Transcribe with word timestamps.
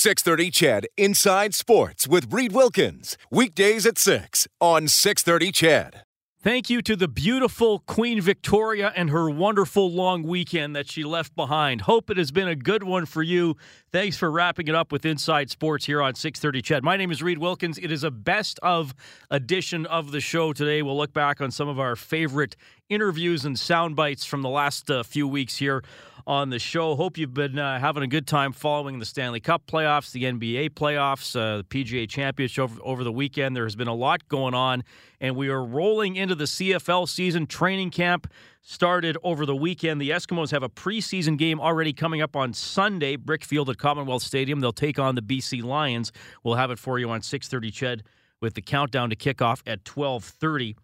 630 0.00 0.50
CHED 0.50 0.86
Inside 0.96 1.54
Sports 1.54 2.08
with 2.08 2.32
Reed 2.32 2.52
Wilkins. 2.52 3.18
Weekdays 3.30 3.84
at 3.84 3.98
6 3.98 4.48
on 4.58 4.88
630 4.88 5.52
CHED. 5.52 6.04
Thank 6.42 6.70
you 6.70 6.80
to 6.80 6.96
the 6.96 7.06
beautiful 7.06 7.80
Queen 7.80 8.18
Victoria 8.18 8.94
and 8.96 9.10
her 9.10 9.28
wonderful 9.28 9.92
long 9.92 10.22
weekend 10.22 10.74
that 10.74 10.90
she 10.90 11.04
left 11.04 11.36
behind. 11.36 11.82
Hope 11.82 12.08
it 12.08 12.16
has 12.16 12.30
been 12.30 12.48
a 12.48 12.56
good 12.56 12.82
one 12.82 13.04
for 13.04 13.22
you. 13.22 13.58
Thanks 13.92 14.16
for 14.16 14.30
wrapping 14.30 14.68
it 14.68 14.74
up 14.74 14.90
with 14.90 15.04
Inside 15.04 15.50
Sports 15.50 15.84
here 15.84 16.00
on 16.00 16.14
630 16.14 16.62
CHED. 16.62 16.82
My 16.82 16.96
name 16.96 17.10
is 17.10 17.22
Reed 17.22 17.36
Wilkins. 17.36 17.76
It 17.76 17.92
is 17.92 18.02
a 18.02 18.10
best 18.10 18.58
of 18.62 18.94
edition 19.30 19.84
of 19.84 20.12
the 20.12 20.20
show 20.20 20.54
today. 20.54 20.80
We'll 20.80 20.96
look 20.96 21.12
back 21.12 21.42
on 21.42 21.50
some 21.50 21.68
of 21.68 21.78
our 21.78 21.94
favorite 21.94 22.56
interviews 22.88 23.44
and 23.44 23.58
sound 23.58 23.96
bites 23.96 24.24
from 24.24 24.40
the 24.40 24.48
last 24.48 24.90
uh, 24.90 25.02
few 25.02 25.28
weeks 25.28 25.58
here 25.58 25.82
on 26.26 26.50
the 26.50 26.58
show. 26.58 26.96
Hope 26.96 27.18
you've 27.18 27.34
been 27.34 27.58
uh, 27.58 27.78
having 27.78 28.02
a 28.02 28.06
good 28.06 28.26
time 28.26 28.52
following 28.52 28.98
the 28.98 29.04
Stanley 29.04 29.40
Cup 29.40 29.66
playoffs, 29.66 30.12
the 30.12 30.24
NBA 30.24 30.70
playoffs, 30.70 31.34
uh, 31.34 31.58
the 31.58 31.64
PGA 31.64 32.08
Championship 32.08 32.62
over, 32.64 32.80
over 32.82 33.04
the 33.04 33.12
weekend. 33.12 33.56
There 33.56 33.64
has 33.64 33.76
been 33.76 33.88
a 33.88 33.94
lot 33.94 34.28
going 34.28 34.54
on, 34.54 34.84
and 35.20 35.36
we 35.36 35.48
are 35.48 35.64
rolling 35.64 36.16
into 36.16 36.34
the 36.34 36.44
CFL 36.44 37.08
season. 37.08 37.46
Training 37.46 37.90
camp 37.90 38.26
started 38.62 39.16
over 39.22 39.46
the 39.46 39.56
weekend. 39.56 40.00
The 40.00 40.10
Eskimos 40.10 40.50
have 40.50 40.62
a 40.62 40.68
preseason 40.68 41.38
game 41.38 41.60
already 41.60 41.92
coming 41.92 42.22
up 42.22 42.36
on 42.36 42.52
Sunday, 42.52 43.16
Brickfield 43.16 43.68
at 43.68 43.78
Commonwealth 43.78 44.22
Stadium. 44.22 44.60
They'll 44.60 44.72
take 44.72 44.98
on 44.98 45.14
the 45.14 45.22
BC 45.22 45.62
Lions. 45.62 46.12
We'll 46.44 46.56
have 46.56 46.70
it 46.70 46.78
for 46.78 46.98
you 46.98 47.10
on 47.10 47.20
6:30 47.20 47.70
Ched 47.70 48.00
with 48.40 48.54
the 48.54 48.62
countdown 48.62 49.10
to 49.10 49.16
kickoff 49.16 49.62
at 49.66 49.84
12:30 49.84 50.76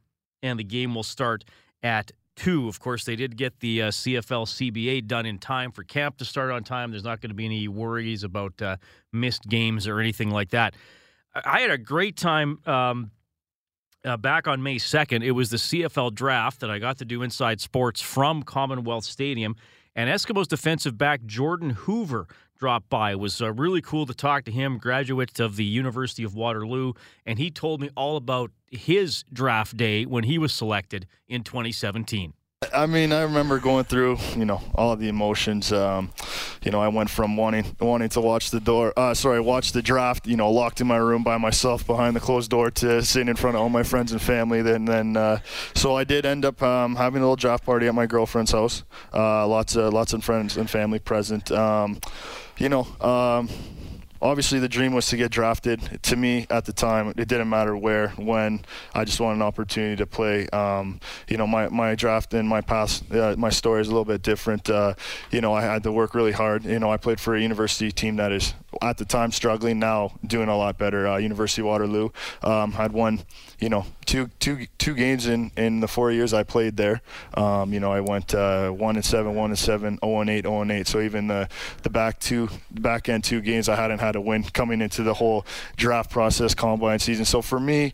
and 0.43 0.59
the 0.59 0.65
game 0.65 0.95
will 0.95 1.03
start 1.03 1.45
at 1.83 2.13
two. 2.37 2.69
Of 2.69 2.79
course, 2.79 3.05
they 3.05 3.17
did 3.17 3.37
get 3.37 3.61
the 3.61 3.83
uh, 3.83 3.89
CFL 3.89 4.47
CBA 4.47 5.07
done 5.07 5.27
in 5.27 5.39
time 5.39 5.73
for 5.73 5.83
camp 5.83 6.19
to 6.19 6.25
start 6.25 6.51
on 6.51 6.63
time. 6.63 6.91
There's 6.91 7.05
not 7.05 7.21
going 7.21 7.31
to 7.31 7.35
be 7.35 7.47
any 7.47 7.67
worries 7.67 8.23
about 8.23 8.61
uh, 8.63 8.77
missed 9.13 9.49
games 9.49 9.89
or 9.89 9.99
anything 9.99 10.31
like 10.31 10.51
that. 10.51 10.75
I 11.45 11.61
had 11.61 11.71
a 11.71 11.79
great 11.79 12.17
time 12.17 12.61
um, 12.67 13.11
uh, 14.05 14.17
back 14.17 14.47
on 14.47 14.63
May 14.63 14.77
2nd. 14.77 15.25
It 15.25 15.33
was 15.33 15.51
the 15.51 15.57
CFL 15.57 16.15
draft 16.15 16.61
that 16.61 16.71
I 16.71 16.79
got 16.79 16.99
to 16.99 17.05
do 17.05 17.23
inside 17.23 17.61
sports 17.61 18.01
from 18.01 18.43
Commonwealth 18.43 19.05
Stadium. 19.05 19.57
And 19.95 20.11
Eskimos 20.11 20.47
defensive 20.47 20.97
back 20.99 21.25
Jordan 21.25 21.71
Hoover 21.71 22.27
dropped 22.59 22.89
by. 22.89 23.13
It 23.13 23.19
was 23.19 23.41
uh, 23.41 23.53
really 23.53 23.81
cool 23.81 24.07
to 24.07 24.15
talk 24.15 24.45
to 24.45 24.51
him, 24.51 24.79
graduate 24.79 25.41
of 25.41 25.57
the 25.57 25.65
University 25.65 26.23
of 26.23 26.35
Waterloo, 26.35 26.93
and 27.25 27.39
he 27.39 27.51
told 27.51 27.81
me 27.81 27.91
all 27.97 28.17
about 28.17 28.51
his 28.71 29.25
draft 29.33 29.77
day 29.77 30.05
when 30.05 30.25
he 30.25 30.39
was 30.39 30.53
selected 30.53 31.07
in 31.29 31.43
2017. 31.43 32.33
I 32.73 32.87
mean, 32.87 33.13
I 33.13 33.23
remember 33.23 33.59
going 33.59 33.85
through, 33.85 34.17
you 34.35 34.47
know, 34.47 34.63
all 34.75 34.97
the 34.97 35.09
emotions. 35.09 35.73
Um, 35.73 36.11
you 36.63 36.71
know, 36.71 36.81
I 36.81 36.89
went 36.89 37.11
from 37.11 37.37
wanting 37.37 37.77
wanting 37.79 38.09
to 38.11 38.21
watch 38.23 38.51
the 38.51 38.61
door, 38.61 38.95
uh, 38.97 39.13
sorry, 39.13 39.41
watch 39.41 39.73
the 39.73 39.83
draft, 39.83 40.27
you 40.27 40.37
know, 40.37 40.51
locked 40.51 40.81
in 40.81 40.87
my 40.87 40.97
room 40.97 41.23
by 41.23 41.37
myself 41.37 41.87
behind 41.87 42.17
the 42.17 42.21
closed 42.21 42.51
door 42.51 42.71
to 42.71 43.03
sitting 43.03 43.29
in 43.29 43.37
front 43.37 43.57
of 43.57 43.63
all 43.63 43.69
my 43.69 43.83
friends 43.83 44.11
and 44.11 44.23
family. 44.23 44.63
Then, 44.63 44.87
then, 44.87 45.19
uh, 45.19 45.41
so 45.75 45.97
I 45.97 46.05
did 46.05 46.25
end 46.25 46.47
up 46.47 46.63
um, 46.63 46.97
having 46.97 47.19
a 47.19 47.25
little 47.25 47.37
draft 47.37 47.65
party 47.65 47.89
at 47.89 47.95
my 47.95 48.07
girlfriend's 48.07 48.53
house. 48.53 48.85
Uh, 49.13 49.47
lots 49.47 49.77
of 49.77 49.93
lots 49.93 50.15
of 50.15 50.25
friends 50.25 50.57
and 50.57 50.69
family 50.69 50.99
present. 50.99 51.53
Um, 51.53 52.01
you 52.57 52.71
know. 52.71 52.87
Obviously 54.21 54.59
the 54.59 54.69
dream 54.69 54.93
was 54.93 55.07
to 55.09 55.17
get 55.17 55.31
drafted. 55.31 56.03
To 56.03 56.17
me, 56.17 56.47
at 56.51 56.65
the 56.65 56.73
time, 56.73 57.09
it 57.09 57.29
didn't 57.29 57.49
matter 57.49 57.77
where, 57.77 58.09
when. 58.11 58.65
I 58.95 59.05
just 59.05 59.21
wanted 59.21 59.37
an 59.37 59.43
opportunity 59.43 59.97
to 59.97 60.07
play. 60.07 60.49
Um, 60.49 61.01
you 61.29 61.37
know, 61.37 61.47
my, 61.47 61.69
my 61.69 61.95
draft 61.95 62.35
and 62.35 62.49
my 62.49 62.61
past, 62.61 63.11
uh, 63.13 63.35
my 63.37 63.51
story 63.51 63.81
is 63.81 63.89
a 63.89 63.91
little 63.91 64.05
bit 64.05 64.23
different. 64.23 64.69
Uh, 64.71 64.95
you 65.31 65.41
know, 65.41 65.53
I 65.55 65.63
had 65.63 65.83
to 65.85 65.93
work 65.93 66.15
really 66.15 66.33
hard. 66.33 66.65
You 66.65 66.79
know, 66.79 66.91
I 66.91 66.97
played 66.97 67.21
for 67.21 67.35
a 67.35 67.41
university 67.41 67.93
team 67.93 68.17
that 68.17 68.33
is 68.33 68.55
at 68.83 68.99
the 68.99 69.05
time 69.05 69.33
struggling, 69.33 69.79
now 69.79 70.13
doing 70.27 70.49
a 70.49 70.57
lot 70.57 70.79
better. 70.79 71.07
Uh, 71.07 71.17
University 71.17 71.63
of 71.63 71.67
Waterloo 71.67 72.11
um, 72.43 72.73
had 72.73 72.93
won, 72.93 73.23
you 73.59 73.69
know, 73.69 73.87
two 74.05 74.29
two 74.39 74.67
two 74.79 74.95
games 74.95 75.27
in 75.27 75.51
in 75.57 75.81
the 75.81 75.89
four 75.89 76.11
years 76.13 76.33
I 76.33 76.43
played 76.43 76.77
there. 76.77 77.03
Um, 77.35 77.73
you 77.73 77.81
know, 77.81 77.93
I 77.93 78.01
went 78.01 78.35
uh, 78.35 78.71
one 78.71 78.97
and 78.97 79.05
seven, 79.05 79.35
one 79.35 79.51
and 79.51 79.59
seven, 79.59 79.99
0 80.05 80.21
and 80.21 80.31
eight, 80.31 80.45
0 80.45 80.63
and 80.63 80.73
eight. 80.73 80.87
So 80.87 81.01
even 81.01 81.27
the 81.27 81.49
the 81.83 81.91
back 81.91 82.21
two 82.21 82.49
back 82.71 83.09
end 83.09 83.25
two 83.25 83.41
games 83.41 83.69
I 83.69 83.77
hadn't 83.77 83.99
had 83.99 84.17
a 84.17 84.21
win 84.21 84.45
coming 84.45 84.81
into 84.81 85.03
the 85.03 85.15
whole 85.15 85.47
draft 85.77 86.11
process, 86.11 86.55
combine 86.55 86.99
season. 86.99 87.25
So 87.25 87.43
for 87.43 87.61
me, 87.61 87.93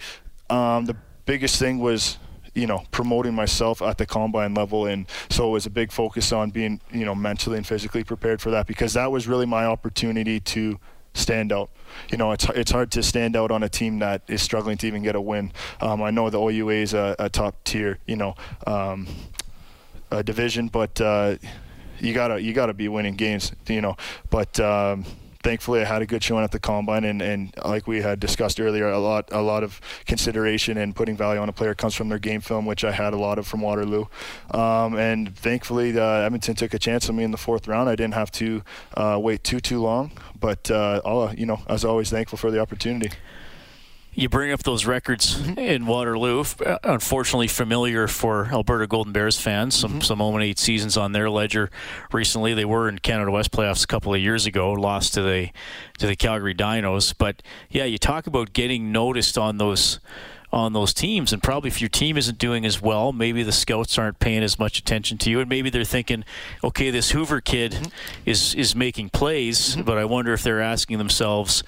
um, 0.50 0.86
the 0.86 0.96
biggest 1.24 1.58
thing 1.58 1.78
was 1.78 2.18
you 2.54 2.66
know 2.66 2.84
promoting 2.90 3.34
myself 3.34 3.80
at 3.80 3.98
the 3.98 4.06
combine 4.06 4.52
level 4.54 4.86
and 4.86 5.06
so 5.30 5.48
it 5.48 5.52
was 5.52 5.66
a 5.66 5.70
big 5.70 5.90
focus 5.90 6.32
on 6.32 6.50
being 6.50 6.80
you 6.90 7.04
know 7.04 7.14
mentally 7.14 7.56
and 7.56 7.66
physically 7.66 8.04
prepared 8.04 8.40
for 8.40 8.50
that 8.50 8.66
because 8.66 8.92
that 8.92 9.10
was 9.10 9.26
really 9.26 9.46
my 9.46 9.64
opportunity 9.64 10.38
to 10.38 10.78
stand 11.14 11.52
out. 11.52 11.70
You 12.10 12.18
know, 12.18 12.32
it's 12.32 12.48
it's 12.50 12.70
hard 12.70 12.90
to 12.92 13.02
stand 13.02 13.36
out 13.36 13.50
on 13.50 13.62
a 13.62 13.68
team 13.68 13.98
that 13.98 14.22
is 14.28 14.42
struggling 14.42 14.78
to 14.78 14.86
even 14.86 15.02
get 15.02 15.14
a 15.14 15.20
win. 15.20 15.52
Um, 15.80 16.02
I 16.02 16.10
know 16.10 16.30
the 16.30 16.38
OUA 16.40 16.74
is 16.74 16.94
a, 16.94 17.14
a 17.18 17.28
top 17.28 17.62
tier, 17.64 17.98
you 18.06 18.16
know, 18.16 18.34
um, 18.66 19.06
division, 20.24 20.68
but 20.68 21.00
uh, 21.00 21.36
you 22.00 22.14
gotta 22.14 22.40
you 22.40 22.52
gotta 22.52 22.74
be 22.74 22.88
winning 22.88 23.14
games, 23.14 23.52
you 23.68 23.80
know. 23.80 23.96
But 24.30 24.58
um, 24.60 25.04
thankfully 25.42 25.80
I 25.80 25.84
had 25.84 26.02
a 26.02 26.06
good 26.06 26.22
showing 26.22 26.44
at 26.44 26.52
the 26.52 26.58
combine, 26.58 27.04
and, 27.04 27.20
and 27.20 27.54
like 27.64 27.86
we 27.86 28.00
had 28.02 28.20
discussed 28.20 28.60
earlier, 28.60 28.88
a 28.88 28.98
lot 28.98 29.28
a 29.32 29.42
lot 29.42 29.62
of 29.62 29.80
consideration 30.06 30.78
and 30.78 30.94
putting 30.94 31.16
value 31.16 31.40
on 31.40 31.48
a 31.48 31.52
player 31.52 31.74
comes 31.74 31.94
from 31.94 32.08
their 32.08 32.18
game 32.18 32.40
film, 32.40 32.66
which 32.66 32.84
I 32.84 32.92
had 32.92 33.12
a 33.12 33.18
lot 33.18 33.38
of 33.38 33.46
from 33.46 33.60
Waterloo. 33.60 34.06
Um, 34.50 34.96
and 34.96 35.36
thankfully, 35.36 35.98
uh, 35.98 36.26
Edmonton 36.26 36.54
took 36.54 36.74
a 36.74 36.78
chance 36.78 37.08
on 37.08 37.16
me 37.16 37.24
in 37.24 37.30
the 37.30 37.38
fourth 37.38 37.68
round. 37.68 37.88
I 37.88 37.96
didn't 37.96 38.14
have 38.14 38.30
to 38.32 38.62
uh, 38.96 39.18
wait 39.20 39.44
too 39.44 39.60
too 39.60 39.80
long, 39.80 40.12
but 40.38 40.70
uh, 40.70 41.00
all, 41.04 41.32
you 41.34 41.46
know, 41.46 41.60
I 41.66 41.72
was 41.72 41.84
always 41.84 42.10
thankful 42.10 42.38
for 42.38 42.50
the 42.50 42.60
opportunity 42.60 43.10
you 44.14 44.28
bring 44.28 44.52
up 44.52 44.62
those 44.62 44.84
records 44.84 45.36
mm-hmm. 45.36 45.58
in 45.58 45.86
Waterloo. 45.86 46.44
Uh, 46.64 46.78
unfortunately, 46.84 47.48
familiar 47.48 48.06
for 48.08 48.46
Alberta 48.52 48.86
Golden 48.86 49.12
Bears 49.12 49.40
fans. 49.40 49.74
Some 49.74 49.92
mm-hmm. 49.92 50.00
some 50.00 50.18
0 50.18 50.38
8 50.38 50.58
seasons 50.58 50.96
on 50.96 51.12
their 51.12 51.30
ledger 51.30 51.70
recently. 52.12 52.54
They 52.54 52.64
were 52.64 52.88
in 52.88 52.98
Canada 52.98 53.30
West 53.30 53.50
playoffs 53.52 53.84
a 53.84 53.86
couple 53.86 54.12
of 54.12 54.20
years 54.20 54.46
ago, 54.46 54.72
lost 54.72 55.14
to 55.14 55.22
the 55.22 55.50
to 55.98 56.06
the 56.06 56.16
Calgary 56.16 56.54
Dinos. 56.54 57.14
But 57.16 57.42
yeah, 57.70 57.84
you 57.84 57.98
talk 57.98 58.26
about 58.26 58.52
getting 58.52 58.92
noticed 58.92 59.38
on 59.38 59.58
those 59.58 59.98
on 60.52 60.74
those 60.74 60.92
teams. 60.92 61.32
And 61.32 61.42
probably 61.42 61.68
if 61.68 61.80
your 61.80 61.88
team 61.88 62.18
isn't 62.18 62.36
doing 62.36 62.66
as 62.66 62.82
well, 62.82 63.12
maybe 63.12 63.42
the 63.42 63.52
scouts 63.52 63.96
aren't 63.96 64.18
paying 64.18 64.42
as 64.42 64.58
much 64.58 64.78
attention 64.78 65.16
to 65.18 65.30
you, 65.30 65.40
and 65.40 65.48
maybe 65.48 65.70
they're 65.70 65.84
thinking, 65.84 66.24
okay, 66.62 66.90
this 66.90 67.12
Hoover 67.12 67.40
kid 67.40 67.72
mm-hmm. 67.72 67.88
is 68.26 68.54
is 68.54 68.76
making 68.76 69.08
plays, 69.10 69.70
mm-hmm. 69.70 69.82
but 69.82 69.96
I 69.96 70.04
wonder 70.04 70.32
if 70.34 70.42
they're 70.42 70.60
asking 70.60 70.98
themselves, 70.98 71.64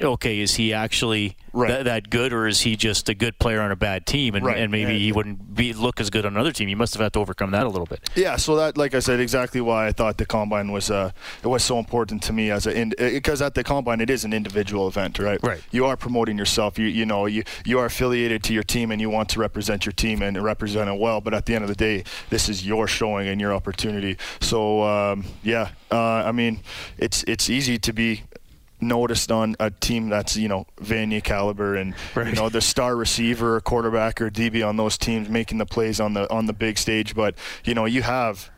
okay, 0.00 0.40
is 0.40 0.56
he 0.56 0.72
actually 0.72 1.36
right. 1.52 1.68
th- 1.68 1.84
that 1.84 2.10
good, 2.10 2.32
or 2.32 2.46
is 2.46 2.60
he 2.60 2.76
just 2.76 3.08
a 3.08 3.14
good 3.14 3.38
player 3.38 3.60
on 3.60 3.70
a 3.70 3.76
bad 3.76 4.06
team, 4.06 4.34
and, 4.34 4.44
right. 4.44 4.58
and 4.58 4.70
maybe 4.70 4.92
yeah. 4.92 4.98
he 4.98 5.12
wouldn't 5.12 5.54
be 5.54 5.72
look 5.72 6.00
as 6.00 6.10
good 6.10 6.26
on 6.26 6.34
another 6.34 6.52
team? 6.52 6.68
You 6.68 6.76
must 6.76 6.94
have 6.94 7.02
had 7.02 7.12
to 7.14 7.20
overcome 7.20 7.52
that 7.52 7.64
a 7.64 7.68
little 7.68 7.86
bit. 7.86 8.08
Yeah, 8.14 8.36
so 8.36 8.56
that, 8.56 8.76
like 8.76 8.94
I 8.94 8.98
said, 8.98 9.20
exactly 9.20 9.60
why 9.60 9.86
I 9.86 9.92
thought 9.92 10.18
the 10.18 10.26
combine 10.26 10.72
was 10.72 10.90
uh, 10.90 11.12
it 11.42 11.46
was 11.46 11.62
so 11.62 11.78
important 11.78 12.22
to 12.24 12.32
me 12.32 12.50
as 12.50 12.66
a 12.66 12.84
because 12.98 13.40
at 13.42 13.54
the 13.54 13.64
combine 13.64 14.00
it 14.00 14.10
is 14.10 14.24
an 14.24 14.32
individual 14.32 14.88
event, 14.88 15.18
right? 15.18 15.40
Right. 15.42 15.62
You 15.70 15.86
are 15.86 15.96
promoting 15.96 16.38
yourself. 16.38 16.78
You 16.78 16.86
you 16.86 17.06
know 17.06 17.26
you 17.26 17.44
you 17.64 17.78
are 17.78 17.86
affiliated 17.86 18.42
to 18.44 18.52
your 18.52 18.62
team 18.62 18.90
and 18.90 19.00
you 19.00 19.10
want 19.10 19.28
to 19.30 19.40
represent 19.40 19.86
your 19.86 19.92
team 19.92 20.22
and 20.22 20.42
represent 20.42 20.88
it 20.90 20.98
well. 20.98 21.20
But 21.20 21.34
at 21.34 21.46
the 21.46 21.54
end 21.54 21.64
of 21.64 21.68
the 21.68 21.76
day, 21.76 22.04
this 22.30 22.48
is 22.48 22.66
your 22.66 22.86
showing 22.86 23.28
and 23.28 23.40
your 23.40 23.54
opportunity. 23.54 24.18
So 24.40 24.82
um, 24.82 25.24
yeah, 25.42 25.70
uh, 25.90 26.24
I 26.26 26.32
mean, 26.32 26.60
it's 26.98 27.22
it's 27.24 27.48
easy 27.48 27.78
to 27.78 27.92
be 27.92 28.22
noticed 28.84 29.32
on 29.32 29.56
a 29.58 29.70
team 29.70 30.08
that's 30.08 30.36
you 30.36 30.48
know 30.48 30.66
Vanier 30.80 31.22
caliber 31.22 31.74
and 31.74 31.94
right. 32.14 32.28
you 32.28 32.34
know 32.34 32.48
the 32.48 32.60
star 32.60 32.96
receiver 32.96 33.56
or 33.56 33.60
quarterback 33.60 34.20
or 34.20 34.30
DB 34.30 34.66
on 34.66 34.76
those 34.76 34.98
teams 34.98 35.28
making 35.28 35.58
the 35.58 35.66
plays 35.66 36.00
on 36.00 36.14
the 36.14 36.30
on 36.32 36.46
the 36.46 36.52
big 36.52 36.78
stage. 36.78 37.14
But 37.14 37.34
you 37.64 37.74
know 37.74 37.84
you 37.84 38.02
have 38.02 38.50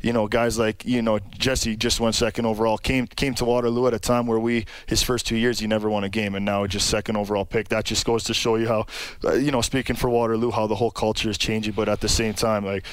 you 0.00 0.12
know 0.12 0.28
guys 0.28 0.58
like 0.58 0.84
you 0.84 1.02
know 1.02 1.18
Jesse 1.18 1.76
just 1.76 2.00
one 2.00 2.12
second 2.12 2.46
overall 2.46 2.78
came 2.78 3.06
came 3.06 3.34
to 3.34 3.44
Waterloo 3.44 3.86
at 3.86 3.94
a 3.94 3.98
time 3.98 4.26
where 4.26 4.38
we 4.38 4.66
his 4.86 5.02
first 5.02 5.26
two 5.26 5.36
years 5.36 5.58
he 5.58 5.66
never 5.66 5.88
won 5.90 6.04
a 6.04 6.08
game. 6.08 6.34
And 6.34 6.44
now 6.44 6.66
just 6.66 6.88
second 6.88 7.16
overall 7.16 7.44
pick. 7.44 7.68
That 7.68 7.84
just 7.84 8.04
goes 8.04 8.24
to 8.24 8.34
show 8.34 8.56
you 8.56 8.68
how 8.68 8.86
uh, 9.24 9.34
you 9.34 9.50
know 9.50 9.60
speaking 9.60 9.96
for 9.96 10.08
Waterloo 10.08 10.50
how 10.50 10.66
the 10.66 10.76
whole 10.76 10.90
culture 10.90 11.30
is 11.30 11.38
changing. 11.38 11.74
But 11.74 11.88
at 11.88 12.00
the 12.00 12.08
same 12.08 12.34
time 12.34 12.64
like 12.64 12.84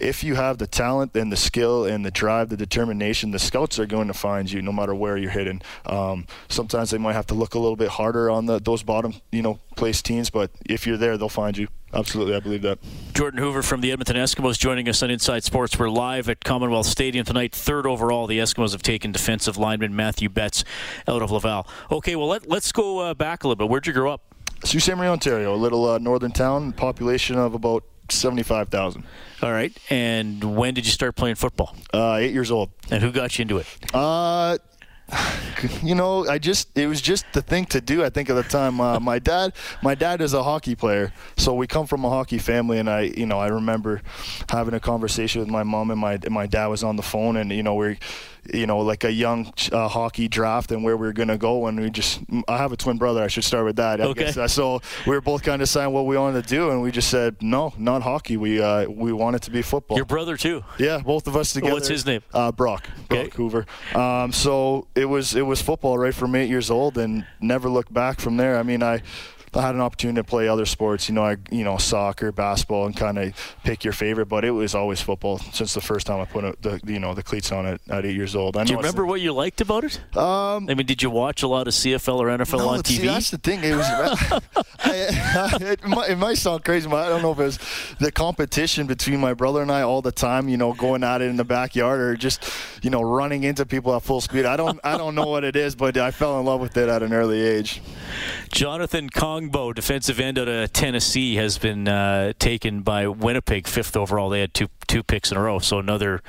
if 0.00 0.24
you 0.24 0.34
have 0.34 0.58
the 0.58 0.66
talent 0.66 1.16
and 1.16 1.30
the 1.30 1.36
skill 1.36 1.84
and 1.84 2.04
the 2.04 2.10
drive, 2.10 2.48
the 2.48 2.56
determination, 2.56 3.30
the 3.30 3.38
scouts 3.38 3.78
are 3.78 3.86
going 3.86 4.08
to 4.08 4.14
find 4.14 4.50
you 4.50 4.62
no 4.62 4.72
matter 4.72 4.94
where 4.94 5.16
you're 5.16 5.30
hidden. 5.30 5.62
Um, 5.84 6.26
sometimes 6.48 6.90
they 6.90 6.98
might 6.98 7.14
have 7.14 7.26
to 7.26 7.34
look 7.34 7.54
a 7.54 7.58
little 7.58 7.76
bit 7.76 7.88
harder 7.88 8.30
on 8.30 8.46
the, 8.46 8.60
those 8.60 8.82
bottom, 8.82 9.14
you 9.32 9.42
know, 9.42 9.58
place 9.76 10.02
teams, 10.02 10.30
but 10.30 10.50
if 10.64 10.86
you're 10.86 10.96
there, 10.96 11.16
they'll 11.16 11.28
find 11.28 11.56
you. 11.56 11.68
Absolutely, 11.94 12.34
I 12.34 12.40
believe 12.40 12.62
that. 12.62 12.78
Jordan 13.14 13.38
Hoover 13.40 13.62
from 13.62 13.80
the 13.80 13.92
Edmonton 13.92 14.16
Eskimos 14.16 14.58
joining 14.58 14.88
us 14.88 15.02
on 15.02 15.10
Inside 15.10 15.44
Sports. 15.44 15.78
We're 15.78 15.88
live 15.88 16.28
at 16.28 16.44
Commonwealth 16.44 16.86
Stadium 16.86 17.24
tonight. 17.24 17.54
Third 17.54 17.86
overall, 17.86 18.26
the 18.26 18.38
Eskimos 18.38 18.72
have 18.72 18.82
taken 18.82 19.12
defensive 19.12 19.56
lineman 19.56 19.94
Mathieu 19.94 20.28
Betts 20.28 20.64
out 21.06 21.22
of 21.22 21.30
Laval. 21.30 21.66
Okay, 21.90 22.16
well 22.16 22.28
let, 22.28 22.50
us 22.50 22.72
go 22.72 22.98
uh, 22.98 23.14
back 23.14 23.44
a 23.44 23.48
little 23.48 23.56
bit. 23.56 23.70
Where'd 23.70 23.86
you 23.86 23.92
grow 23.92 24.12
up? 24.12 24.34
Sault 24.64 24.82
Ste. 24.82 24.96
Marie, 24.96 25.08
Ontario, 25.08 25.54
a 25.54 25.56
little 25.56 25.88
uh, 25.88 25.98
northern 25.98 26.32
town, 26.32 26.72
population 26.72 27.36
of 27.38 27.54
about 27.54 27.84
seventy-five 28.10 28.68
thousand. 28.68 29.04
All 29.42 29.52
right. 29.52 29.76
And 29.90 30.56
when 30.56 30.74
did 30.74 30.86
you 30.86 30.92
start 30.92 31.16
playing 31.16 31.36
football? 31.36 31.76
Uh, 31.92 32.16
eight 32.16 32.32
years 32.32 32.50
old. 32.50 32.70
And 32.90 33.02
who 33.02 33.12
got 33.12 33.38
you 33.38 33.42
into 33.42 33.58
it? 33.58 33.66
Uh, 33.92 34.58
you 35.82 35.94
know, 35.94 36.26
I 36.26 36.38
just 36.38 36.76
it 36.76 36.86
was 36.86 37.00
just 37.00 37.24
the 37.32 37.42
thing 37.42 37.66
to 37.66 37.80
do. 37.80 38.04
I 38.04 38.10
think 38.10 38.30
at 38.30 38.34
the 38.34 38.42
time, 38.42 38.80
uh, 38.80 38.98
my 39.00 39.18
dad, 39.18 39.52
my 39.82 39.94
dad 39.94 40.20
is 40.20 40.32
a 40.32 40.42
hockey 40.42 40.74
player, 40.74 41.12
so 41.36 41.54
we 41.54 41.66
come 41.66 41.86
from 41.86 42.04
a 42.04 42.10
hockey 42.10 42.38
family, 42.38 42.78
and 42.78 42.90
I, 42.90 43.02
you 43.02 43.26
know, 43.26 43.38
I 43.38 43.48
remember 43.48 44.02
having 44.48 44.74
a 44.74 44.80
conversation 44.80 45.40
with 45.40 45.50
my 45.50 45.62
mom 45.62 45.90
and 45.90 46.00
my 46.00 46.14
and 46.14 46.30
my 46.30 46.46
dad 46.46 46.66
was 46.66 46.82
on 46.82 46.96
the 46.96 47.02
phone, 47.02 47.36
and 47.36 47.52
you 47.52 47.62
know, 47.62 47.74
we're 47.74 47.98
you 48.52 48.66
know, 48.66 48.78
like 48.78 49.04
a 49.04 49.12
young 49.12 49.52
uh, 49.72 49.88
hockey 49.88 50.28
draft 50.28 50.72
and 50.72 50.84
where 50.84 50.96
we 50.96 51.06
are 51.06 51.12
going 51.12 51.28
to 51.28 51.38
go. 51.38 51.66
And 51.66 51.80
we 51.80 51.90
just, 51.90 52.20
I 52.48 52.56
have 52.58 52.72
a 52.72 52.76
twin 52.76 52.98
brother. 52.98 53.22
I 53.22 53.28
should 53.28 53.44
start 53.44 53.64
with 53.64 53.76
that. 53.76 54.00
okay. 54.00 54.32
Guess. 54.32 54.52
So 54.52 54.80
we 55.06 55.12
were 55.12 55.20
both 55.20 55.42
kind 55.42 55.62
of 55.62 55.68
saying 55.68 55.92
what 55.92 56.06
we 56.06 56.16
wanted 56.16 56.42
to 56.42 56.48
do, 56.48 56.70
and 56.70 56.82
we 56.82 56.90
just 56.90 57.10
said, 57.10 57.42
no, 57.42 57.72
not 57.78 58.02
hockey. 58.02 58.36
We 58.36 58.60
uh, 58.60 58.88
we 58.88 59.12
want 59.12 59.36
it 59.36 59.42
to 59.42 59.50
be 59.50 59.62
football. 59.62 59.96
Your 59.96 60.06
brother 60.06 60.36
too. 60.36 60.64
Yeah, 60.78 60.98
both 60.98 61.26
of 61.26 61.36
us 61.36 61.52
together. 61.52 61.72
What's 61.74 61.88
his 61.88 62.06
name? 62.06 62.22
Uh, 62.32 62.52
Brock. 62.52 62.88
Brock. 63.08 63.32
Hoover. 63.34 63.66
Um, 63.94 64.32
so 64.32 64.88
it 64.94 65.06
was 65.06 65.34
it 65.34 65.42
was 65.42 65.62
football 65.62 65.98
right 65.98 66.14
from 66.14 66.34
eight 66.34 66.48
years 66.48 66.70
old, 66.70 66.98
and 66.98 67.26
never 67.40 67.68
looked 67.68 67.92
back 67.92 68.20
from 68.20 68.36
there. 68.36 68.58
I 68.58 68.62
mean, 68.62 68.82
I 68.82 69.02
I 69.56 69.62
had 69.62 69.74
an 69.74 69.80
opportunity 69.80 70.20
to 70.20 70.24
play 70.24 70.48
other 70.48 70.66
sports, 70.66 71.08
you 71.08 71.14
know, 71.14 71.24
I, 71.24 71.36
you 71.50 71.64
know, 71.64 71.78
soccer, 71.78 72.32
basketball, 72.32 72.86
and 72.86 72.96
kind 72.96 73.18
of 73.18 73.56
pick 73.64 73.84
your 73.84 73.92
favorite. 73.92 74.26
But 74.26 74.44
it 74.44 74.50
was 74.50 74.74
always 74.74 75.00
football 75.00 75.38
since 75.38 75.74
the 75.74 75.80
first 75.80 76.06
time 76.06 76.20
I 76.20 76.24
put 76.24 76.60
the, 76.62 76.80
you 76.84 77.00
know, 77.00 77.14
the 77.14 77.22
cleats 77.22 77.52
on 77.52 77.66
it 77.66 77.80
at 77.88 78.04
eight 78.04 78.14
years 78.14 78.36
old. 78.36 78.56
I 78.56 78.64
Do 78.64 78.72
you 78.72 78.78
remember 78.78 79.06
what 79.06 79.20
you 79.20 79.32
liked 79.32 79.60
about 79.60 79.84
it? 79.84 80.00
Um, 80.16 80.68
I 80.68 80.74
mean, 80.74 80.86
did 80.86 81.02
you 81.02 81.10
watch 81.10 81.42
a 81.42 81.48
lot 81.48 81.66
of 81.66 81.74
CFL 81.74 82.18
or 82.18 82.26
NFL 82.26 82.58
no, 82.58 82.68
on 82.68 82.80
TV? 82.80 82.96
See, 82.96 83.06
that's 83.06 83.30
the 83.30 83.38
thing. 83.38 83.64
It 83.64 83.76
was. 83.76 83.86
I, 84.78 85.58
it, 85.60 85.84
might, 85.84 86.10
it 86.10 86.16
might 86.16 86.38
sound 86.38 86.64
crazy, 86.64 86.88
but 86.88 87.06
I 87.06 87.08
don't 87.08 87.22
know 87.22 87.32
if 87.32 87.38
it 87.38 87.44
was 87.44 87.58
the 87.98 88.12
competition 88.12 88.86
between 88.86 89.20
my 89.20 89.34
brother 89.34 89.62
and 89.62 89.70
I 89.70 89.82
all 89.82 90.02
the 90.02 90.12
time. 90.12 90.48
You 90.48 90.56
know, 90.56 90.74
going 90.74 91.02
at 91.02 91.22
it 91.22 91.28
in 91.30 91.36
the 91.36 91.44
backyard 91.44 92.00
or 92.00 92.16
just, 92.16 92.50
you 92.82 92.90
know, 92.90 93.02
running 93.02 93.44
into 93.44 93.64
people 93.64 93.94
at 93.96 94.02
full 94.02 94.20
speed. 94.20 94.44
I 94.44 94.56
don't. 94.56 94.78
I 94.84 94.98
don't 94.98 95.14
know 95.14 95.26
what 95.26 95.44
it 95.44 95.56
is, 95.56 95.74
but 95.74 95.96
I 95.96 96.10
fell 96.10 96.38
in 96.38 96.46
love 96.46 96.60
with 96.60 96.76
it 96.76 96.88
at 96.88 97.02
an 97.02 97.12
early 97.12 97.40
age. 97.40 97.80
Jonathan 98.50 99.08
Kongbo, 99.46 99.74
defensive 99.74 100.20
end 100.20 100.38
out 100.38 100.48
of 100.48 100.72
Tennessee, 100.72 101.36
has 101.36 101.58
been 101.58 101.88
uh, 101.88 102.32
taken 102.38 102.82
by 102.82 103.06
Winnipeg 103.06 103.66
fifth 103.66 103.96
overall. 103.96 104.30
They 104.30 104.40
had 104.40 104.54
two 104.54 104.68
two 104.86 105.02
picks 105.02 105.30
in 105.30 105.36
a 105.36 105.42
row, 105.42 105.58
so 105.58 105.78
another 105.78 106.22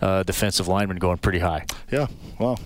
uh, 0.00 0.22
defensive 0.22 0.68
lineman 0.68 0.98
going 0.98 1.18
pretty 1.18 1.40
high. 1.40 1.66
Yeah, 1.90 2.06
wow. 2.38 2.56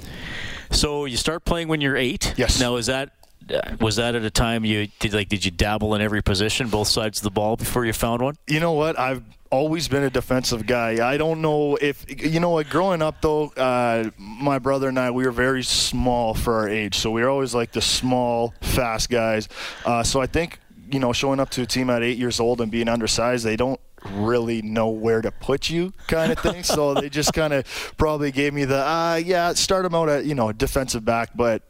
So 0.71 1.05
you 1.05 1.17
start 1.17 1.45
playing 1.45 1.69
when 1.69 1.81
you're 1.81 1.97
eight. 1.97 2.35
Yes. 2.37 2.61
Now 2.61 2.77
is 2.77 2.87
that 2.87 3.11
uh, 3.53 3.77
was 3.81 3.97
that 3.97 4.15
at 4.15 4.23
a 4.23 4.31
time 4.31 4.65
you 4.65 4.89
did 4.99 5.15
like 5.15 5.29
did 5.29 5.45
you 5.45 5.51
dabble 5.51 5.95
in 5.95 6.01
every 6.01 6.23
position, 6.23 6.69
both 6.69 6.89
sides 6.89 7.19
of 7.19 7.25
the 7.25 7.31
ball 7.31 7.57
before 7.57 7.85
you 7.85 7.93
found 7.93 8.23
one? 8.23 8.37
You 8.47 8.61
know 8.61 8.73
what 8.73 8.99
I've 8.99 9.23
always 9.50 9.89
been 9.89 10.03
a 10.03 10.11
defensive 10.11 10.67
guy. 10.67 11.06
I 11.06 11.17
don't 11.17 11.41
know 11.41 11.77
if 11.77 12.05
you 12.09 12.41
know 12.41 12.50
what. 12.50 12.69
Growing 12.69 13.03
up 13.03 13.21
though, 13.23 13.49
uh, 13.56 14.11
my 14.19 14.59
brother 14.59 14.89
and 14.89 14.99
I 14.99 15.11
we 15.11 15.25
were 15.25 15.33
very 15.33 15.62
small 15.62 16.35
for 16.35 16.55
our 16.55 16.69
age, 16.69 16.97
so 16.97 17.11
we 17.11 17.23
were 17.23 17.31
always 17.31 17.55
like 17.55 17.73
the 17.73 17.83
small, 17.83 18.55
fast 18.61 19.11
guys. 19.11 19.49
Uh, 19.85 20.03
so 20.03 20.21
I 20.21 20.27
think 20.27 20.59
you 20.91 20.99
know, 20.99 21.12
showing 21.12 21.41
up 21.41 21.50
to 21.50 21.62
a 21.62 21.67
team 21.67 21.91
at 21.91 22.03
eight 22.03 22.19
years 22.19 22.41
old 22.41 22.61
and 22.61 22.71
being 22.71 22.89
undersized, 22.89 23.45
they 23.45 23.56
don't 23.56 23.81
really 24.11 24.62
know 24.62 24.89
where 24.89 25.21
to 25.21 25.31
put 25.31 25.69
you 25.69 25.93
kind 26.06 26.33
of 26.33 26.39
thing. 26.39 26.62
so 26.62 26.95
they 26.95 27.09
just 27.09 27.33
kind 27.33 27.53
of 27.53 27.95
probably 27.97 28.31
gave 28.31 28.55
me 28.55 28.65
the, 28.65 28.79
uh, 28.79 29.21
yeah, 29.23 29.53
start 29.55 29.83
them 29.83 29.95
out 29.95 30.09
at, 30.09 30.25
you 30.25 30.35
know, 30.35 30.53
defensive 30.53 31.05
back, 31.05 31.31
but 31.35 31.62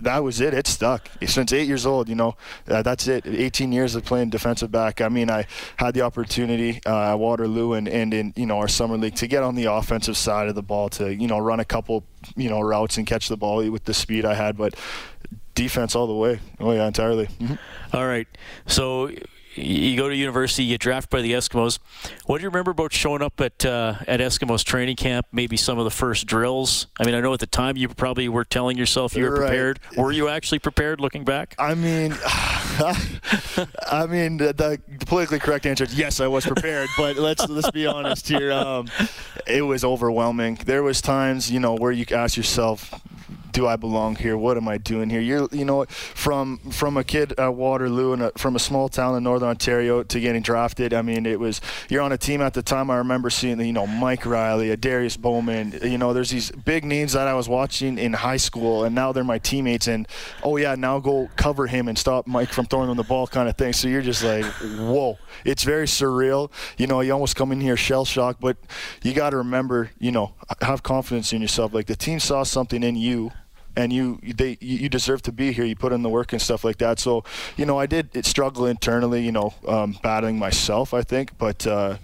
that 0.00 0.22
was 0.22 0.40
it. 0.40 0.54
It 0.54 0.66
stuck 0.66 1.08
since 1.26 1.52
eight 1.52 1.66
years 1.66 1.86
old. 1.86 2.08
You 2.08 2.14
know, 2.14 2.36
uh, 2.68 2.82
that's 2.82 3.06
it. 3.08 3.26
18 3.26 3.72
years 3.72 3.94
of 3.94 4.04
playing 4.04 4.30
defensive 4.30 4.70
back. 4.70 5.00
I 5.00 5.08
mean, 5.08 5.30
I 5.30 5.46
had 5.76 5.94
the 5.94 6.02
opportunity 6.02 6.80
uh, 6.86 7.12
at 7.12 7.14
Waterloo 7.14 7.72
and, 7.72 7.88
and 7.88 8.12
in 8.12 8.32
you 8.36 8.46
know 8.46 8.58
our 8.58 8.68
summer 8.68 8.96
league 8.96 9.16
to 9.16 9.26
get 9.26 9.42
on 9.42 9.54
the 9.54 9.64
offensive 9.64 10.16
side 10.16 10.48
of 10.48 10.54
the 10.54 10.62
ball 10.62 10.88
to 10.90 11.14
you 11.14 11.26
know 11.26 11.38
run 11.38 11.60
a 11.60 11.64
couple 11.64 12.04
you 12.36 12.48
know 12.48 12.60
routes 12.60 12.98
and 12.98 13.06
catch 13.06 13.28
the 13.28 13.36
ball 13.36 13.68
with 13.70 13.84
the 13.84 13.94
speed 13.94 14.24
I 14.24 14.34
had. 14.34 14.56
But 14.56 14.74
defense 15.54 15.94
all 15.94 16.06
the 16.06 16.14
way. 16.14 16.40
Oh 16.60 16.72
yeah, 16.72 16.86
entirely. 16.86 17.26
Mm-hmm. 17.26 17.96
All 17.96 18.06
right. 18.06 18.28
So 18.66 19.10
you 19.56 19.96
go 19.96 20.08
to 20.08 20.14
university, 20.14 20.64
you 20.64 20.74
get 20.74 20.80
drafted 20.80 21.10
by 21.10 21.22
the 21.22 21.32
Eskimos. 21.32 21.78
What 22.26 22.38
do 22.38 22.42
you 22.42 22.48
remember 22.48 22.70
about 22.72 22.92
showing 22.92 23.22
up 23.22 23.40
at 23.40 23.64
uh, 23.64 23.96
at 24.06 24.20
Eskimos 24.20 24.64
training 24.64 24.96
camp? 24.96 25.26
Maybe 25.32 25.56
some 25.56 25.78
of 25.78 25.84
the 25.84 25.90
first 25.90 26.26
drills. 26.26 26.86
I 26.98 27.04
mean, 27.04 27.14
I 27.14 27.20
know 27.20 27.32
at 27.32 27.40
the 27.40 27.46
time 27.46 27.76
you 27.76 27.88
probably 27.88 28.28
were 28.28 28.44
telling 28.44 28.76
yourself 28.76 29.14
you 29.16 29.24
were 29.24 29.30
right. 29.32 29.48
prepared. 29.48 29.80
Were 29.96 30.12
you 30.12 30.28
actually 30.28 30.58
prepared? 30.58 31.00
Looking 31.00 31.24
back, 31.24 31.54
I 31.58 31.74
mean, 31.74 32.12
I 32.22 34.06
mean, 34.08 34.36
the, 34.38 34.52
the, 34.52 34.80
politically 35.06 35.38
correct 35.38 35.66
answer 35.66 35.84
is 35.84 35.94
yes, 35.98 36.20
I 36.20 36.26
was 36.26 36.46
prepared. 36.46 36.88
but 36.96 37.16
let's 37.16 37.48
let's 37.48 37.70
be 37.70 37.86
honest 37.86 38.28
here. 38.28 38.52
Um, 38.52 38.88
it 39.46 39.62
was 39.62 39.84
overwhelming. 39.84 40.58
There 40.64 40.82
was 40.82 41.00
times, 41.00 41.50
you 41.50 41.60
know, 41.60 41.74
where 41.74 41.92
you 41.92 42.04
ask 42.10 42.36
yourself, 42.36 43.00
do 43.56 43.66
I 43.66 43.76
belong 43.76 44.16
here? 44.16 44.36
What 44.36 44.58
am 44.58 44.68
I 44.68 44.76
doing 44.76 45.08
here? 45.08 45.20
You're, 45.22 45.48
you 45.50 45.64
know, 45.64 45.86
from 45.86 46.58
from 46.70 46.98
a 46.98 47.02
kid 47.02 47.32
at 47.38 47.54
Waterloo 47.54 48.12
and 48.12 48.30
from 48.36 48.54
a 48.54 48.58
small 48.58 48.90
town 48.90 49.16
in 49.16 49.22
Northern 49.22 49.48
Ontario 49.48 50.02
to 50.02 50.20
getting 50.20 50.42
drafted. 50.42 50.92
I 50.92 51.00
mean, 51.00 51.24
it 51.24 51.40
was 51.40 51.62
you're 51.88 52.02
on 52.02 52.12
a 52.12 52.18
team 52.18 52.42
at 52.42 52.52
the 52.52 52.60
time. 52.60 52.90
I 52.90 52.98
remember 52.98 53.30
seeing, 53.30 53.58
you 53.60 53.72
know, 53.72 53.86
Mike 53.86 54.26
Reilly, 54.26 54.70
a 54.72 54.76
Darius 54.76 55.16
Bowman. 55.16 55.78
You 55.82 55.96
know, 55.96 56.12
there's 56.12 56.28
these 56.28 56.50
big 56.50 56.84
names 56.84 57.14
that 57.14 57.28
I 57.28 57.32
was 57.32 57.48
watching 57.48 57.96
in 57.96 58.12
high 58.12 58.36
school, 58.36 58.84
and 58.84 58.94
now 58.94 59.12
they're 59.12 59.24
my 59.24 59.38
teammates. 59.38 59.88
And 59.88 60.06
oh 60.42 60.58
yeah, 60.58 60.74
now 60.74 60.98
go 61.00 61.30
cover 61.36 61.66
him 61.66 61.88
and 61.88 61.96
stop 61.96 62.26
Mike 62.26 62.50
from 62.50 62.66
throwing 62.66 62.90
him 62.90 62.98
the 62.98 63.04
ball, 63.04 63.26
kind 63.26 63.48
of 63.48 63.56
thing. 63.56 63.72
So 63.72 63.88
you're 63.88 64.02
just 64.02 64.22
like, 64.22 64.44
whoa, 64.44 65.16
it's 65.46 65.64
very 65.64 65.86
surreal. 65.86 66.50
You 66.76 66.88
know, 66.88 67.00
you 67.00 67.10
almost 67.10 67.36
come 67.36 67.52
in 67.52 67.62
here 67.62 67.78
shell 67.78 68.04
shocked, 68.04 68.38
but 68.38 68.58
you 69.02 69.14
got 69.14 69.30
to 69.30 69.35
remember, 69.36 69.90
you 69.98 70.12
know, 70.12 70.34
have 70.60 70.82
confidence 70.82 71.32
in 71.32 71.42
yourself. 71.42 71.72
Like 71.72 71.86
the 71.86 71.96
team 71.96 72.20
saw 72.20 72.42
something 72.42 72.82
in 72.82 72.96
you 72.96 73.32
and 73.76 73.92
you 73.92 74.18
they 74.22 74.56
you 74.60 74.88
deserve 74.88 75.22
to 75.22 75.32
be 75.32 75.52
here. 75.52 75.64
You 75.64 75.76
put 75.76 75.92
in 75.92 76.02
the 76.02 76.08
work 76.08 76.32
and 76.32 76.40
stuff 76.40 76.64
like 76.64 76.78
that. 76.78 76.98
So, 76.98 77.24
you 77.56 77.66
know, 77.66 77.78
I 77.78 77.86
did 77.86 78.24
struggle 78.24 78.66
internally, 78.66 79.22
you 79.24 79.32
know, 79.32 79.54
um, 79.68 79.98
battling 80.02 80.38
myself. 80.38 80.94
I 80.94 81.02
think, 81.02 81.36
but. 81.38 81.66
Uh, 81.66 81.98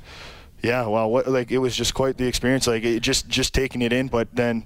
yeah, 0.62 0.86
well, 0.86 1.10
what, 1.10 1.26
like 1.26 1.50
it 1.50 1.58
was 1.58 1.74
just 1.74 1.92
quite 1.92 2.18
the 2.18 2.28
experience. 2.28 2.68
Like 2.68 2.84
it, 2.84 3.00
just 3.00 3.28
just 3.28 3.52
taking 3.52 3.82
it 3.82 3.92
in, 3.92 4.06
but 4.06 4.28
then 4.32 4.64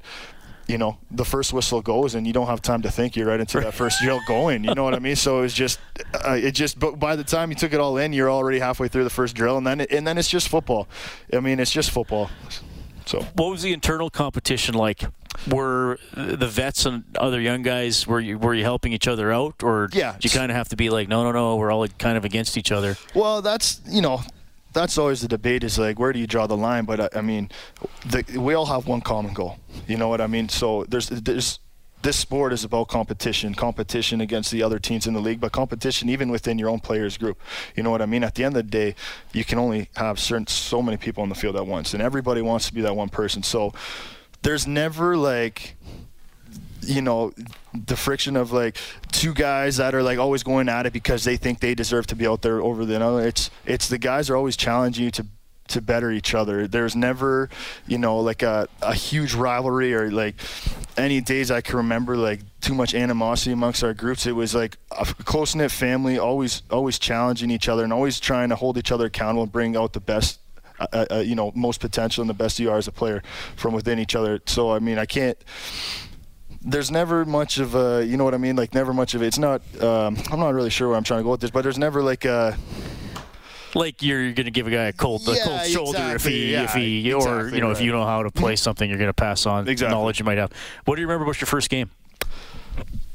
you 0.66 0.78
know, 0.78 0.98
the 1.10 1.24
first 1.24 1.52
whistle 1.52 1.80
goes 1.80 2.14
and 2.14 2.26
you 2.26 2.32
don't 2.32 2.46
have 2.46 2.60
time 2.60 2.82
to 2.82 2.90
think. 2.90 3.16
You're 3.16 3.28
right 3.28 3.40
into 3.40 3.60
that 3.60 3.74
first 3.74 4.00
drill 4.02 4.20
going. 4.26 4.64
You 4.64 4.74
know 4.74 4.84
what 4.84 4.94
I 4.94 4.98
mean? 4.98 5.16
So 5.16 5.38
it 5.38 5.42
was 5.42 5.54
just, 5.54 5.78
uh, 6.14 6.32
it 6.32 6.52
just, 6.52 6.78
but 6.78 6.98
by 6.98 7.16
the 7.16 7.24
time 7.24 7.50
you 7.50 7.56
took 7.56 7.72
it 7.72 7.80
all 7.80 7.98
in, 7.98 8.12
you're 8.12 8.30
already 8.30 8.58
halfway 8.58 8.88
through 8.88 9.04
the 9.04 9.10
first 9.10 9.34
drill, 9.34 9.56
and 9.58 9.66
then 9.66 9.80
and 9.82 10.06
then 10.06 10.18
it's 10.18 10.28
just 10.28 10.48
football. 10.48 10.88
I 11.32 11.40
mean, 11.40 11.60
it's 11.60 11.70
just 11.70 11.90
football. 11.90 12.30
So 13.04 13.20
what 13.34 13.50
was 13.50 13.62
the 13.62 13.72
internal 13.72 14.10
competition 14.10 14.74
like? 14.74 15.04
were 15.50 15.98
the 16.14 16.46
vets 16.46 16.86
and 16.86 17.04
other 17.18 17.40
young 17.40 17.60
guys 17.60 18.06
were 18.06 18.20
you 18.20 18.38
were 18.38 18.54
you 18.54 18.62
helping 18.64 18.94
each 18.94 19.06
other 19.06 19.30
out 19.30 19.62
or 19.62 19.90
yeah 19.92 20.12
did 20.14 20.24
you 20.24 20.30
kind 20.30 20.50
of 20.50 20.56
have 20.56 20.68
to 20.70 20.76
be 20.76 20.88
like 20.88 21.08
no 21.08 21.24
no 21.24 21.30
no 21.30 21.56
we're 21.56 21.70
all 21.70 21.86
kind 21.98 22.16
of 22.16 22.24
against 22.24 22.56
each 22.56 22.72
other 22.72 22.96
well 23.14 23.42
that's 23.42 23.82
you 23.86 24.00
know 24.00 24.22
that's 24.76 24.98
always 24.98 25.22
the 25.22 25.28
debate 25.28 25.64
is 25.64 25.78
like 25.78 25.98
where 25.98 26.12
do 26.12 26.18
you 26.18 26.26
draw 26.26 26.46
the 26.46 26.56
line 26.56 26.84
but 26.84 27.00
i, 27.00 27.08
I 27.18 27.22
mean 27.22 27.50
the, 28.04 28.38
we 28.38 28.54
all 28.54 28.66
have 28.66 28.86
one 28.86 29.00
common 29.00 29.32
goal 29.32 29.58
you 29.88 29.96
know 29.96 30.08
what 30.08 30.20
i 30.20 30.26
mean 30.26 30.48
so 30.48 30.84
there's 30.84 31.08
there's 31.08 31.58
this 32.02 32.16
sport 32.16 32.52
is 32.52 32.62
about 32.62 32.86
competition, 32.86 33.52
competition 33.52 34.20
against 34.20 34.52
the 34.52 34.62
other 34.62 34.78
teams 34.78 35.08
in 35.08 35.14
the 35.14 35.20
league, 35.20 35.40
but 35.40 35.50
competition 35.50 36.08
even 36.08 36.28
within 36.28 36.56
your 36.56 36.68
own 36.68 36.78
players 36.78 37.16
group. 37.16 37.40
You 37.74 37.82
know 37.82 37.90
what 37.90 38.00
I 38.00 38.06
mean? 38.06 38.22
At 38.22 38.36
the 38.36 38.44
end 38.44 38.56
of 38.56 38.64
the 38.64 38.70
day, 38.70 38.94
you 39.32 39.44
can 39.44 39.58
only 39.58 39.88
have 39.96 40.20
certain 40.20 40.46
so 40.46 40.80
many 40.80 40.98
people 40.98 41.24
on 41.24 41.30
the 41.30 41.34
field 41.34 41.56
at 41.56 41.66
once, 41.66 41.94
and 41.94 42.02
everybody 42.02 42.42
wants 42.42 42.68
to 42.68 42.74
be 42.74 42.80
that 42.82 42.94
one 42.94 43.08
person. 43.08 43.42
So 43.42 43.72
there's 44.42 44.68
never 44.68 45.16
like 45.16 45.74
you 46.86 47.02
know 47.02 47.32
the 47.74 47.96
friction 47.96 48.36
of 48.36 48.52
like 48.52 48.78
two 49.12 49.34
guys 49.34 49.76
that 49.76 49.94
are 49.94 50.02
like 50.02 50.18
always 50.18 50.42
going 50.42 50.68
at 50.68 50.86
it 50.86 50.92
because 50.92 51.24
they 51.24 51.36
think 51.36 51.60
they 51.60 51.74
deserve 51.74 52.06
to 52.08 52.16
be 52.16 52.26
out 52.26 52.42
there 52.42 52.60
over 52.60 52.84
the 52.84 53.02
other. 53.02 53.26
It's 53.26 53.50
it's 53.64 53.88
the 53.88 53.98
guys 53.98 54.30
are 54.30 54.36
always 54.36 54.56
challenging 54.56 55.04
you 55.04 55.10
to 55.12 55.26
to 55.68 55.80
better 55.80 56.10
each 56.10 56.34
other. 56.34 56.66
There's 56.66 56.94
never, 56.94 57.48
you 57.86 57.98
know, 57.98 58.18
like 58.18 58.42
a, 58.42 58.68
a 58.82 58.94
huge 58.94 59.34
rivalry 59.34 59.94
or 59.94 60.10
like 60.10 60.36
any 60.96 61.20
days 61.20 61.50
I 61.50 61.60
can 61.60 61.76
remember 61.76 62.16
like 62.16 62.40
too 62.60 62.74
much 62.74 62.94
animosity 62.94 63.52
amongst 63.52 63.82
our 63.82 63.94
groups. 63.94 64.26
It 64.26 64.32
was 64.32 64.54
like 64.54 64.76
a 64.92 65.04
close 65.04 65.54
knit 65.54 65.70
family, 65.70 66.18
always 66.18 66.62
always 66.70 66.98
challenging 66.98 67.50
each 67.50 67.68
other 67.68 67.84
and 67.84 67.92
always 67.92 68.20
trying 68.20 68.48
to 68.50 68.56
hold 68.56 68.78
each 68.78 68.92
other 68.92 69.06
accountable 69.06 69.42
and 69.42 69.52
bring 69.52 69.76
out 69.76 69.92
the 69.92 70.00
best 70.00 70.40
uh, 70.78 71.06
uh, 71.10 71.16
you 71.16 71.34
know 71.34 71.52
most 71.54 71.80
potential 71.80 72.22
and 72.22 72.30
the 72.30 72.34
best 72.34 72.58
you 72.58 72.70
are 72.70 72.78
as 72.78 72.88
a 72.88 72.92
player 72.92 73.22
from 73.56 73.74
within 73.74 73.98
each 73.98 74.14
other. 74.14 74.40
So 74.46 74.72
I 74.72 74.78
mean, 74.78 74.98
I 74.98 75.06
can't. 75.06 75.38
There's 76.66 76.90
never 76.90 77.24
much 77.24 77.58
of 77.58 77.74
a, 77.74 78.04
you 78.04 78.16
know 78.16 78.24
what 78.24 78.34
I 78.34 78.38
mean? 78.38 78.56
Like 78.56 78.74
never 78.74 78.92
much 78.92 79.14
of 79.14 79.22
it. 79.22 79.26
It's 79.26 79.38
not. 79.38 79.62
Um, 79.80 80.16
I'm 80.30 80.40
not 80.40 80.52
really 80.52 80.70
sure 80.70 80.88
where 80.88 80.96
I'm 80.96 81.04
trying 81.04 81.20
to 81.20 81.24
go 81.24 81.30
with 81.30 81.40
this, 81.40 81.50
but 81.50 81.62
there's 81.62 81.78
never 81.78 82.02
like 82.02 82.24
a 82.24 82.56
like 83.74 84.02
you're 84.02 84.32
going 84.32 84.46
to 84.46 84.50
give 84.50 84.66
a 84.66 84.70
guy 84.70 84.84
a 84.84 84.92
cold, 84.92 85.22
yeah, 85.26 85.34
a 85.34 85.44
cold 85.44 85.60
shoulder 85.66 85.98
exactly, 85.98 86.14
if 86.14 86.24
he, 86.24 86.52
yeah, 86.52 86.64
if 86.64 86.72
he, 86.72 87.12
or 87.12 87.18
exactly 87.18 87.54
you 87.54 87.60
know, 87.60 87.68
right. 87.68 87.76
if 87.76 87.82
you 87.82 87.92
know 87.92 88.04
how 88.04 88.22
to 88.22 88.30
play 88.30 88.56
something, 88.56 88.88
you're 88.88 88.98
going 88.98 89.08
to 89.08 89.14
pass 89.14 89.46
on 89.46 89.68
exactly. 89.68 89.94
knowledge 89.94 90.18
you 90.18 90.24
might 90.24 90.38
have. 90.38 90.52
What 90.86 90.96
do 90.96 91.02
you 91.02 91.06
remember 91.06 91.24
about 91.24 91.40
your 91.40 91.46
first 91.46 91.70
game? 91.70 91.90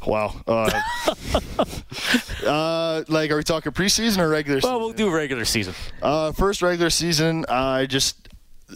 Wow. 0.06 0.36
Uh, 0.48 0.70
uh, 2.46 3.04
like, 3.08 3.32
are 3.32 3.38
we 3.38 3.44
talking 3.44 3.72
preseason 3.72 4.20
or 4.20 4.30
regular? 4.30 4.60
Well, 4.64 4.80
we'll 4.80 4.94
do 4.94 5.12
regular 5.12 5.46
season. 5.46 5.74
Uh, 6.02 6.32
first 6.32 6.62
regular 6.62 6.90
season, 6.90 7.46
I 7.50 7.86
just 7.86 8.21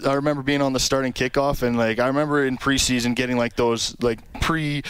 I 0.05 0.13
remember 0.13 0.43
being 0.43 0.61
on 0.61 0.73
the 0.73 0.79
starting 0.79 1.13
kickoff, 1.13 1.61
and 1.61 1.77
like 1.77 1.99
I 1.99 2.07
remember 2.07 2.45
in 2.45 2.57
preseason 2.57 3.15
getting 3.15 3.37
like 3.37 3.55
those 3.55 3.95
like 4.01 4.19
pre 4.41 4.83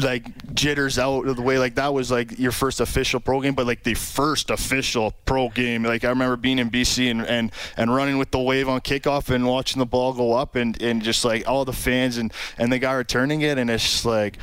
like 0.00 0.54
jitters 0.54 0.98
out 0.98 1.26
of 1.26 1.36
the 1.36 1.42
way. 1.42 1.58
Like 1.58 1.76
that 1.76 1.92
was 1.92 2.10
like 2.10 2.38
your 2.38 2.52
first 2.52 2.80
official 2.80 3.20
pro 3.20 3.40
game, 3.40 3.54
but 3.54 3.66
like 3.66 3.82
the 3.84 3.94
first 3.94 4.50
official 4.50 5.12
pro 5.24 5.48
game. 5.48 5.82
Like 5.84 6.04
I 6.04 6.08
remember 6.08 6.36
being 6.36 6.58
in 6.58 6.70
BC 6.70 7.10
and 7.10 7.26
and, 7.26 7.52
and 7.76 7.94
running 7.94 8.18
with 8.18 8.30
the 8.30 8.40
wave 8.40 8.68
on 8.68 8.80
kickoff 8.80 9.30
and 9.32 9.46
watching 9.46 9.78
the 9.78 9.86
ball 9.86 10.12
go 10.12 10.32
up, 10.34 10.56
and 10.56 10.80
and 10.82 11.02
just 11.02 11.24
like 11.24 11.46
all 11.46 11.64
the 11.64 11.72
fans 11.72 12.18
and 12.18 12.32
and 12.56 12.72
the 12.72 12.78
guy 12.78 12.92
returning 12.92 13.42
it, 13.42 13.58
and 13.58 13.70
it's 13.70 13.84
just 13.84 14.04
like 14.04 14.38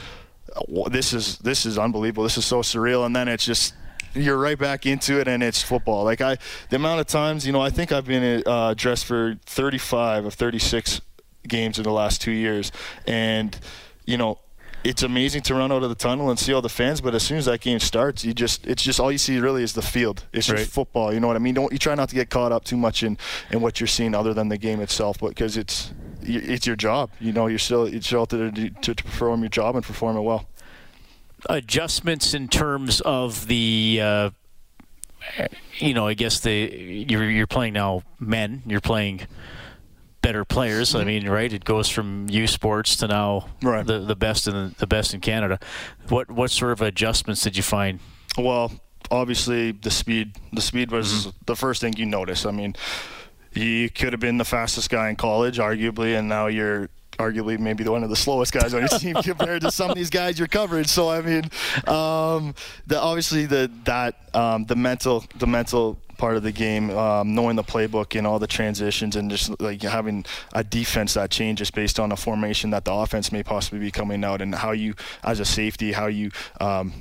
this 0.89 1.13
is 1.13 1.37
this 1.39 1.65
is 1.65 1.77
unbelievable. 1.77 2.23
This 2.23 2.37
is 2.37 2.45
so 2.45 2.61
surreal, 2.61 3.05
and 3.05 3.15
then 3.15 3.27
it's 3.27 3.45
just 3.45 3.73
you're 4.15 4.37
right 4.37 4.57
back 4.57 4.85
into 4.85 5.19
it, 5.19 5.27
and 5.27 5.43
it's 5.43 5.61
football. 5.61 6.03
Like 6.03 6.21
I, 6.21 6.37
the 6.69 6.77
amount 6.77 7.01
of 7.01 7.07
times, 7.07 7.45
you 7.45 7.51
know, 7.51 7.61
I 7.61 7.69
think 7.69 7.91
I've 7.91 8.05
been 8.05 8.43
uh, 8.45 8.73
dressed 8.75 9.05
for 9.05 9.35
35 9.45 10.25
of 10.25 10.33
36 10.33 11.01
games 11.47 11.77
in 11.77 11.83
the 11.83 11.91
last 11.91 12.21
two 12.21 12.31
years, 12.31 12.71
and 13.05 13.57
you 14.05 14.17
know, 14.17 14.39
it's 14.83 15.01
amazing 15.01 15.41
to 15.41 15.55
run 15.55 15.71
out 15.71 15.81
of 15.81 15.89
the 15.89 15.95
tunnel 15.95 16.29
and 16.29 16.37
see 16.37 16.53
all 16.53 16.61
the 16.61 16.69
fans. 16.69 17.01
But 17.01 17.15
as 17.15 17.23
soon 17.23 17.37
as 17.37 17.45
that 17.45 17.59
game 17.59 17.79
starts, 17.79 18.23
you 18.23 18.33
just 18.33 18.65
it's 18.67 18.83
just 18.83 18.99
all 18.99 19.11
you 19.11 19.17
see 19.17 19.39
really 19.39 19.63
is 19.63 19.73
the 19.73 19.81
field. 19.81 20.25
It's 20.31 20.47
just 20.47 20.71
football. 20.71 21.13
You 21.13 21.19
know 21.19 21.27
what 21.27 21.35
I 21.35 21.39
mean? 21.39 21.55
Don't 21.55 21.71
you 21.71 21.79
try 21.79 21.95
not 21.95 22.09
to 22.09 22.15
get 22.15 22.29
caught 22.29 22.51
up 22.51 22.63
too 22.63 22.77
much 22.77 23.03
in 23.03 23.17
in 23.51 23.61
what 23.61 23.79
you're 23.79 23.87
seeing 23.87 24.13
other 24.13 24.33
than 24.33 24.49
the 24.49 24.57
game 24.57 24.79
itself, 24.81 25.19
because 25.19 25.57
it's 25.57 25.91
it's 26.21 26.65
your 26.65 26.75
job. 26.75 27.09
You 27.19 27.33
know, 27.33 27.47
you're 27.47 27.59
still 27.59 27.89
you're 27.89 28.01
still 28.01 28.21
out 28.21 28.29
there 28.29 28.49
to, 28.51 28.69
to, 28.69 28.95
to 28.95 29.03
perform 29.03 29.41
your 29.41 29.49
job 29.49 29.75
and 29.75 29.83
perform 29.83 30.17
it 30.17 30.21
well 30.21 30.47
adjustments 31.49 32.33
in 32.33 32.47
terms 32.47 33.01
of 33.01 33.47
the 33.47 33.99
uh, 34.01 34.29
you 35.77 35.93
know, 35.93 36.07
I 36.07 36.13
guess 36.13 36.39
the 36.39 37.05
you're 37.09 37.29
you're 37.29 37.47
playing 37.47 37.73
now 37.73 38.03
men, 38.19 38.63
you're 38.65 38.81
playing 38.81 39.21
better 40.21 40.45
players. 40.45 40.89
Mm-hmm. 40.89 40.99
I 40.99 41.03
mean, 41.03 41.29
right? 41.29 41.51
It 41.51 41.65
goes 41.65 41.89
from 41.89 42.27
U 42.29 42.47
Sports 42.47 42.95
to 42.97 43.07
now 43.07 43.49
right. 43.61 43.85
the 43.85 43.99
the 43.99 44.15
best 44.15 44.47
in 44.47 44.53
the, 44.53 44.75
the 44.77 44.87
best 44.87 45.13
in 45.13 45.21
Canada. 45.21 45.59
What 46.09 46.31
what 46.31 46.51
sort 46.51 46.71
of 46.71 46.81
adjustments 46.81 47.41
did 47.41 47.57
you 47.57 47.63
find? 47.63 47.99
Well, 48.37 48.71
obviously 49.11 49.71
the 49.71 49.91
speed. 49.91 50.37
The 50.53 50.61
speed 50.61 50.91
was 50.91 51.11
mm-hmm. 51.11 51.29
the 51.45 51.55
first 51.55 51.81
thing 51.81 51.93
you 51.97 52.05
notice. 52.05 52.45
I 52.45 52.51
mean, 52.51 52.75
you 53.53 53.89
could 53.89 54.13
have 54.13 54.19
been 54.19 54.37
the 54.37 54.45
fastest 54.45 54.89
guy 54.89 55.09
in 55.09 55.15
college, 55.15 55.57
arguably, 55.57 56.17
and 56.17 56.29
now 56.29 56.47
you're 56.47 56.89
arguably 57.17 57.59
maybe 57.59 57.83
the 57.83 57.91
one 57.91 58.03
of 58.03 58.09
the 58.09 58.15
slowest 58.15 58.53
guys 58.53 58.73
on 58.73 58.81
your 58.81 58.89
team 58.99 59.15
compared 59.15 59.61
to 59.61 59.71
some 59.71 59.89
of 59.89 59.95
these 59.95 60.09
guys 60.09 60.37
you're 60.37 60.47
covering. 60.47 60.85
So 60.85 61.09
I 61.09 61.21
mean, 61.21 61.43
um, 61.87 62.55
the 62.87 62.99
obviously 62.99 63.45
the 63.45 63.71
that 63.85 64.15
um, 64.35 64.65
the 64.65 64.75
mental 64.75 65.25
the 65.37 65.47
mental 65.47 65.97
part 66.17 66.37
of 66.37 66.43
the 66.43 66.51
game, 66.51 66.89
um, 66.91 67.35
knowing 67.35 67.55
the 67.55 67.63
playbook 67.63 68.17
and 68.17 68.25
all 68.25 68.39
the 68.39 68.47
transitions, 68.47 69.15
and 69.15 69.29
just 69.29 69.59
like 69.61 69.81
having 69.81 70.25
a 70.53 70.63
defense 70.63 71.13
that 71.15 71.29
changes 71.29 71.71
based 71.71 71.99
on 71.99 72.11
a 72.11 72.15
formation 72.15 72.69
that 72.71 72.85
the 72.85 72.93
offense 72.93 73.31
may 73.31 73.43
possibly 73.43 73.79
be 73.79 73.91
coming 73.91 74.23
out, 74.23 74.41
and 74.41 74.55
how 74.55 74.71
you, 74.71 74.95
as 75.23 75.39
a 75.39 75.45
safety, 75.45 75.91
how 75.91 76.07
you 76.07 76.31
um, 76.61 76.93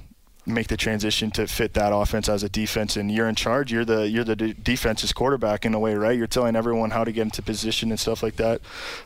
make 0.46 0.68
the 0.68 0.76
transition 0.76 1.30
to 1.32 1.46
fit 1.46 1.74
that 1.74 1.94
offense 1.94 2.28
as 2.28 2.42
a 2.42 2.48
defense. 2.48 2.96
And 2.96 3.10
you're 3.10 3.28
in 3.28 3.34
charge. 3.34 3.72
You're 3.72 3.84
the 3.84 4.08
you're 4.08 4.24
the 4.24 4.36
defense's 4.36 5.12
quarterback 5.12 5.64
in 5.64 5.74
a 5.74 5.78
way 5.78 5.94
right? 5.94 6.16
You're 6.16 6.26
telling 6.26 6.56
everyone 6.56 6.90
how 6.90 7.04
to 7.04 7.12
get 7.12 7.22
into 7.22 7.42
position 7.42 7.90
and 7.90 7.98
stuff 7.98 8.22
like 8.22 8.36
that. 8.36 8.60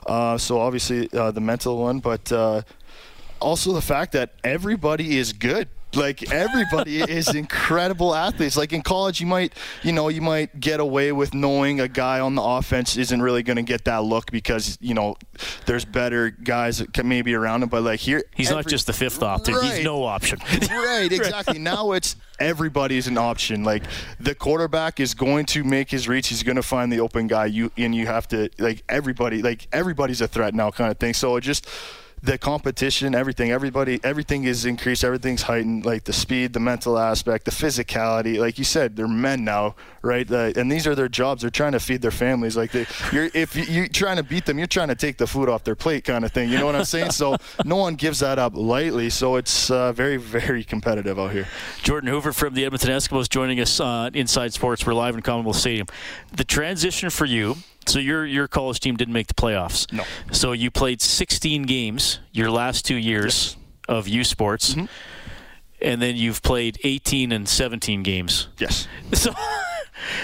Uh, 0.07 0.39
so 0.39 0.61
obviously 0.61 1.09
uh, 1.13 1.31
the 1.31 1.41
mental 1.41 1.79
one 1.79 2.01
but 2.01 2.31
uh, 2.33 2.63
also 3.41 3.73
the 3.73 3.83
fact 3.83 4.13
that 4.13 4.35
everybody 4.45 5.17
is 5.17 5.33
good 5.33 5.69
like 5.95 6.31
everybody 6.33 7.01
is 7.11 7.35
incredible 7.35 8.15
athletes. 8.15 8.57
Like 8.57 8.73
in 8.73 8.83
college, 8.83 9.21
you 9.21 9.27
might, 9.27 9.55
you 9.83 9.93
know, 9.93 10.09
you 10.09 10.21
might 10.21 10.59
get 10.61 10.81
away 10.81 11.13
with 11.13 11.35
knowing 11.35 11.81
a 11.81 11.89
guy 11.89 12.21
on 12.21 12.35
the 12.35 12.43
offense 12.43 12.97
isn't 12.97 13.23
really 13.23 13.43
going 13.43 13.57
to 13.57 13.63
get 13.63 13.85
that 13.85 14.05
look 14.05 14.31
because 14.31 14.79
you 14.81 14.95
know 14.95 15.17
there's 15.67 15.85
better 15.85 16.31
guys 16.31 16.79
that 16.79 16.93
can 16.93 17.09
maybe 17.09 17.35
around 17.35 17.63
him. 17.63 17.69
But 17.69 17.83
like 17.83 18.01
here, 18.01 18.23
he's 18.35 18.49
every, 18.49 18.57
not 18.57 18.67
just 18.69 18.87
the 18.87 18.93
fifth 18.93 19.23
option; 19.23 19.55
right, 19.55 19.77
he's 19.77 19.85
no 19.85 20.05
option. 20.05 20.39
right, 20.71 21.11
exactly. 21.11 21.59
now 21.59 21.93
it's 21.93 22.17
everybody's 22.39 23.07
an 23.07 23.19
option. 23.19 23.65
Like 23.65 23.85
the 24.21 24.35
quarterback 24.35 25.01
is 25.01 25.15
going 25.15 25.47
to 25.47 25.65
make 25.65 25.91
his 25.91 26.09
reach. 26.09 26.29
He's 26.29 26.43
going 26.43 26.57
to 26.57 26.63
find 26.63 26.93
the 26.93 27.01
open 27.01 27.27
guy. 27.27 27.47
You 27.47 27.73
and 27.77 27.95
you 27.95 28.07
have 28.07 28.29
to 28.29 28.51
like 28.59 28.83
everybody. 28.89 29.43
Like 29.43 29.69
everybody's 29.73 30.21
a 30.21 30.29
threat 30.29 30.55
now, 30.55 30.71
kind 30.71 30.91
of 30.91 30.99
thing. 30.99 31.15
So 31.15 31.37
it 31.37 31.43
just 31.43 31.67
the 32.23 32.39
competition, 32.39 33.15
everything, 33.15 33.51
everybody, 33.51 34.01
everything 34.03 34.45
is 34.45 34.65
increased, 34.65 35.05
everything's 35.05 35.43
heightened, 35.43 35.87
like 35.87 36.05
the 36.05 36.13
speed, 36.13 36.53
the 36.53 36.61
mental 36.61 36.99
aspect, 36.99 37.45
the 37.45 37.51
physicality. 37.51 38.39
Like 38.39 38.59
you 38.59 38.65
said, 38.65 38.97
they're 38.97 39.07
men 39.07 39.45
now, 39.45 39.77
right? 40.03 40.31
Uh, 40.31 40.53
and 40.57 40.71
these 40.71 40.87
are 40.87 40.95
their 40.95 41.09
jobs. 41.09 41.43
They're 41.43 41.51
trying 41.51 41.73
to 41.73 41.81
feed 41.81 42.03
their 42.03 42.11
families. 42.11 42.57
Like 42.57 42.73
they, 42.73 42.87
you're, 43.13 43.31
if 43.35 43.55
you, 43.55 43.85
are 43.85 43.89
trying 43.89 44.17
to 44.17 44.23
beat 44.23 44.47
them, 44.47 44.59
you're 44.59 44.67
trying 44.67 44.89
to 44.89 44.95
take 44.95 45.17
the 45.17 45.27
food 45.27 45.49
off 45.49 45.65
their 45.65 45.77
plate, 45.77 46.05
kind 46.05 46.25
of 46.25 46.33
thing. 46.33 46.51
You 46.51 46.59
know 46.59 46.67
what 46.67 46.75
I'm 46.75 46.85
saying? 46.85 47.11
so 47.11 47.37
no 47.65 47.77
one 47.77 47.95
gives 47.95 48.21
that 48.21 48.39
up 48.39 48.55
lightly. 48.57 49.11
So 49.11 49.37
it's 49.37 49.71
uh, 49.71 49.93
very, 49.93 50.17
very 50.17 50.65
competitive 50.65 51.19
out 51.19 51.33
here. 51.33 51.47
Jordan 51.83 52.11
Hoover 52.11 52.33
from 52.33 52.55
the 52.55 52.65
Edmonton 52.65 52.91
Eskimos 52.91 53.29
joining 53.29 53.61
us 53.61 53.79
on 53.81 54.15
Inside 54.15 54.53
Sports. 54.53 54.85
We're 54.85 54.95
live 54.95 55.15
in 55.15 55.23
Commonwealth 55.23 55.57
Stadium. 55.57 55.87
The 56.33 56.45
transition 56.45 57.11
for 57.11 57.25
you 57.25 57.57
so 57.89 57.99
your 57.99 58.25
your 58.27 58.49
college 58.49 58.81
team 58.81 58.97
didn't 58.97 59.15
make 59.15 59.27
the 59.27 59.35
playoffs. 59.35 59.91
No. 59.93 60.05
So 60.33 60.53
you 60.53 60.71
played 60.71 61.01
16 61.01 61.63
games 61.63 62.21
your 62.33 62.51
last 62.51 62.85
two 62.85 62.97
years 62.97 63.57
yes. 63.57 63.57
of 63.89 64.09
U 64.09 64.25
Sports, 64.25 64.75
mm-hmm. 64.75 64.87
and 65.81 66.03
then 66.03 66.17
you've 66.17 66.43
played 66.43 66.79
18 66.85 67.33
and 67.33 67.49
17 67.49 68.03
games. 68.03 68.49
Yes. 68.59 68.87
So. 69.15 69.35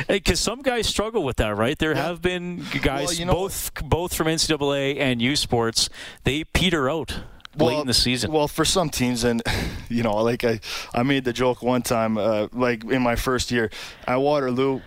Because 0.06 0.38
some 0.38 0.62
guys 0.62 0.86
struggle 0.86 1.24
with 1.24 1.36
that, 1.38 1.56
right? 1.56 1.76
There 1.76 1.94
yeah. 1.94 2.04
have 2.04 2.22
been 2.22 2.64
guys, 2.80 3.06
well, 3.06 3.14
you 3.14 3.24
know, 3.24 3.32
both 3.32 3.72
both 3.82 4.14
from 4.14 4.28
NCAA 4.28 4.98
and 5.00 5.20
U 5.20 5.34
Sports, 5.34 5.90
they 6.22 6.44
peter 6.44 6.88
out 6.88 7.18
well, 7.56 7.68
late 7.68 7.80
in 7.80 7.86
the 7.86 7.94
season. 7.94 8.32
Well, 8.32 8.48
for 8.48 8.64
some 8.64 8.90
teams, 8.90 9.24
and 9.24 9.42
you 9.88 10.02
know, 10.02 10.16
like 10.16 10.44
I, 10.44 10.60
I 10.94 11.02
made 11.02 11.24
the 11.24 11.32
joke 11.32 11.62
one 11.62 11.82
time, 11.82 12.18
uh, 12.18 12.48
like 12.52 12.84
in 12.84 13.02
my 13.02 13.16
first 13.16 13.50
year 13.50 13.70
at 14.06 14.16
Waterloo, 14.16 14.80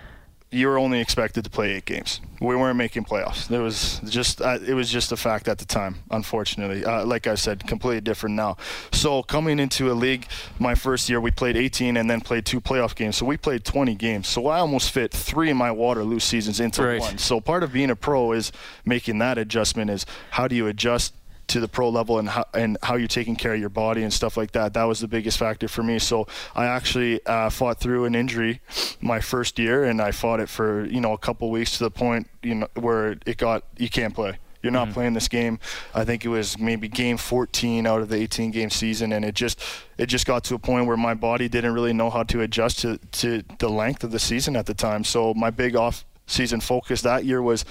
you 0.49 0.67
were 0.67 0.77
only 0.77 1.01
expected 1.01 1.43
to 1.43 1.49
play 1.49 1.73
eight 1.73 1.85
games. 1.85 2.21
We 2.39 2.55
weren't 2.55 2.77
making 2.77 3.03
playoffs. 3.03 3.51
It 3.51 3.59
was 3.59 3.99
just 4.05 4.41
uh, 4.41 4.59
it 4.65 4.75
was 4.75 4.89
just 4.89 5.11
a 5.11 5.17
fact 5.17 5.47
at 5.47 5.57
the 5.57 5.65
time. 5.65 5.95
Unfortunately, 6.11 6.85
uh, 6.85 7.03
like 7.05 7.27
I 7.27 7.35
said, 7.35 7.67
completely 7.67 7.99
different 8.01 8.35
now. 8.35 8.57
So 8.91 9.23
coming 9.23 9.59
into 9.59 9.91
a 9.91 9.93
league, 9.93 10.27
my 10.59 10.75
first 10.75 11.09
year 11.09 11.19
we 11.19 11.31
played 11.31 11.57
18 11.57 11.97
and 11.97 12.09
then 12.09 12.21
played 12.21 12.45
two 12.45 12.61
playoff 12.61 12.95
games. 12.95 13.17
So 13.17 13.25
we 13.25 13.37
played 13.37 13.65
20 13.65 13.95
games. 13.95 14.27
So 14.27 14.47
I 14.47 14.59
almost 14.59 14.91
fit 14.91 15.11
three 15.11 15.49
of 15.49 15.57
my 15.57 15.71
Waterloo 15.71 16.19
seasons 16.19 16.59
into 16.59 16.83
right. 16.83 16.99
one. 16.99 17.17
So 17.17 17.41
part 17.41 17.63
of 17.63 17.73
being 17.73 17.89
a 17.89 17.95
pro 17.95 18.31
is 18.31 18.51
making 18.85 19.17
that 19.17 19.37
adjustment. 19.37 19.89
Is 19.89 20.05
how 20.31 20.47
do 20.47 20.55
you 20.55 20.67
adjust 20.67 21.13
to 21.47 21.59
the 21.59 21.67
pro 21.67 21.89
level 21.89 22.19
and 22.19 22.29
how, 22.29 22.45
and 22.53 22.77
how 22.83 22.95
you're 22.95 23.07
taking 23.07 23.35
care 23.35 23.53
of 23.53 23.59
your 23.59 23.69
body 23.69 24.03
and 24.03 24.11
stuff 24.11 24.37
like 24.37 24.51
that. 24.51 24.73
That 24.73 24.83
was 24.83 24.99
the 24.99 25.07
biggest 25.07 25.37
factor 25.37 25.67
for 25.67 25.83
me. 25.83 25.99
So 25.99 26.27
I 26.55 26.65
actually 26.65 27.25
uh, 27.25 27.49
fought 27.49 27.79
through 27.79 28.05
an 28.05 28.15
injury 28.15 28.61
my 29.01 29.19
first 29.19 29.57
year, 29.57 29.85
and 29.85 30.01
I 30.01 30.11
fought 30.11 30.39
it 30.39 30.49
for 30.49 30.85
you 30.85 31.01
know 31.01 31.13
a 31.13 31.17
couple 31.17 31.49
weeks 31.49 31.77
to 31.77 31.85
the 31.85 31.91
point 31.91 32.27
you 32.43 32.55
know 32.55 32.67
where 32.75 33.17
it 33.25 33.37
got 33.37 33.63
you 33.77 33.89
can't 33.89 34.13
play. 34.13 34.37
You're 34.63 34.71
not 34.71 34.85
mm-hmm. 34.85 34.93
playing 34.95 35.13
this 35.13 35.27
game. 35.27 35.59
I 35.93 36.03
think 36.03 36.25
it 36.25 36.29
was 36.29 36.57
maybe 36.57 36.87
game 36.87 37.17
14 37.17 37.85
out 37.85 38.01
of 38.01 38.09
the 38.09 38.17
18 38.17 38.51
game 38.51 38.69
season, 38.69 39.13
and 39.13 39.23
it 39.23 39.35
just 39.35 39.61
it 39.97 40.07
just 40.07 40.25
got 40.25 40.43
to 40.45 40.55
a 40.55 40.59
point 40.59 40.87
where 40.87 40.97
my 40.97 41.13
body 41.13 41.47
didn't 41.47 41.73
really 41.73 41.93
know 41.93 42.09
how 42.09 42.23
to 42.23 42.41
adjust 42.41 42.79
to 42.79 42.97
to 42.97 43.43
the 43.59 43.69
length 43.69 44.03
of 44.03 44.11
the 44.11 44.19
season 44.19 44.55
at 44.55 44.65
the 44.65 44.73
time. 44.73 45.03
So 45.03 45.33
my 45.33 45.51
big 45.51 45.75
off 45.75 46.05
season 46.25 46.59
focus 46.59 47.01
that 47.03 47.23
year 47.23 47.41
was 47.41 47.63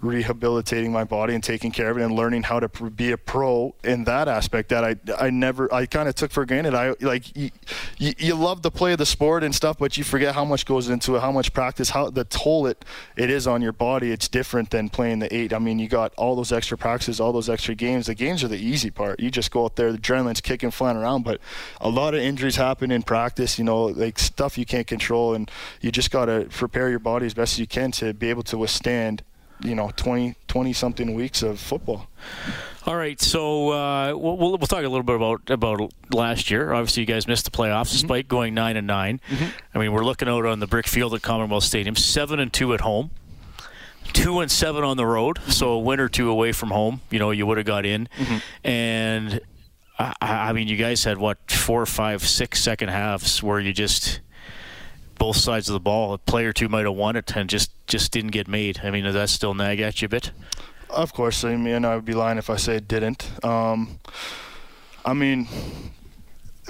rehabilitating 0.00 0.92
my 0.92 1.04
body 1.04 1.34
and 1.34 1.42
taking 1.42 1.70
care 1.70 1.90
of 1.90 1.98
it 1.98 2.02
and 2.02 2.14
learning 2.14 2.44
how 2.44 2.60
to 2.60 2.68
pr- 2.68 2.88
be 2.88 3.12
a 3.12 3.16
pro 3.16 3.74
in 3.84 4.04
that 4.04 4.28
aspect 4.28 4.68
that 4.70 4.84
I 4.84 4.96
I 5.18 5.30
never 5.30 5.72
I 5.72 5.86
kind 5.86 6.08
of 6.08 6.14
took 6.14 6.30
for 6.30 6.44
granted. 6.44 6.74
I 6.74 6.94
like 7.00 7.36
you, 7.36 7.50
you, 7.98 8.34
love 8.34 8.62
to 8.62 8.70
play 8.70 8.92
of 8.92 8.98
the 8.98 9.06
sport 9.06 9.44
and 9.44 9.54
stuff, 9.54 9.78
but 9.78 9.96
you 9.96 10.04
forget 10.04 10.34
how 10.34 10.44
much 10.44 10.66
goes 10.66 10.88
into 10.88 11.16
it, 11.16 11.20
how 11.20 11.32
much 11.32 11.52
practice, 11.52 11.90
how 11.90 12.10
the 12.10 12.24
toll 12.24 12.66
it 12.66 12.84
it 13.16 13.30
is 13.30 13.46
on 13.46 13.62
your 13.62 13.72
body. 13.72 14.10
It's 14.10 14.28
different 14.28 14.70
than 14.70 14.88
playing 14.88 15.20
the 15.20 15.34
eight. 15.34 15.52
I 15.52 15.58
mean, 15.58 15.78
you 15.78 15.88
got 15.88 16.12
all 16.16 16.34
those 16.34 16.52
extra 16.52 16.76
practices, 16.76 17.20
all 17.20 17.32
those 17.32 17.48
extra 17.48 17.74
games. 17.74 18.06
The 18.06 18.14
games 18.14 18.42
are 18.42 18.48
the 18.48 18.58
easy 18.58 18.90
part. 18.90 19.20
You 19.20 19.30
just 19.30 19.50
go 19.50 19.64
out 19.64 19.76
there, 19.76 19.92
the 19.92 19.98
adrenaline's 19.98 20.40
kicking, 20.40 20.70
flying 20.70 20.96
around. 20.96 21.22
But 21.24 21.40
a 21.80 21.88
lot 21.88 22.14
of 22.14 22.20
injuries 22.20 22.56
happen 22.56 22.90
in 22.90 23.02
practice. 23.02 23.58
You 23.58 23.64
know, 23.64 23.84
like 23.84 24.18
stuff 24.18 24.58
you 24.58 24.66
can't 24.66 24.86
control, 24.86 25.34
and 25.34 25.50
you 25.80 25.92
just 25.92 26.10
got 26.10 26.26
to 26.26 26.46
prepare 26.50 26.90
your 26.90 26.98
body 26.98 27.26
as 27.26 27.34
best 27.34 27.54
as 27.54 27.58
you 27.60 27.66
can 27.66 27.92
to 27.92 28.12
be 28.12 28.30
able 28.30 28.42
to 28.44 28.58
withstand 28.58 29.22
you 29.60 29.74
know 29.74 29.90
20 29.96 30.34
20 30.48 30.72
something 30.72 31.14
weeks 31.14 31.42
of 31.42 31.58
football 31.58 32.08
all 32.86 32.96
right 32.96 33.20
so 33.20 33.70
uh, 33.70 34.14
we'll, 34.16 34.36
we'll, 34.36 34.58
talk 34.58 34.84
a 34.84 34.88
little 34.88 35.02
bit 35.02 35.16
about 35.16 35.50
about 35.50 35.92
last 36.12 36.50
year 36.50 36.72
obviously 36.72 37.02
you 37.02 37.06
guys 37.06 37.26
missed 37.26 37.44
the 37.44 37.50
playoffs 37.50 37.88
mm-hmm. 37.88 37.98
despite 37.98 38.28
going 38.28 38.54
9 38.54 38.76
and 38.76 38.86
9 38.86 39.20
mm-hmm. 39.28 39.44
i 39.74 39.78
mean 39.78 39.92
we're 39.92 40.04
looking 40.04 40.28
out 40.28 40.44
on 40.44 40.60
the 40.60 40.66
brick 40.66 40.86
field 40.86 41.14
at 41.14 41.22
commonwealth 41.22 41.64
stadium 41.64 41.96
7 41.96 42.40
and 42.40 42.52
2 42.52 42.74
at 42.74 42.80
home 42.80 43.10
two 44.12 44.40
and 44.40 44.50
seven 44.50 44.84
on 44.84 44.96
the 44.96 45.04
road, 45.06 45.38
mm-hmm. 45.38 45.50
so 45.50 45.70
a 45.70 45.78
win 45.78 45.98
or 45.98 46.08
two 46.08 46.30
away 46.30 46.52
from 46.52 46.70
home. 46.70 47.00
You 47.10 47.18
know, 47.18 47.30
you 47.30 47.46
would 47.46 47.56
have 47.56 47.66
got 47.66 47.84
in, 47.84 48.08
mm-hmm. 48.16 48.36
and 48.66 49.40
I, 49.98 50.14
I, 50.20 50.52
mean, 50.52 50.68
you 50.68 50.76
guys 50.76 51.04
had 51.04 51.18
what 51.18 51.38
four, 51.50 51.86
five, 51.86 52.26
six 52.26 52.62
second 52.62 52.88
halves 52.88 53.42
where 53.42 53.60
you 53.60 53.72
just 53.72 54.20
both 55.18 55.36
sides 55.36 55.68
of 55.68 55.72
the 55.72 55.80
ball. 55.80 56.14
A 56.14 56.18
player 56.18 56.52
two 56.52 56.68
might 56.68 56.84
have 56.84 56.94
won 56.94 57.16
it 57.16 57.34
and 57.36 57.48
just 57.48 57.70
just 57.86 58.12
didn't 58.12 58.32
get 58.32 58.48
made. 58.48 58.80
I 58.82 58.90
mean, 58.90 59.04
does 59.04 59.14
that 59.14 59.28
still 59.28 59.54
nag 59.54 59.80
at 59.80 60.00
you 60.02 60.06
a 60.06 60.08
bit? 60.08 60.30
Of 60.90 61.12
course. 61.12 61.44
I 61.44 61.56
mean, 61.56 61.84
I 61.84 61.94
would 61.96 62.04
be 62.04 62.14
lying 62.14 62.38
if 62.38 62.50
I 62.50 62.56
say 62.56 62.76
it 62.76 62.88
didn't. 62.88 63.44
Um, 63.44 63.98
I 65.04 65.12
mean, 65.12 65.48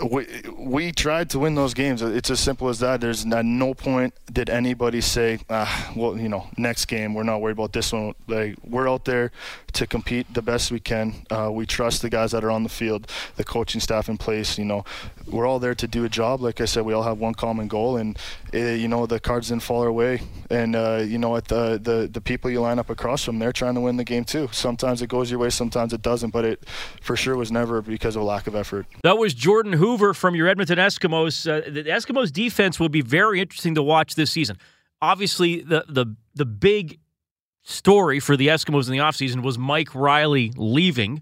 we 0.03 0.27
we 0.57 0.93
tried 0.93 1.31
to 1.31 1.39
win 1.39 1.55
those 1.55 1.75
games. 1.75 2.03
It's 2.03 2.31
as 2.31 2.41
simple 2.41 2.69
as 2.69 2.81
that. 2.81 3.01
There's 3.01 3.25
at 3.27 3.45
no 3.45 3.75
point 3.75 4.15
did 4.33 4.51
anybody 4.51 5.01
say, 5.01 5.39
ah, 5.49 5.93
well, 5.95 6.19
you 6.19 6.29
know, 6.29 6.49
next 6.57 6.87
game 6.87 7.15
we're 7.15 7.23
not 7.23 7.41
worried 7.41 7.53
about 7.53 7.73
this 7.73 7.93
one. 7.93 8.15
Like 8.27 8.57
we're 8.65 8.89
out 8.89 9.05
there 9.05 9.31
to 9.75 9.87
compete 9.87 10.33
the 10.33 10.43
best 10.43 10.71
we 10.71 10.81
can. 10.81 11.27
Uh, 11.31 11.51
we 11.53 11.67
trust 11.67 12.03
the 12.03 12.11
guys 12.11 12.33
that 12.33 12.45
are 12.45 12.51
on 12.51 12.63
the 12.63 12.69
field, 12.69 13.11
the 13.37 13.45
coaching 13.45 13.81
staff 13.81 14.09
in 14.09 14.17
place. 14.17 14.59
You 14.59 14.65
know, 14.65 14.85
we're 15.27 15.47
all 15.47 15.59
there 15.59 15.75
to 15.75 15.87
do 15.87 16.05
a 16.05 16.09
job. 16.09 16.41
Like 16.41 16.61
I 16.61 16.65
said, 16.65 16.85
we 16.85 16.93
all 16.93 17.03
have 17.03 17.19
one 17.19 17.35
common 17.35 17.69
goal, 17.69 17.97
and 17.97 18.19
uh, 18.53 18.59
you 18.59 18.89
know 18.89 19.07
the 19.07 19.21
cards 19.21 19.49
didn't 19.49 19.63
fall 19.63 19.83
our 19.83 19.93
way. 19.93 20.23
And 20.51 20.75
uh, 20.75 21.05
you 21.07 21.19
know 21.19 21.31
what, 21.31 21.47
the, 21.47 21.79
the 21.83 22.09
the 22.13 22.21
people 22.21 22.51
you 22.51 22.61
line 22.61 22.79
up 22.79 22.91
across 22.91 23.25
from, 23.25 23.39
they're 23.39 23.53
trying 23.53 23.75
to 23.75 23.81
win 23.81 23.97
the 23.97 24.05
game 24.05 24.25
too. 24.25 24.49
Sometimes 24.53 25.03
it 25.03 25.09
goes 25.09 25.31
your 25.31 25.41
way, 25.41 25.51
sometimes 25.51 25.93
it 25.93 26.03
doesn't. 26.03 26.31
But 26.31 26.45
it 26.45 26.65
for 27.01 27.17
sure 27.17 27.37
was 27.37 27.53
never 27.53 27.83
because 27.83 28.17
of 28.17 28.23
lack 28.23 28.47
of 28.47 28.55
effort. 28.57 28.87
That 29.03 29.19
was 29.19 29.35
Jordan 29.35 29.75
Hoover 29.85 30.15
from 30.15 30.35
your 30.35 30.49
Edmonton 30.49 30.79
Eskimos. 30.79 31.47
Uh, 31.47 31.71
the 31.71 31.85
Eskimos 31.85 32.33
defense 32.33 32.81
will 32.81 32.89
be 32.89 33.03
very 33.03 33.39
interesting 33.39 33.75
to 33.75 33.83
watch 33.83 34.15
this 34.15 34.31
season. 34.31 34.57
Obviously, 35.03 35.61
the 35.61 35.85
the 35.87 36.07
the 36.35 36.47
big 36.47 36.99
story 37.65 38.19
for 38.19 38.35
the 38.35 38.49
Eskimos 38.49 38.87
in 38.87 38.93
the 38.93 38.99
offseason 38.99 39.43
was 39.43 39.59
Mike 39.59 39.95
Reilly 39.95 40.53
leaving 40.57 41.21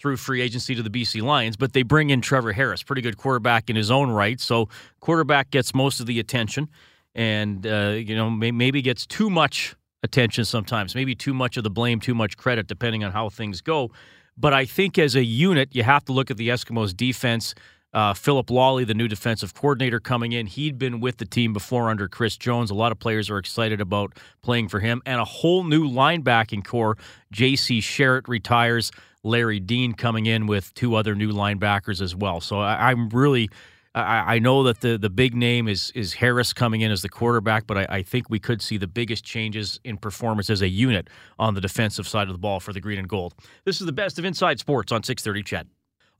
through 0.00 0.16
free 0.16 0.40
agency 0.40 0.74
to 0.74 0.82
the 0.82 0.90
BC 0.90 1.22
Lions, 1.22 1.56
but 1.56 1.72
they 1.72 1.84
bring 1.84 2.10
in 2.10 2.20
Trevor 2.20 2.52
Harris, 2.52 2.82
pretty 2.82 3.02
good 3.02 3.16
quarterback 3.16 3.70
in 3.70 3.76
his 3.76 3.92
own 3.92 4.10
right. 4.10 4.40
So 4.40 4.68
quarterback 4.98 5.52
gets 5.52 5.72
most 5.72 6.00
of 6.00 6.06
the 6.06 6.18
attention, 6.18 6.68
and 7.14 7.64
uh, 7.64 7.94
you 7.96 8.16
know 8.16 8.28
may, 8.28 8.50
maybe 8.50 8.82
gets 8.82 9.06
too 9.06 9.30
much 9.30 9.76
attention 10.02 10.44
sometimes, 10.44 10.96
maybe 10.96 11.14
too 11.14 11.32
much 11.32 11.56
of 11.56 11.62
the 11.62 11.70
blame, 11.70 12.00
too 12.00 12.16
much 12.16 12.36
credit, 12.36 12.66
depending 12.66 13.04
on 13.04 13.12
how 13.12 13.28
things 13.28 13.60
go. 13.60 13.88
But 14.36 14.52
I 14.52 14.64
think 14.64 14.98
as 14.98 15.14
a 15.14 15.22
unit, 15.22 15.76
you 15.76 15.84
have 15.84 16.04
to 16.06 16.12
look 16.12 16.28
at 16.28 16.38
the 16.38 16.48
Eskimos' 16.48 16.96
defense. 16.96 17.54
Uh, 17.92 18.14
Phillip 18.14 18.48
Lolley, 18.48 18.86
the 18.86 18.94
new 18.94 19.08
defensive 19.08 19.52
coordinator, 19.54 19.98
coming 19.98 20.32
in. 20.32 20.46
He'd 20.46 20.78
been 20.78 21.00
with 21.00 21.16
the 21.16 21.24
team 21.24 21.52
before 21.52 21.90
under 21.90 22.08
Chris 22.08 22.36
Jones. 22.36 22.70
A 22.70 22.74
lot 22.74 22.92
of 22.92 22.98
players 22.98 23.28
are 23.30 23.38
excited 23.38 23.80
about 23.80 24.16
playing 24.42 24.68
for 24.68 24.78
him. 24.78 25.02
And 25.06 25.20
a 25.20 25.24
whole 25.24 25.64
new 25.64 25.88
linebacking 25.88 26.64
corps. 26.64 26.96
J.C. 27.32 27.80
Sherritt 27.80 28.28
retires. 28.28 28.92
Larry 29.22 29.60
Dean 29.60 29.92
coming 29.92 30.26
in 30.26 30.46
with 30.46 30.72
two 30.74 30.94
other 30.94 31.14
new 31.14 31.30
linebackers 31.32 32.00
as 32.00 32.14
well. 32.14 32.40
So 32.40 32.60
I, 32.60 32.90
am 32.90 33.08
really. 33.10 33.50
I, 33.94 34.36
I, 34.36 34.38
know 34.38 34.62
that 34.62 34.80
the, 34.80 34.96
the 34.96 35.10
big 35.10 35.34
name 35.34 35.68
is 35.68 35.90
is 35.94 36.14
Harris 36.14 36.52
coming 36.52 36.80
in 36.80 36.90
as 36.90 37.02
the 37.02 37.08
quarterback, 37.08 37.66
but 37.66 37.76
I, 37.76 37.86
I 37.90 38.02
think 38.02 38.30
we 38.30 38.38
could 38.38 38.62
see 38.62 38.78
the 38.78 38.86
biggest 38.86 39.24
changes 39.24 39.80
in 39.84 39.98
performance 39.98 40.48
as 40.48 40.62
a 40.62 40.68
unit 40.68 41.08
on 41.38 41.54
the 41.54 41.60
defensive 41.60 42.08
side 42.08 42.28
of 42.28 42.34
the 42.34 42.38
ball 42.38 42.60
for 42.60 42.72
the 42.72 42.80
green 42.80 42.98
and 42.98 43.08
gold. 43.08 43.34
This 43.64 43.80
is 43.80 43.86
the 43.86 43.92
best 43.92 44.18
of 44.18 44.24
Inside 44.24 44.58
Sports 44.60 44.92
on 44.92 45.02
630 45.02 45.42
CHED. 45.42 45.68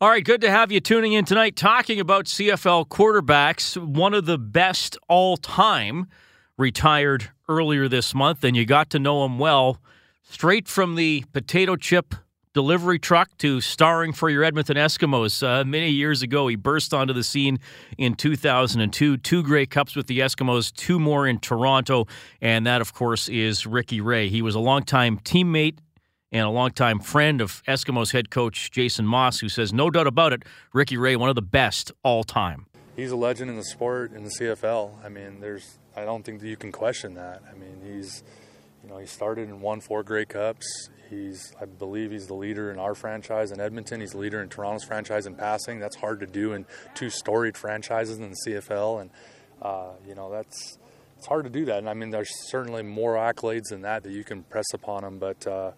All 0.02 0.08
right, 0.08 0.24
good 0.24 0.40
to 0.40 0.50
have 0.50 0.72
you 0.72 0.80
tuning 0.80 1.12
in 1.12 1.26
tonight 1.26 1.56
talking 1.56 2.00
about 2.00 2.24
CFL 2.24 2.88
quarterbacks. 2.88 3.76
One 3.76 4.14
of 4.14 4.24
the 4.24 4.38
best 4.38 4.96
all 5.10 5.36
time 5.36 6.06
retired 6.56 7.28
earlier 7.50 7.86
this 7.86 8.14
month, 8.14 8.42
and 8.42 8.56
you 8.56 8.64
got 8.64 8.88
to 8.90 8.98
know 8.98 9.26
him 9.26 9.38
well. 9.38 9.76
Straight 10.22 10.68
from 10.68 10.94
the 10.94 11.26
potato 11.34 11.76
chip 11.76 12.14
delivery 12.54 12.98
truck 12.98 13.36
to 13.36 13.60
starring 13.60 14.14
for 14.14 14.30
your 14.30 14.42
Edmonton 14.42 14.78
Eskimos. 14.78 15.46
Uh, 15.46 15.64
many 15.64 15.90
years 15.90 16.22
ago, 16.22 16.48
he 16.48 16.56
burst 16.56 16.94
onto 16.94 17.12
the 17.12 17.22
scene 17.22 17.58
in 17.98 18.14
2002. 18.14 19.18
Two 19.18 19.42
Grey 19.42 19.66
Cups 19.66 19.94
with 19.94 20.06
the 20.06 20.20
Eskimos, 20.20 20.72
two 20.72 20.98
more 20.98 21.26
in 21.26 21.38
Toronto, 21.38 22.06
and 22.40 22.66
that, 22.66 22.80
of 22.80 22.94
course, 22.94 23.28
is 23.28 23.66
Ricky 23.66 24.00
Ray. 24.00 24.30
He 24.30 24.40
was 24.40 24.54
a 24.54 24.60
longtime 24.60 25.18
teammate 25.18 25.76
and 26.32 26.46
a 26.46 26.50
longtime 26.50 27.00
friend 27.00 27.40
of 27.40 27.62
Eskimos 27.66 28.12
head 28.12 28.30
coach 28.30 28.70
Jason 28.70 29.06
Maas, 29.06 29.40
who 29.40 29.48
says, 29.48 29.72
no 29.72 29.90
doubt 29.90 30.06
about 30.06 30.32
it, 30.32 30.44
Ricky 30.72 30.96
Ray, 30.96 31.16
one 31.16 31.28
of 31.28 31.34
the 31.34 31.42
best 31.42 31.92
all 32.02 32.24
time. 32.24 32.66
He's 32.96 33.10
a 33.10 33.16
legend 33.16 33.50
in 33.50 33.56
the 33.56 33.64
sport 33.64 34.12
in 34.12 34.24
the 34.24 34.30
CFL. 34.30 35.04
I 35.04 35.08
mean, 35.08 35.40
there's 35.40 35.78
I 35.96 36.04
don't 36.04 36.24
think 36.24 36.40
that 36.40 36.48
you 36.48 36.56
can 36.56 36.70
question 36.70 37.14
that. 37.14 37.42
I 37.50 37.56
mean, 37.56 37.80
he's 37.82 38.22
you 38.82 38.90
know 38.90 38.98
he 38.98 39.06
started 39.06 39.48
and 39.48 39.60
won 39.60 39.80
four 39.80 40.02
Grey 40.02 40.24
Cups. 40.24 40.90
He's 41.08 41.52
I 41.60 41.64
believe 41.64 42.10
he's 42.10 42.26
the 42.26 42.34
leader 42.34 42.70
in 42.70 42.78
our 42.78 42.94
franchise 42.94 43.52
in 43.52 43.60
Edmonton. 43.60 44.00
He's 44.00 44.12
the 44.12 44.18
leader 44.18 44.42
in 44.42 44.48
Toronto's 44.48 44.84
franchise 44.84 45.26
in 45.26 45.34
passing. 45.34 45.78
That's 45.80 45.96
hard 45.96 46.20
to 46.20 46.26
do 46.26 46.52
in 46.52 46.66
two 46.94 47.10
storied 47.10 47.56
franchises 47.56 48.18
in 48.18 48.30
the 48.30 48.36
CFL, 48.46 49.00
and 49.00 49.10
uh, 49.62 49.92
you 50.06 50.14
know 50.14 50.30
that's 50.30 50.78
it's 51.16 51.26
hard 51.26 51.44
to 51.44 51.50
do 51.50 51.64
that. 51.66 51.78
And 51.78 51.88
I 51.88 51.94
mean, 51.94 52.10
there's 52.10 52.30
certainly 52.50 52.82
more 52.82 53.14
accolades 53.14 53.68
than 53.70 53.82
that 53.82 54.02
that 54.02 54.12
you 54.12 54.24
can 54.24 54.42
press 54.42 54.66
upon 54.74 55.04
him, 55.04 55.18
but. 55.18 55.46
Uh, 55.46 55.72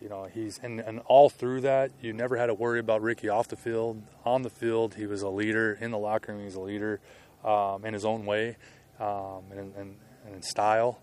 you 0.00 0.08
know, 0.08 0.24
he's 0.32 0.58
and, 0.62 0.80
and 0.80 1.00
all 1.06 1.28
through 1.28 1.62
that, 1.62 1.90
you 2.00 2.12
never 2.12 2.36
had 2.36 2.46
to 2.46 2.54
worry 2.54 2.80
about 2.80 3.02
Ricky 3.02 3.28
off 3.28 3.48
the 3.48 3.56
field. 3.56 4.02
On 4.24 4.42
the 4.42 4.50
field, 4.50 4.94
he 4.94 5.06
was 5.06 5.22
a 5.22 5.28
leader. 5.28 5.76
In 5.80 5.90
the 5.90 5.98
locker 5.98 6.32
room, 6.32 6.40
he 6.40 6.46
was 6.46 6.54
a 6.54 6.60
leader 6.60 7.00
um, 7.44 7.84
in 7.84 7.92
his 7.92 8.04
own 8.04 8.24
way 8.24 8.56
um, 8.98 9.42
and, 9.50 9.74
and, 9.76 9.96
and, 10.24 10.34
in 10.34 10.42
style. 10.42 11.00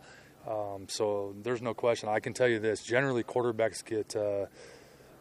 Um, 0.47 0.87
so 0.87 1.35
there's 1.43 1.61
no 1.61 1.73
question. 1.73 2.09
I 2.09 2.19
can 2.19 2.33
tell 2.33 2.47
you 2.47 2.59
this: 2.59 2.83
generally, 2.83 3.23
quarterbacks 3.23 3.85
get, 3.85 4.15
uh, 4.15 4.47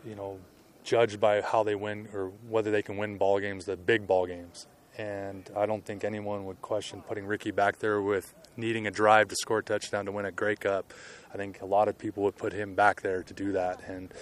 you 0.06 0.14
know, 0.14 0.38
judged 0.82 1.20
by 1.20 1.42
how 1.42 1.62
they 1.62 1.74
win 1.74 2.08
or 2.14 2.32
whether 2.48 2.70
they 2.70 2.82
can 2.82 2.96
win 2.96 3.18
ball 3.18 3.40
games, 3.40 3.66
the 3.66 3.76
big 3.76 4.06
ball 4.06 4.26
games. 4.26 4.66
And 4.96 5.50
I 5.54 5.66
don't 5.66 5.84
think 5.84 6.04
anyone 6.04 6.46
would 6.46 6.62
question 6.62 7.02
putting 7.02 7.26
Ricky 7.26 7.50
back 7.50 7.78
there 7.80 8.00
with 8.00 8.32
needing 8.56 8.86
a 8.86 8.90
drive 8.90 9.28
to 9.28 9.36
score 9.36 9.58
a 9.58 9.62
touchdown 9.62 10.06
to 10.06 10.12
win 10.12 10.26
a 10.26 10.32
Grey 10.32 10.56
Cup. 10.56 10.92
I 11.32 11.36
think 11.36 11.60
a 11.60 11.66
lot 11.66 11.88
of 11.88 11.98
people 11.98 12.22
would 12.24 12.36
put 12.36 12.52
him 12.52 12.74
back 12.74 13.02
there 13.02 13.22
to 13.22 13.34
do 13.34 13.52
that, 13.52 13.80
and 13.86 14.12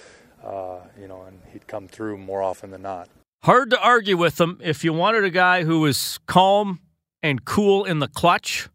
uh, 0.43 0.79
you 0.99 1.07
know, 1.07 1.23
and 1.23 1.39
he'd 1.53 1.67
come 1.67 1.87
through 1.87 2.17
more 2.17 2.41
often 2.41 2.71
than 2.71 2.81
not. 2.81 3.09
Hard 3.43 3.69
to 3.71 3.79
argue 3.79 4.17
with 4.17 4.39
him. 4.41 4.59
If 4.61 4.83
you 4.83 4.91
wanted 4.91 5.23
a 5.23 5.29
guy 5.29 5.63
who 5.63 5.81
was 5.81 6.19
calm 6.25 6.79
and 7.21 7.45
cool 7.45 7.85
in 7.85 7.99
the 7.99 8.07
clutch, 8.07 8.69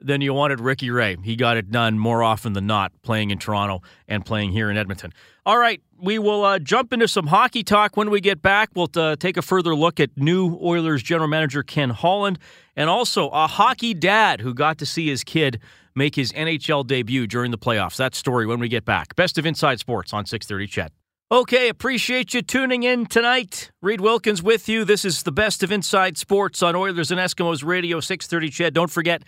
then 0.00 0.20
you 0.20 0.32
wanted 0.34 0.60
Ricky 0.60 0.90
Ray. 0.90 1.16
He 1.22 1.36
got 1.36 1.56
it 1.56 1.70
done 1.70 1.98
more 1.98 2.22
often 2.22 2.52
than 2.52 2.66
not, 2.66 2.92
playing 3.02 3.30
in 3.30 3.38
Toronto 3.38 3.82
and 4.08 4.24
playing 4.24 4.52
here 4.52 4.70
in 4.70 4.76
Edmonton. 4.76 5.12
All 5.46 5.58
right, 5.58 5.82
we 5.98 6.18
will 6.18 6.44
uh, 6.44 6.58
jump 6.58 6.92
into 6.92 7.08
some 7.08 7.26
hockey 7.26 7.62
talk 7.62 7.96
when 7.96 8.10
we 8.10 8.20
get 8.20 8.42
back. 8.42 8.70
We'll 8.74 8.90
uh, 8.94 9.16
take 9.16 9.36
a 9.36 9.42
further 9.42 9.74
look 9.74 10.00
at 10.00 10.10
new 10.16 10.58
Oilers 10.62 11.02
general 11.02 11.28
manager 11.28 11.62
Ken 11.62 11.90
Holland 11.90 12.38
and 12.76 12.88
also 12.88 13.28
a 13.30 13.46
hockey 13.46 13.94
dad 13.94 14.40
who 14.40 14.54
got 14.54 14.78
to 14.78 14.86
see 14.86 15.08
his 15.08 15.24
kid 15.24 15.60
make 15.94 16.14
his 16.14 16.32
NHL 16.32 16.86
debut 16.86 17.26
during 17.26 17.50
the 17.50 17.58
playoffs. 17.58 17.96
That 17.96 18.14
story 18.14 18.46
when 18.46 18.60
we 18.60 18.68
get 18.68 18.84
back. 18.84 19.16
Best 19.16 19.38
of 19.38 19.46
Inside 19.46 19.80
Sports 19.80 20.12
on 20.12 20.26
630 20.26 20.66
CHED. 20.66 20.92
Okay, 21.32 21.68
appreciate 21.68 22.34
you 22.34 22.42
tuning 22.42 22.82
in 22.82 23.06
tonight. 23.06 23.70
Reed 23.80 24.00
Wilkins 24.00 24.42
with 24.42 24.68
you. 24.68 24.84
This 24.84 25.04
is 25.04 25.22
the 25.22 25.30
best 25.30 25.62
of 25.62 25.70
Inside 25.70 26.18
Sports 26.18 26.60
on 26.60 26.74
Oilers 26.74 27.12
and 27.12 27.20
Eskimos 27.20 27.64
Radio 27.64 28.00
630 28.00 28.50
CHED. 28.50 28.74
Don't 28.74 28.90
forget 28.90 29.22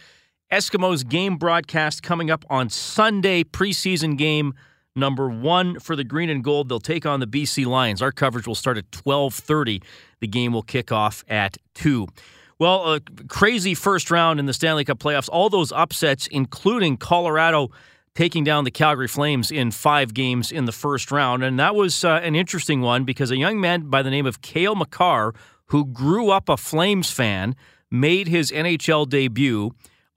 Eskimos 0.53 1.09
game 1.09 1.37
broadcast 1.37 2.03
coming 2.03 2.31
up 2.31 2.45
on 2.51 2.69
Sunday, 2.69 3.43
preseason 3.43 4.19
game 4.19 4.53
number 4.95 5.31
one 5.31 5.81
for 5.81 5.97
the 5.97 6.05
green 6.05 6.29
and 6.29 6.45
gold. 6.45 6.69
They'll 6.69 6.79
take 6.79 7.07
on 7.07 7.21
the 7.21 7.27
BC 7.27 7.65
Lions. 7.65 8.03
Our 8.03 8.13
coverage 8.13 8.47
will 8.47 8.55
start 8.55 8.77
at 8.77 8.85
1230. 8.95 9.81
The 10.21 10.27
game 10.27 10.53
will 10.53 10.63
kick 10.63 10.93
off 10.93 11.25
at 11.27 11.57
2. 11.77 12.07
Well, 12.59 12.93
a 12.93 13.01
crazy 13.29 13.73
first 13.73 14.11
round 14.11 14.39
in 14.39 14.45
the 14.45 14.53
Stanley 14.53 14.85
Cup 14.85 14.99
playoffs. 14.99 15.31
All 15.33 15.49
those 15.49 15.73
upsets, 15.73 16.27
including 16.27 16.99
Colorado 16.99 17.71
taking 18.15 18.45
down 18.45 18.65
the 18.65 18.71
Calgary 18.71 19.09
Flames 19.09 19.51
in 19.51 19.71
five 19.71 20.13
games 20.13 20.53
in 20.53 20.67
the 20.67 20.73
first 20.73 21.11
round. 21.11 21.43
And 21.43 21.59
that 21.59 21.75
was 21.75 22.05
uh, 22.05 22.21
an 22.23 22.35
interesting 22.35 22.83
one 22.83 23.05
because 23.05 23.31
a 23.31 23.39
young 23.39 23.59
man 23.59 23.89
by 23.89 24.03
the 24.03 24.11
name 24.11 24.27
of 24.27 24.43
Cale 24.43 24.75
Makar, 24.75 25.33
who 25.69 25.87
grew 25.87 26.29
up 26.29 26.51
a 26.51 26.59
Flames 26.59 27.11
fan, 27.11 27.57
made 27.91 28.29
his 28.29 28.51
NHL 28.51 29.09
debut 29.09 29.73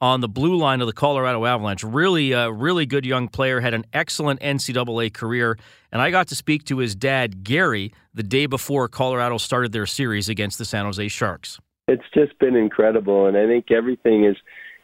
on 0.06 0.22
the 0.22 0.30
blue 0.30 0.56
line 0.56 0.82
of 0.82 0.88
the 0.88 0.94
Colorado 0.94 1.46
Avalanche. 1.46 1.84
Really, 1.84 2.34
uh, 2.34 2.50
really 2.50 2.86
good 2.86 3.06
young 3.06 3.28
player, 3.28 3.60
had 3.60 3.74
an 3.74 3.86
excellent 3.94 4.40
NCAA 4.42 5.14
career. 5.14 5.58
And 5.92 6.02
I 6.02 6.12
got 6.12 6.28
to 6.28 6.36
speak 6.36 6.66
to 6.66 6.78
his 6.78 6.96
dad, 6.96 7.44
Gary, 7.44 7.94
the 8.14 8.24
day 8.24 8.46
before 8.46 8.88
Colorado 8.88 9.38
started 9.38 9.72
their 9.72 9.86
series 9.86 10.30
against 10.30 10.58
the 10.58 10.66
San 10.66 10.86
Jose 10.86 11.08
Sharks 11.08 11.60
it's 11.88 12.04
just 12.14 12.38
been 12.40 12.56
incredible, 12.56 13.28
and 13.28 13.38
I 13.38 13.46
think 13.46 13.72
everything 13.72 14.26
is 14.26 14.36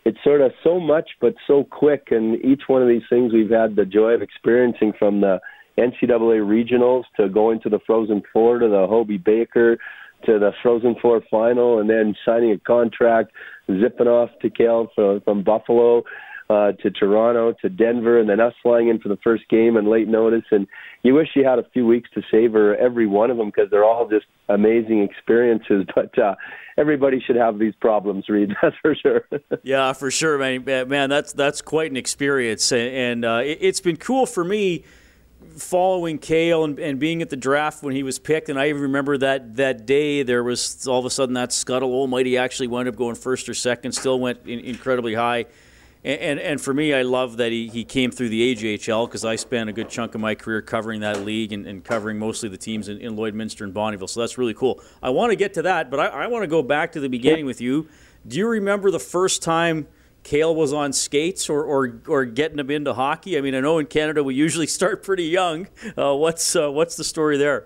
it's 0.04 0.18
sort 0.24 0.42
of 0.42 0.52
so 0.64 0.80
much 0.80 1.12
but 1.20 1.36
so 1.46 1.64
quick. 1.64 2.08
And 2.12 2.44
each 2.44 2.64
one 2.68 2.82
of 2.82 2.88
these 2.88 3.04
things 3.10 3.34
we've 3.34 3.52
had 3.52 3.76
the 3.76 3.86
joy 3.86 4.12
of 4.12 4.22
experiencing 4.22 4.94
from 4.98 5.22
the 5.22 5.40
NCAA 5.78 6.42
regionals 6.42 7.04
to 7.18 7.30
going 7.30 7.60
to 7.62 7.70
the 7.70 7.80
Frozen 7.86 8.24
Four 8.34 8.60
to 8.60 8.68
the 8.68 8.88
Hobey 8.88 9.18
Baker 9.18 9.78
to 10.26 10.38
the 10.38 10.52
Frozen 10.62 10.96
Four 11.02 11.22
final, 11.32 11.80
and 11.80 11.90
then 11.90 12.16
signing 12.24 12.52
a 12.52 12.60
contract, 12.60 13.32
zipping 13.80 14.08
off 14.08 14.32
to 14.42 14.50
Cale 14.50 14.90
from, 14.96 15.22
from 15.22 15.44
Buffalo. 15.44 16.04
uh, 16.52 16.74
to 16.74 16.92
Toronto 16.92 17.54
to 17.62 17.70
Denver, 17.70 18.20
and 18.20 18.30
then 18.30 18.42
us 18.42 18.54
flying 18.62 18.90
in 18.90 19.00
for 19.00 19.08
the 19.08 19.18
first 19.24 19.48
game 19.50 19.78
and 19.78 19.88
late 19.88 20.10
notice. 20.10 20.44
And 20.52 20.68
you 21.02 21.14
wish 21.14 21.30
you 21.34 21.46
had 21.46 21.60
a 21.60 21.64
few 21.72 21.88
weeks 21.88 22.10
to 22.14 22.22
savor 22.30 22.76
every 22.76 23.08
one 23.08 23.32
of 23.32 23.38
them 23.38 23.48
because 23.48 23.72
they're 23.72 23.86
all 23.86 24.10
just 24.10 24.26
amazing 24.50 25.02
experiences. 25.02 25.86
But 25.96 26.18
uh, 26.18 26.36
everybody 26.78 27.22
should 27.26 27.36
have 27.36 27.60
these 27.60 27.74
problems, 27.80 28.28
Reed. 28.28 28.52
That's 28.62 28.76
for 28.82 28.96
sure. 28.96 29.28
yeah, 29.64 29.94
for 29.94 30.12
sure, 30.12 30.38
man. 30.38 30.64
Man, 30.90 31.10
that's 31.10 31.32
that's 31.34 31.62
quite 31.62 31.92
an 31.92 31.98
experience, 31.98 32.72
and, 32.72 33.24
uh, 33.24 33.42
it's 33.44 33.82
been 33.82 33.98
cool 33.98 34.26
for 34.26 34.44
me 34.44 34.84
following 35.58 36.18
Cale 36.18 36.64
and, 36.64 36.80
and, 36.80 37.00
being 37.00 37.22
at 37.22 37.30
the 37.30 37.36
draft 37.36 37.84
when 37.84 37.96
he 37.96 38.04
was 38.04 38.20
picked, 38.20 38.50
and 38.50 38.60
I 38.60 38.70
even 38.70 38.82
remember 38.84 39.18
that 39.18 39.56
that 39.58 39.86
day 39.86 40.24
there 40.24 40.44
was 40.44 40.88
all 40.88 41.00
of 41.00 41.06
a 41.06 41.10
sudden 41.10 41.34
that 41.36 41.54
scuttle. 41.54 41.94
Almighty 41.94 42.38
actually 42.38 42.68
wound 42.68 42.88
up 42.88 42.96
going 42.96 43.16
first 43.16 43.48
or 43.50 43.54
second? 43.54 43.92
Still 43.92 44.20
went 44.20 44.40
in, 44.46 44.60
incredibly 44.60 45.14
high. 45.14 45.46
And, 46.04 46.20
and, 46.20 46.40
and 46.40 46.62
for 46.62 46.74
me, 46.74 46.94
I 46.94 47.04
love 47.04 47.38
that 47.38 47.52
he, 47.52 47.68
he 47.68 47.84
came 47.84 48.12
through 48.12 48.30
the 48.30 48.56
AJHL 48.56 49.08
because 49.08 49.24
I 49.24 49.36
spent 49.36 49.70
a 49.70 49.74
good 49.74 49.90
chunk 49.90 50.16
of 50.16 50.22
my 50.22 50.36
career 50.36 50.62
covering 50.62 51.02
that 51.02 51.24
league 51.24 51.54
and, 51.54 51.68
and 51.68 51.84
covering 51.84 52.18
mostly 52.18 52.50
the 52.50 52.58
teams 52.58 52.90
in, 52.90 52.98
in 53.00 53.16
Lloydminster 53.16 53.62
and 53.62 53.74
Bonnyville. 53.74 54.10
So 54.10 54.20
that's 54.20 54.38
really 54.38 54.54
cool. 54.54 54.82
I 55.04 55.12
want 55.12 55.32
to 55.32 55.36
get 55.36 55.54
to 55.56 55.62
that, 55.64 55.92
but 55.92 56.00
I, 56.00 56.08
I 56.08 56.28
want 56.28 56.44
to 56.44 56.48
go 56.48 56.64
back 56.64 56.94
to 56.94 57.00
the 57.00 57.10
beginning 57.10 57.46
with 57.46 57.62
you. 57.62 57.88
Do 58.28 58.38
you 58.38 58.48
remember 58.48 58.90
the 58.90 59.00
first 59.00 59.44
time 59.44 59.88
Cale 60.24 60.56
was 60.56 60.74
on 60.74 60.94
skates 60.94 61.50
or, 61.50 61.64
or, 61.64 62.02
or 62.08 62.26
getting 62.26 62.60
him 62.60 62.70
into 62.70 62.94
hockey? 62.94 63.38
I 63.38 63.42
mean, 63.42 63.56
I 63.56 63.60
know 63.60 63.80
in 63.80 63.88
Canada 63.88 64.24
we 64.24 64.36
usually 64.36 64.68
start 64.80 65.04
pretty 65.04 65.26
young. 65.26 65.68
Uh, 65.98 66.16
what's, 66.16 66.56
uh, 66.56 66.72
what's 66.72 66.96
the 66.96 67.04
story 67.04 67.38
there? 67.38 67.66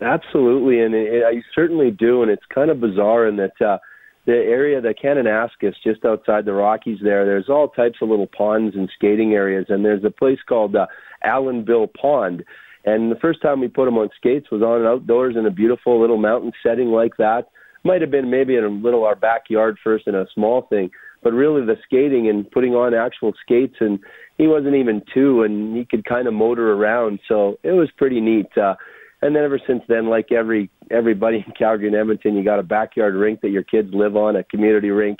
Absolutely, 0.00 0.80
and 0.80 0.94
it, 0.94 1.22
I 1.24 1.42
certainly 1.54 1.92
do, 1.92 2.22
and 2.22 2.30
it's 2.30 2.42
kind 2.52 2.70
of 2.70 2.80
bizarre 2.80 3.26
in 3.26 3.36
that. 3.36 3.60
Uh, 3.60 3.78
the 4.24 4.32
area, 4.32 4.80
the 4.80 4.94
Kananaskis, 4.94 5.74
just 5.82 6.04
outside 6.04 6.44
the 6.44 6.52
Rockies 6.52 7.00
there, 7.02 7.24
there's 7.24 7.48
all 7.48 7.68
types 7.68 7.98
of 8.00 8.08
little 8.08 8.28
ponds 8.28 8.76
and 8.76 8.88
skating 8.94 9.32
areas, 9.32 9.66
and 9.68 9.84
there's 9.84 10.04
a 10.04 10.10
place 10.10 10.38
called 10.48 10.76
uh, 10.76 10.86
Allenville 11.24 11.92
Pond. 11.92 12.44
And 12.84 13.10
the 13.10 13.16
first 13.16 13.42
time 13.42 13.60
we 13.60 13.68
put 13.68 13.88
him 13.88 13.98
on 13.98 14.10
skates 14.16 14.50
was 14.50 14.62
on 14.62 14.86
outdoors 14.86 15.36
in 15.36 15.46
a 15.46 15.50
beautiful 15.50 16.00
little 16.00 16.18
mountain 16.18 16.52
setting 16.62 16.88
like 16.88 17.16
that. 17.18 17.48
Might 17.84 18.00
have 18.00 18.10
been 18.10 18.30
maybe 18.30 18.56
in 18.56 18.64
a 18.64 18.68
little 18.68 19.04
our 19.04 19.16
backyard 19.16 19.76
first 19.82 20.06
in 20.06 20.14
a 20.14 20.26
small 20.34 20.62
thing, 20.62 20.90
but 21.22 21.32
really 21.32 21.64
the 21.64 21.76
skating 21.84 22.28
and 22.28 22.50
putting 22.50 22.74
on 22.74 22.94
actual 22.94 23.32
skates 23.42 23.76
and 23.80 23.98
he 24.38 24.46
wasn't 24.46 24.74
even 24.74 25.02
two 25.14 25.42
and 25.42 25.76
he 25.76 25.84
could 25.84 26.04
kind 26.04 26.26
of 26.26 26.34
motor 26.34 26.72
around, 26.72 27.20
so 27.28 27.58
it 27.62 27.72
was 27.72 27.90
pretty 27.96 28.20
neat. 28.20 28.46
Uh, 28.56 28.74
and 29.22 29.36
then 29.36 29.44
ever 29.44 29.60
since 29.66 29.82
then, 29.88 30.08
like 30.08 30.32
every 30.32 30.68
everybody 30.90 31.44
in 31.46 31.52
Calgary 31.56 31.86
and 31.86 31.96
Edmonton, 31.96 32.34
you 32.34 32.44
got 32.44 32.58
a 32.58 32.64
backyard 32.64 33.14
rink 33.14 33.40
that 33.42 33.50
your 33.50 33.62
kids 33.62 33.90
live 33.92 34.16
on, 34.16 34.36
a 34.36 34.42
community 34.44 34.90
rink, 34.90 35.18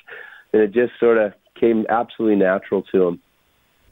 and 0.52 0.60
it 0.60 0.72
just 0.72 0.92
sort 0.98 1.18
of 1.18 1.32
came 1.58 1.86
absolutely 1.88 2.36
natural 2.36 2.82
to 2.90 2.98
them. 2.98 3.20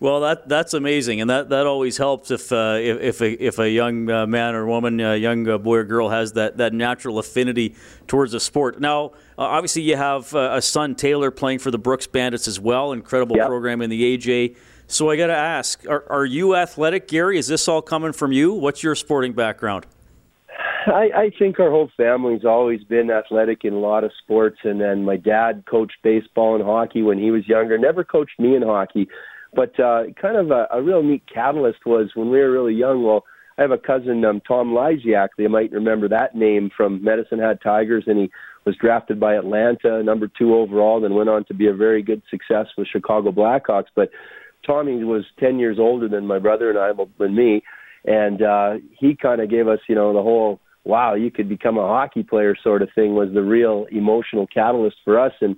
Well, 0.00 0.20
that 0.20 0.48
that's 0.48 0.72
amazing, 0.72 1.20
and 1.20 1.28
that, 1.28 1.50
that 1.50 1.66
always 1.66 1.98
helps 1.98 2.30
if 2.30 2.50
uh, 2.50 2.78
if 2.80 3.00
if 3.00 3.20
a, 3.20 3.44
if 3.44 3.58
a 3.58 3.68
young 3.68 4.10
uh, 4.10 4.26
man 4.26 4.54
or 4.54 4.64
woman, 4.64 4.98
a 4.98 5.14
young 5.14 5.46
uh, 5.46 5.58
boy 5.58 5.76
or 5.76 5.84
girl 5.84 6.08
has 6.08 6.32
that, 6.32 6.56
that 6.56 6.72
natural 6.72 7.18
affinity 7.18 7.76
towards 8.06 8.32
a 8.32 8.40
sport. 8.40 8.80
Now, 8.80 9.08
uh, 9.36 9.42
obviously, 9.42 9.82
you 9.82 9.96
have 9.96 10.34
uh, 10.34 10.52
a 10.54 10.62
son 10.62 10.94
Taylor 10.94 11.30
playing 11.30 11.58
for 11.58 11.70
the 11.70 11.78
Brooks 11.78 12.06
Bandits 12.06 12.48
as 12.48 12.58
well. 12.58 12.92
Incredible 12.92 13.36
yep. 13.36 13.46
program 13.46 13.82
in 13.82 13.90
the 13.90 14.16
AJ. 14.16 14.56
So 14.86 15.10
I 15.10 15.18
got 15.18 15.26
to 15.26 15.36
ask: 15.36 15.86
are, 15.86 16.10
are 16.10 16.24
you 16.24 16.56
athletic, 16.56 17.06
Gary? 17.06 17.36
Is 17.36 17.48
this 17.48 17.68
all 17.68 17.82
coming 17.82 18.14
from 18.14 18.32
you? 18.32 18.54
What's 18.54 18.82
your 18.82 18.94
sporting 18.94 19.34
background? 19.34 19.84
I, 20.86 21.10
I 21.14 21.30
think 21.38 21.60
our 21.60 21.70
whole 21.70 21.90
family's 21.94 22.44
always 22.46 22.82
been 22.84 23.10
athletic 23.10 23.64
in 23.64 23.74
a 23.74 23.78
lot 23.78 24.04
of 24.04 24.12
sports, 24.22 24.60
and 24.64 24.80
then 24.80 25.04
my 25.04 25.18
dad 25.18 25.64
coached 25.68 25.98
baseball 26.02 26.54
and 26.54 26.64
hockey 26.64 27.02
when 27.02 27.18
he 27.18 27.30
was 27.30 27.46
younger. 27.46 27.76
Never 27.76 28.02
coached 28.02 28.38
me 28.38 28.56
in 28.56 28.62
hockey, 28.62 29.06
but 29.54 29.78
uh, 29.80 30.04
kind 30.20 30.36
of 30.36 30.50
a, 30.50 30.66
a 30.72 30.82
real 30.82 31.02
neat 31.02 31.22
catalyst 31.32 31.84
was 31.86 32.10
when 32.14 32.30
we 32.30 32.38
were 32.38 32.50
really 32.50 32.74
young. 32.74 33.02
Well, 33.02 33.24
I 33.58 33.62
have 33.62 33.72
a 33.72 33.78
cousin, 33.78 34.24
um, 34.24 34.40
Tom 34.46 34.72
Lysiak. 34.72 35.28
You 35.36 35.48
might 35.48 35.72
remember 35.72 36.08
that 36.08 36.34
name 36.34 36.70
from 36.74 37.02
Medicine 37.02 37.38
Hat 37.38 37.58
Tigers, 37.62 38.04
and 38.06 38.18
he 38.18 38.30
was 38.64 38.76
drafted 38.76 39.18
by 39.18 39.34
Atlanta, 39.34 40.02
number 40.02 40.28
two 40.28 40.54
overall, 40.54 41.00
then 41.00 41.14
went 41.14 41.28
on 41.28 41.44
to 41.46 41.54
be 41.54 41.66
a 41.66 41.74
very 41.74 42.02
good 42.02 42.22
success 42.30 42.66
with 42.76 42.88
Chicago 42.88 43.32
Blackhawks. 43.32 43.88
But 43.94 44.10
Tommy 44.66 45.02
was 45.04 45.24
10 45.38 45.58
years 45.58 45.78
older 45.78 46.08
than 46.08 46.26
my 46.26 46.38
brother 46.38 46.70
and 46.70 46.78
I, 46.78 46.92
than 47.18 47.34
me, 47.34 47.62
and 48.04 48.42
uh, 48.42 48.74
he 48.98 49.16
kind 49.16 49.40
of 49.40 49.50
gave 49.50 49.68
us, 49.68 49.80
you 49.88 49.94
know, 49.94 50.12
the 50.12 50.22
whole 50.22 50.60
wow, 50.84 51.14
you 51.14 51.30
could 51.30 51.48
become 51.48 51.78
a 51.78 51.86
hockey 51.86 52.22
player 52.22 52.56
sort 52.62 52.82
of 52.82 52.88
thing 52.94 53.14
was 53.14 53.28
the 53.32 53.42
real 53.42 53.86
emotional 53.90 54.46
catalyst 54.46 54.96
for 55.04 55.18
us. 55.20 55.32
And 55.40 55.56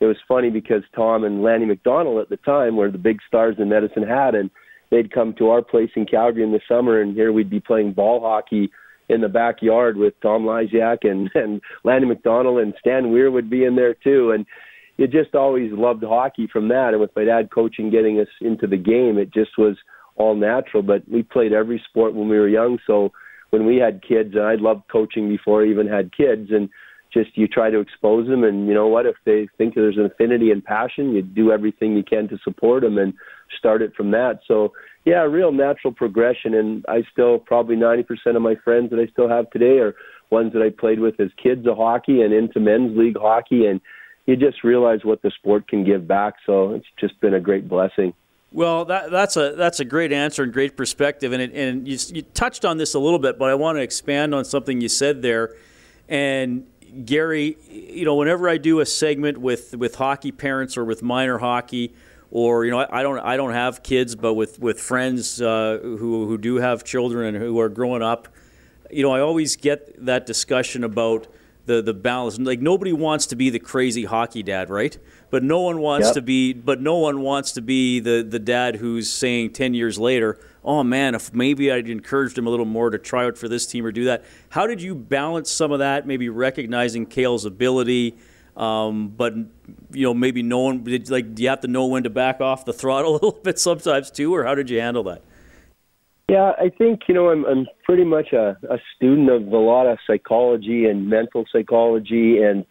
it 0.00 0.06
was 0.06 0.16
funny 0.26 0.50
because 0.50 0.82
Tom 0.94 1.24
and 1.24 1.42
Lanny 1.42 1.66
McDonald 1.66 2.20
at 2.20 2.28
the 2.28 2.36
time 2.38 2.76
were 2.76 2.90
the 2.90 2.98
big 2.98 3.18
stars 3.26 3.56
in 3.58 3.68
Medicine 3.68 4.02
Hat, 4.02 4.34
and 4.34 4.50
they'd 4.90 5.12
come 5.12 5.34
to 5.38 5.50
our 5.50 5.62
place 5.62 5.90
in 5.96 6.06
Calgary 6.06 6.42
in 6.42 6.52
the 6.52 6.60
summer, 6.68 7.00
and 7.00 7.14
here 7.14 7.32
we'd 7.32 7.50
be 7.50 7.60
playing 7.60 7.92
ball 7.92 8.20
hockey 8.20 8.70
in 9.08 9.20
the 9.20 9.28
backyard 9.28 9.96
with 9.96 10.14
Tom 10.22 10.44
Lysiak 10.44 10.98
and, 11.02 11.30
and 11.34 11.60
Lanny 11.84 12.06
McDonald, 12.06 12.60
and 12.60 12.74
Stan 12.80 13.10
Weir 13.10 13.30
would 13.30 13.50
be 13.50 13.64
in 13.64 13.76
there 13.76 13.94
too. 13.94 14.32
And 14.32 14.46
you 14.96 15.06
just 15.06 15.34
always 15.34 15.72
loved 15.72 16.04
hockey 16.04 16.48
from 16.52 16.68
that. 16.68 16.90
And 16.92 17.00
with 17.00 17.14
my 17.16 17.24
dad 17.24 17.50
coaching, 17.52 17.90
getting 17.90 18.20
us 18.20 18.28
into 18.40 18.66
the 18.66 18.76
game, 18.76 19.18
it 19.18 19.32
just 19.32 19.58
was 19.58 19.76
all 20.16 20.34
natural. 20.34 20.82
But 20.82 21.02
we 21.10 21.22
played 21.22 21.52
every 21.52 21.82
sport 21.88 22.14
when 22.14 22.28
we 22.28 22.38
were 22.38 22.48
young, 22.48 22.78
so 22.86 23.10
when 23.50 23.66
we 23.66 23.76
had 23.76 24.02
kids, 24.06 24.34
and 24.34 24.44
I 24.44 24.54
loved 24.54 24.82
coaching 24.90 25.28
before 25.28 25.62
I 25.62 25.68
even 25.68 25.86
had 25.86 26.16
kids, 26.16 26.50
and 26.50 26.68
just 27.14 27.36
you 27.38 27.48
try 27.48 27.70
to 27.70 27.80
expose 27.80 28.28
them, 28.28 28.44
and 28.44 28.68
you 28.68 28.74
know 28.74 28.88
what? 28.88 29.06
If 29.06 29.16
they 29.24 29.48
think 29.56 29.74
there's 29.74 29.96
an 29.96 30.04
affinity 30.04 30.50
and 30.50 30.62
passion, 30.62 31.14
you 31.14 31.22
do 31.22 31.52
everything 31.52 31.96
you 31.96 32.02
can 32.02 32.28
to 32.28 32.38
support 32.44 32.82
them 32.82 32.98
and 32.98 33.14
start 33.56 33.80
it 33.80 33.94
from 33.96 34.10
that. 34.10 34.40
So 34.46 34.72
yeah, 35.04 35.22
a 35.22 35.28
real 35.28 35.52
natural 35.52 35.92
progression, 35.92 36.54
and 36.54 36.84
I 36.88 37.02
still 37.12 37.38
probably 37.38 37.76
90% 37.76 38.04
of 38.36 38.42
my 38.42 38.56
friends 38.56 38.90
that 38.90 38.98
I 38.98 39.06
still 39.12 39.28
have 39.28 39.50
today 39.50 39.78
are 39.78 39.94
ones 40.30 40.52
that 40.54 40.62
I 40.62 40.70
played 40.70 40.98
with 40.98 41.20
as 41.20 41.28
kids 41.42 41.66
of 41.66 41.76
hockey 41.76 42.22
and 42.22 42.32
into 42.32 42.58
men's 42.58 42.96
league 42.96 43.18
hockey, 43.18 43.66
and 43.66 43.80
you 44.26 44.36
just 44.36 44.64
realize 44.64 45.00
what 45.04 45.22
the 45.22 45.30
sport 45.30 45.68
can 45.68 45.84
give 45.84 46.08
back. 46.08 46.34
So 46.46 46.72
it's 46.72 46.86
just 46.98 47.20
been 47.20 47.34
a 47.34 47.40
great 47.40 47.68
blessing. 47.68 48.14
Well, 48.50 48.84
that, 48.84 49.10
that's 49.10 49.36
a 49.36 49.54
that's 49.56 49.80
a 49.80 49.84
great 49.84 50.12
answer 50.12 50.44
and 50.44 50.52
great 50.52 50.76
perspective, 50.76 51.32
and 51.32 51.42
it, 51.42 51.52
and 51.52 51.88
you, 51.88 51.98
you 52.12 52.22
touched 52.22 52.64
on 52.64 52.78
this 52.78 52.94
a 52.94 53.00
little 53.00 53.18
bit, 53.18 53.36
but 53.38 53.50
I 53.50 53.54
want 53.54 53.76
to 53.78 53.82
expand 53.82 54.34
on 54.34 54.44
something 54.44 54.80
you 54.80 54.88
said 54.88 55.22
there. 55.22 55.56
And 56.08 56.66
Gary, 57.04 57.56
you 57.68 58.04
know, 58.04 58.14
whenever 58.14 58.48
I 58.48 58.58
do 58.58 58.80
a 58.80 58.86
segment 58.86 59.38
with 59.38 59.76
with 59.76 59.96
hockey 59.96 60.32
parents 60.32 60.76
or 60.76 60.84
with 60.84 61.02
minor 61.02 61.38
hockey, 61.38 61.92
or 62.30 62.64
you 62.64 62.70
know, 62.70 62.80
I, 62.80 63.00
I 63.00 63.02
don't 63.02 63.18
I 63.18 63.36
don't 63.36 63.52
have 63.52 63.82
kids, 63.82 64.14
but 64.14 64.34
with 64.34 64.58
with 64.58 64.80
friends 64.80 65.40
uh, 65.40 65.78
who 65.82 66.26
who 66.26 66.38
do 66.38 66.56
have 66.56 66.84
children 66.84 67.34
and 67.34 67.44
who 67.44 67.58
are 67.60 67.68
growing 67.68 68.02
up, 68.02 68.28
you 68.90 69.02
know, 69.02 69.12
I 69.12 69.20
always 69.20 69.56
get 69.56 70.04
that 70.04 70.26
discussion 70.26 70.84
about 70.84 71.26
the 71.66 71.82
the 71.82 71.94
balance. 71.94 72.38
Like 72.38 72.60
nobody 72.60 72.92
wants 72.92 73.26
to 73.26 73.36
be 73.36 73.50
the 73.50 73.58
crazy 73.60 74.04
hockey 74.04 74.42
dad, 74.42 74.70
right? 74.70 74.98
but 75.34 75.42
no 75.42 75.62
one 75.62 75.80
wants 75.80 76.06
yep. 76.06 76.14
to 76.14 76.22
be 76.22 76.52
but 76.52 76.80
no 76.80 76.96
one 76.98 77.20
wants 77.20 77.50
to 77.50 77.60
be 77.60 77.98
the 77.98 78.22
the 78.22 78.38
dad 78.38 78.76
who's 78.76 79.10
saying 79.10 79.52
10 79.52 79.74
years 79.74 79.98
later 79.98 80.38
oh 80.64 80.82
man 80.82 81.14
if 81.14 81.32
maybe 81.34 81.70
i'd 81.70 81.88
encouraged 81.88 82.38
him 82.38 82.46
a 82.46 82.50
little 82.50 82.66
more 82.66 82.90
to 82.90 82.98
try 82.98 83.24
out 83.24 83.36
for 83.36 83.48
this 83.48 83.66
team 83.66 83.84
or 83.84 83.92
do 83.92 84.04
that. 84.04 84.24
How 84.50 84.66
did 84.66 84.80
you 84.80 84.94
balance 84.94 85.50
some 85.50 85.72
of 85.72 85.78
that 85.80 86.06
maybe 86.06 86.28
recognizing 86.28 87.06
Cale's 87.06 87.44
ability 87.44 88.16
um, 88.56 89.08
but 89.08 89.34
you 89.34 90.02
know 90.04 90.14
maybe 90.14 90.42
knowing 90.42 90.84
like 91.08 91.34
do 91.34 91.42
you 91.42 91.48
have 91.48 91.60
to 91.60 91.68
know 91.68 91.86
when 91.86 92.04
to 92.04 92.10
back 92.10 92.40
off 92.40 92.64
the 92.64 92.72
throttle 92.72 93.12
a 93.12 93.14
little 93.14 93.32
bit 93.32 93.58
sometimes 93.58 94.10
too 94.10 94.34
or 94.34 94.44
how 94.44 94.54
did 94.54 94.70
you 94.70 94.80
handle 94.80 95.02
that? 95.04 95.22
Yeah, 96.28 96.52
I 96.58 96.70
think 96.70 97.02
you 97.08 97.14
know 97.14 97.30
I'm 97.30 97.44
I'm 97.44 97.66
pretty 97.84 98.04
much 98.04 98.32
a, 98.32 98.56
a 98.70 98.78
student 98.96 99.28
of 99.28 99.52
a 99.52 99.58
lot 99.58 99.86
of 99.86 99.98
psychology 100.06 100.86
and 100.86 101.08
mental 101.10 101.44
psychology 101.52 102.42
and 102.42 102.64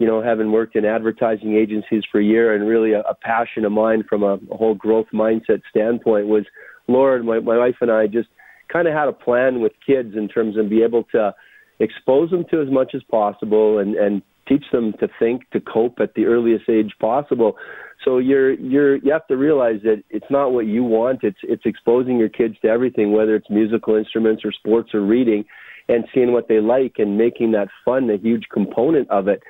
you 0.00 0.06
know, 0.06 0.22
having 0.22 0.50
worked 0.50 0.76
in 0.76 0.86
advertising 0.86 1.54
agencies 1.54 2.02
for 2.10 2.20
a 2.20 2.24
year 2.24 2.54
and 2.54 2.66
really 2.66 2.92
a, 2.92 3.00
a 3.00 3.14
passion 3.14 3.66
of 3.66 3.72
mine 3.72 4.02
from 4.08 4.22
a, 4.22 4.38
a 4.50 4.56
whole 4.56 4.74
growth 4.74 5.08
mindset 5.12 5.60
standpoint 5.68 6.26
was 6.26 6.46
Laura, 6.92 7.22
my, 7.22 7.40
my 7.40 7.58
wife 7.58 7.76
and 7.80 7.90
I 7.90 8.06
just 8.06 8.28
kind 8.72 8.86
of 8.86 8.94
had 8.94 9.08
a 9.08 9.12
plan 9.12 9.60
with 9.60 9.72
kids 9.84 10.14
in 10.16 10.28
terms 10.28 10.56
of 10.56 10.68
be 10.68 10.82
able 10.82 11.04
to 11.12 11.34
expose 11.80 12.30
them 12.30 12.44
to 12.50 12.60
as 12.60 12.68
much 12.70 12.94
as 12.94 13.02
possible 13.10 13.78
and, 13.78 13.94
and 13.96 14.22
teach 14.48 14.64
them 14.72 14.92
to 15.00 15.08
think, 15.18 15.48
to 15.50 15.60
cope 15.60 15.98
at 16.00 16.14
the 16.14 16.24
earliest 16.24 16.68
age 16.68 16.92
possible. 17.00 17.56
So 18.04 18.18
you're 18.18 18.52
you're 18.52 18.96
you 18.96 19.12
have 19.12 19.26
to 19.28 19.36
realize 19.36 19.80
that 19.84 20.02
it's 20.08 20.30
not 20.30 20.52
what 20.52 20.66
you 20.66 20.82
want. 20.82 21.20
It's 21.22 21.38
it's 21.42 21.62
exposing 21.66 22.18
your 22.18 22.30
kids 22.30 22.54
to 22.62 22.68
everything, 22.68 23.12
whether 23.12 23.34
it's 23.34 23.50
musical 23.50 23.94
instruments 23.96 24.42
or 24.44 24.52
sports 24.52 24.94
or 24.94 25.02
reading, 25.02 25.44
and 25.88 26.04
seeing 26.14 26.32
what 26.32 26.48
they 26.48 26.60
like 26.60 26.94
and 26.98 27.18
making 27.18 27.52
that 27.52 27.68
fun 27.84 28.08
a 28.10 28.16
huge 28.16 28.46
component 28.52 29.08
of 29.10 29.28
it. 29.28 29.42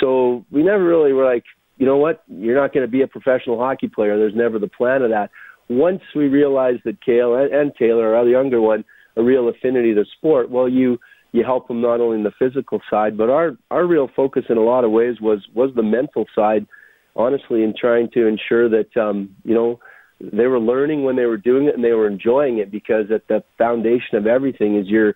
So 0.00 0.44
we 0.50 0.62
never 0.62 0.84
really 0.84 1.12
were 1.12 1.24
like, 1.24 1.44
you 1.76 1.86
know 1.86 1.98
what, 1.98 2.22
you're 2.26 2.56
not 2.56 2.72
going 2.72 2.86
to 2.86 2.90
be 2.90 3.02
a 3.02 3.06
professional 3.06 3.58
hockey 3.58 3.88
player. 3.88 4.18
There's 4.18 4.34
never 4.34 4.58
the 4.58 4.68
plan 4.68 5.02
of 5.02 5.10
that. 5.10 5.30
Once 5.70 6.02
we 6.16 6.26
realized 6.26 6.80
that 6.84 7.00
Cale 7.00 7.36
and, 7.36 7.54
and 7.54 7.72
Taylor, 7.78 8.16
our 8.16 8.26
younger 8.26 8.60
one, 8.60 8.84
a 9.16 9.22
real 9.22 9.48
affinity 9.48 9.94
to 9.94 10.04
sport, 10.16 10.50
well, 10.50 10.68
you 10.68 10.98
you 11.32 11.44
help 11.44 11.68
them 11.68 11.80
not 11.80 12.00
only 12.00 12.16
in 12.16 12.24
the 12.24 12.32
physical 12.38 12.80
side, 12.90 13.16
but 13.16 13.30
our 13.30 13.56
our 13.70 13.86
real 13.86 14.08
focus 14.16 14.44
in 14.48 14.56
a 14.56 14.62
lot 14.62 14.84
of 14.84 14.90
ways 14.90 15.16
was 15.20 15.46
was 15.54 15.70
the 15.76 15.82
mental 15.82 16.26
side. 16.34 16.66
honestly, 17.14 17.62
in 17.62 17.72
trying 17.78 18.08
to 18.14 18.26
ensure 18.26 18.68
that 18.68 18.96
um, 18.96 19.30
you 19.44 19.54
know 19.54 19.78
they 20.20 20.46
were 20.46 20.60
learning 20.60 21.04
when 21.04 21.16
they 21.16 21.24
were 21.24 21.36
doing 21.36 21.66
it 21.66 21.74
and 21.74 21.84
they 21.84 21.92
were 21.92 22.08
enjoying 22.08 22.58
it 22.58 22.70
because 22.70 23.06
at 23.14 23.26
the 23.28 23.42
foundation 23.56 24.14
of 24.16 24.26
everything 24.26 24.76
is 24.76 24.86
your 24.88 25.14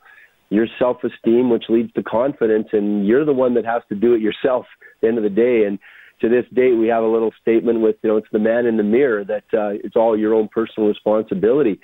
your 0.50 0.66
self-esteem, 0.78 1.50
which 1.50 1.64
leads 1.68 1.92
to 1.94 2.02
confidence, 2.02 2.68
and 2.72 3.06
you're 3.06 3.24
the 3.24 3.32
one 3.32 3.54
that 3.54 3.64
has 3.64 3.82
to 3.88 3.94
do 3.94 4.14
it 4.14 4.20
yourself 4.20 4.66
at 4.80 5.00
the 5.00 5.08
end 5.08 5.18
of 5.18 5.24
the 5.24 5.30
day. 5.30 5.64
And 5.66 5.78
to 6.24 6.30
this 6.30 6.46
day, 6.54 6.72
we 6.72 6.88
have 6.88 7.02
a 7.02 7.06
little 7.06 7.32
statement 7.42 7.80
with, 7.80 7.96
you 8.02 8.08
know, 8.08 8.16
it's 8.16 8.26
the 8.32 8.38
man 8.38 8.64
in 8.64 8.78
the 8.78 8.82
mirror 8.82 9.24
that 9.24 9.44
uh, 9.52 9.76
it's 9.84 9.94
all 9.94 10.18
your 10.18 10.34
own 10.34 10.48
personal 10.48 10.88
responsibility. 10.88 11.78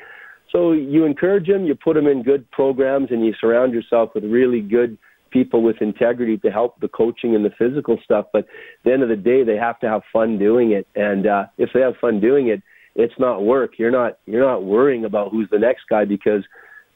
So 0.51 0.73
you 0.73 1.05
encourage 1.05 1.47
them, 1.47 1.67
you 1.67 1.75
put 1.75 1.95
them 1.95 2.07
in 2.07 2.23
good 2.23 2.51
programs, 2.51 3.09
and 3.11 3.25
you 3.25 3.35
surround 3.39 3.75
yourself 3.75 4.11
with 4.15 4.25
really 4.25 4.63
good 4.63 4.97
people 5.31 5.63
with 5.63 5.77
integrity 5.81 6.39
to 6.39 6.51
help 6.51 6.81
the 6.81 6.89
coaching 6.89 7.35
and 7.35 7.45
the 7.45 7.51
physical 7.59 7.99
stuff. 8.03 8.27
But 8.33 8.45
at 8.45 8.85
the 8.85 8.93
end 8.93 9.03
of 9.03 9.11
the 9.11 9.17
day, 9.17 9.45
they 9.45 9.57
have 9.57 9.79
to 9.81 9.89
have 9.89 10.03
fun 10.11 10.39
doing 10.39 10.73
it. 10.73 10.89
And 10.97 11.27
uh, 11.27 11.45
if 11.59 11.71
they 11.75 11.81
have 11.81 11.95
fun 12.01 12.19
doing 12.19 12.49
it, 12.49 12.63
it's 12.95 13.15
not 13.19 13.45
work. 13.45 13.73
You're 13.79 13.93
not 13.93 14.19
you're 14.27 14.45
not 14.45 14.65
worrying 14.65 15.05
about 15.05 15.31
who's 15.31 15.49
the 15.51 15.59
next 15.59 15.83
guy 15.89 16.05
because 16.05 16.43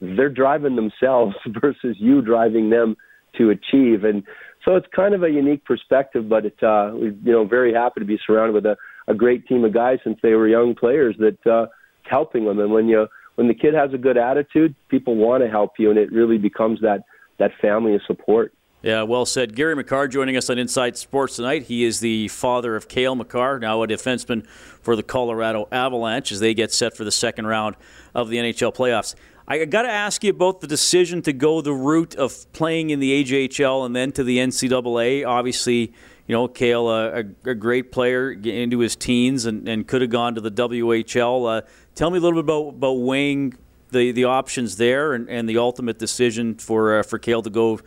they're 0.00 0.28
driving 0.28 0.76
themselves 0.76 1.36
versus 1.60 1.96
you 2.00 2.22
driving 2.22 2.70
them 2.70 2.96
to 3.38 3.50
achieve. 3.50 4.04
And 4.04 4.22
so 4.64 4.76
it's 4.76 4.86
kind 4.94 5.14
of 5.14 5.22
a 5.22 5.30
unique 5.30 5.64
perspective, 5.64 6.28
but 6.28 6.46
it's 6.46 6.62
uh, 6.62 6.90
we're 6.94 7.14
you 7.22 7.32
know 7.32 7.44
very 7.44 7.72
happy 7.72 8.00
to 8.00 8.06
be 8.06 8.18
surrounded 8.26 8.54
with 8.54 8.66
a, 8.66 8.76
a 9.08 9.14
great 9.14 9.46
team 9.46 9.64
of 9.64 9.74
guys 9.74 9.98
since 10.04 10.18
they 10.22 10.34
were 10.34 10.48
young 10.48 10.74
players 10.74 11.16
that 11.18 11.46
uh, 11.46 11.66
helping 12.02 12.44
them. 12.44 12.58
And 12.58 12.72
when 12.72 12.88
you 12.88 13.06
when 13.34 13.48
the 13.48 13.54
kid 13.54 13.74
has 13.74 13.92
a 13.92 13.98
good 13.98 14.16
attitude, 14.16 14.74
people 14.88 15.16
want 15.16 15.42
to 15.42 15.50
help 15.50 15.72
you, 15.78 15.90
and 15.90 15.98
it 15.98 16.10
really 16.12 16.38
becomes 16.38 16.80
that 16.80 17.04
that 17.38 17.50
family 17.60 17.94
of 17.94 18.00
support. 18.06 18.52
Yeah, 18.84 19.02
well 19.04 19.24
said. 19.24 19.56
Gary 19.56 19.74
Makar 19.74 20.08
joining 20.08 20.36
us 20.36 20.50
on 20.50 20.58
Inside 20.58 20.98
Sports 20.98 21.36
tonight. 21.36 21.62
He 21.62 21.84
is 21.84 22.00
the 22.00 22.28
father 22.28 22.76
of 22.76 22.86
Cale 22.86 23.14
Makar, 23.14 23.58
now 23.58 23.82
a 23.82 23.88
defenseman 23.88 24.46
for 24.46 24.94
the 24.94 25.02
Colorado 25.02 25.66
Avalanche 25.72 26.30
as 26.30 26.40
they 26.40 26.52
get 26.52 26.70
set 26.70 26.94
for 26.94 27.02
the 27.02 27.10
second 27.10 27.46
round 27.46 27.76
of 28.14 28.28
the 28.28 28.36
NHL 28.36 28.74
playoffs. 28.74 29.14
I 29.46 29.62
got 29.66 29.82
to 29.82 29.90
ask 29.90 30.24
you 30.24 30.30
about 30.30 30.60
the 30.60 30.66
decision 30.66 31.20
to 31.22 31.32
go 31.32 31.60
the 31.60 31.74
route 31.74 32.14
of 32.14 32.50
playing 32.52 32.90
in 32.90 32.98
the 32.98 33.22
AJHL 33.22 33.84
and 33.84 33.94
then 33.94 34.10
to 34.12 34.24
the 34.24 34.38
NCAA. 34.38 35.26
Obviously, 35.26 35.92
you 36.26 36.34
know, 36.34 36.48
Cale, 36.48 36.88
a, 36.88 37.18
a 37.44 37.54
great 37.54 37.92
player 37.92 38.32
into 38.32 38.78
his 38.78 38.96
teens 38.96 39.44
and, 39.44 39.68
and 39.68 39.86
could 39.86 40.00
have 40.00 40.10
gone 40.10 40.34
to 40.36 40.40
the 40.40 40.50
WHL. 40.50 41.58
Uh, 41.58 41.62
tell 41.94 42.10
me 42.10 42.16
a 42.16 42.20
little 42.22 42.42
bit 42.42 42.46
about, 42.46 42.68
about 42.70 42.92
weighing 42.92 43.54
the, 43.90 44.12
the 44.12 44.24
options 44.24 44.78
there 44.78 45.12
and, 45.12 45.28
and 45.28 45.46
the 45.46 45.58
ultimate 45.58 45.98
decision 45.98 46.54
for 46.54 46.98
uh, 46.98 47.02
for 47.02 47.18
Cale 47.18 47.42
to 47.42 47.50
go 47.50 47.80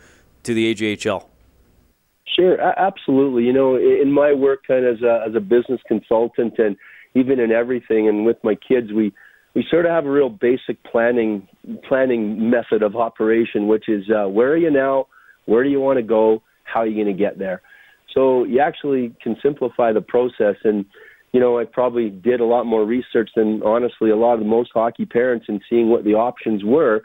to 0.44 0.54
the 0.54 0.72
AJHL? 0.72 1.26
Sure, 2.36 2.60
absolutely. 2.60 3.42
You 3.42 3.52
know, 3.52 3.74
in 3.76 4.12
my 4.12 4.32
work 4.32 4.64
kind 4.66 4.84
of 4.84 4.96
as 4.96 5.02
a, 5.02 5.24
as 5.28 5.34
a 5.34 5.40
business 5.40 5.80
consultant 5.88 6.54
and 6.58 6.76
even 7.14 7.40
in 7.40 7.50
everything 7.50 8.08
and 8.08 8.24
with 8.24 8.36
my 8.44 8.54
kids, 8.54 8.92
we 8.92 9.12
we 9.58 9.66
sort 9.68 9.86
of 9.86 9.90
have 9.90 10.06
a 10.06 10.10
real 10.10 10.28
basic 10.28 10.80
planning 10.84 11.48
planning 11.88 12.48
method 12.48 12.80
of 12.80 12.94
operation, 12.94 13.66
which 13.66 13.88
is 13.88 14.04
uh, 14.08 14.28
where 14.28 14.52
are 14.52 14.56
you 14.56 14.70
now, 14.70 15.08
where 15.46 15.64
do 15.64 15.68
you 15.68 15.80
want 15.80 15.96
to 15.96 16.02
go, 16.04 16.40
how 16.62 16.80
are 16.80 16.86
you 16.86 16.94
going 16.94 17.16
to 17.16 17.24
get 17.24 17.40
there. 17.40 17.60
So 18.14 18.44
you 18.44 18.60
actually 18.60 19.16
can 19.20 19.36
simplify 19.42 19.92
the 19.92 20.00
process. 20.00 20.54
And 20.62 20.84
you 21.32 21.40
know, 21.40 21.58
I 21.58 21.64
probably 21.64 22.08
did 22.08 22.38
a 22.38 22.44
lot 22.44 22.66
more 22.66 22.84
research 22.84 23.30
than 23.34 23.60
honestly 23.64 24.10
a 24.10 24.16
lot 24.16 24.38
of 24.38 24.46
most 24.46 24.70
hockey 24.72 25.06
parents 25.06 25.46
in 25.48 25.60
seeing 25.68 25.90
what 25.90 26.04
the 26.04 26.14
options 26.14 26.62
were 26.62 27.02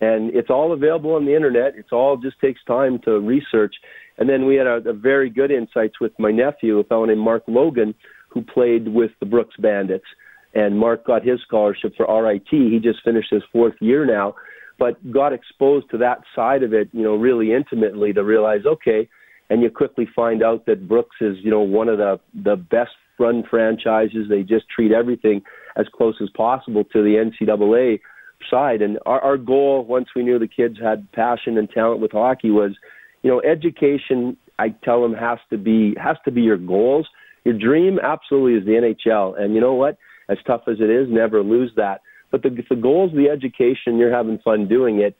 and 0.00 0.34
it's 0.34 0.48
all 0.48 0.72
available 0.72 1.14
on 1.14 1.26
the 1.26 1.36
internet. 1.36 1.74
It's 1.76 1.92
all 1.92 2.16
just 2.16 2.40
takes 2.40 2.64
time 2.64 3.00
to 3.04 3.20
research. 3.20 3.74
And 4.16 4.28
then 4.28 4.46
we 4.46 4.56
had 4.56 4.66
a, 4.66 4.76
a 4.88 4.92
very 4.94 5.28
good 5.28 5.50
insights 5.50 6.00
with 6.00 6.12
my 6.18 6.30
nephew, 6.30 6.78
a 6.78 6.84
fellow 6.84 7.04
named 7.04 7.20
Mark 7.20 7.42
Logan, 7.46 7.94
who 8.30 8.42
played 8.42 8.88
with 8.88 9.10
the 9.20 9.26
Brooks 9.26 9.56
Bandits. 9.58 10.06
And 10.54 10.78
Mark 10.78 11.04
got 11.04 11.24
his 11.24 11.40
scholarship 11.46 11.94
for 11.96 12.06
RIT. 12.22 12.48
He 12.50 12.80
just 12.82 13.02
finished 13.04 13.28
his 13.30 13.42
fourth 13.52 13.74
year 13.80 14.04
now, 14.04 14.34
but 14.78 15.12
got 15.12 15.32
exposed 15.32 15.90
to 15.90 15.98
that 15.98 16.22
side 16.34 16.62
of 16.62 16.72
it, 16.72 16.88
you 16.92 17.02
know, 17.02 17.14
really 17.14 17.52
intimately 17.52 18.12
to 18.12 18.24
realize, 18.24 18.66
okay, 18.66 19.08
and 19.48 19.62
you 19.62 19.70
quickly 19.70 20.08
find 20.14 20.42
out 20.42 20.66
that 20.66 20.88
Brooks 20.88 21.16
is, 21.20 21.36
you 21.42 21.50
know, 21.50 21.60
one 21.60 21.88
of 21.88 21.98
the 21.98 22.20
the 22.34 22.56
best 22.56 22.92
run 23.18 23.44
franchises. 23.48 24.28
They 24.28 24.42
just 24.42 24.64
treat 24.74 24.92
everything 24.92 25.42
as 25.76 25.86
close 25.94 26.14
as 26.22 26.30
possible 26.30 26.84
to 26.84 27.02
the 27.02 27.16
NCAA 27.16 28.00
side. 28.50 28.80
And 28.80 28.98
our, 29.06 29.20
our 29.20 29.36
goal, 29.36 29.84
once 29.84 30.08
we 30.16 30.22
knew 30.22 30.38
the 30.38 30.48
kids 30.48 30.76
had 30.82 31.10
passion 31.12 31.58
and 31.58 31.68
talent 31.68 32.00
with 32.00 32.12
hockey, 32.12 32.50
was, 32.50 32.72
you 33.22 33.30
know, 33.30 33.42
education. 33.42 34.36
I 34.58 34.70
tell 34.84 35.02
them 35.02 35.14
has 35.14 35.38
to 35.50 35.58
be 35.58 35.94
has 36.00 36.16
to 36.24 36.30
be 36.30 36.42
your 36.42 36.56
goals. 36.56 37.08
Your 37.44 37.58
dream 37.58 37.98
absolutely 38.02 38.58
is 38.60 38.66
the 38.66 38.94
NHL, 38.94 39.40
and 39.40 39.54
you 39.54 39.60
know 39.60 39.74
what? 39.74 39.96
As 40.30 40.38
tough 40.46 40.62
as 40.68 40.76
it 40.80 40.88
is, 40.88 41.08
never 41.10 41.42
lose 41.42 41.72
that. 41.76 42.00
But 42.30 42.42
the, 42.42 42.50
the 42.68 42.76
goals, 42.76 43.10
the 43.12 43.28
education, 43.28 43.98
you're 43.98 44.14
having 44.14 44.38
fun 44.38 44.68
doing 44.68 45.00
it. 45.00 45.16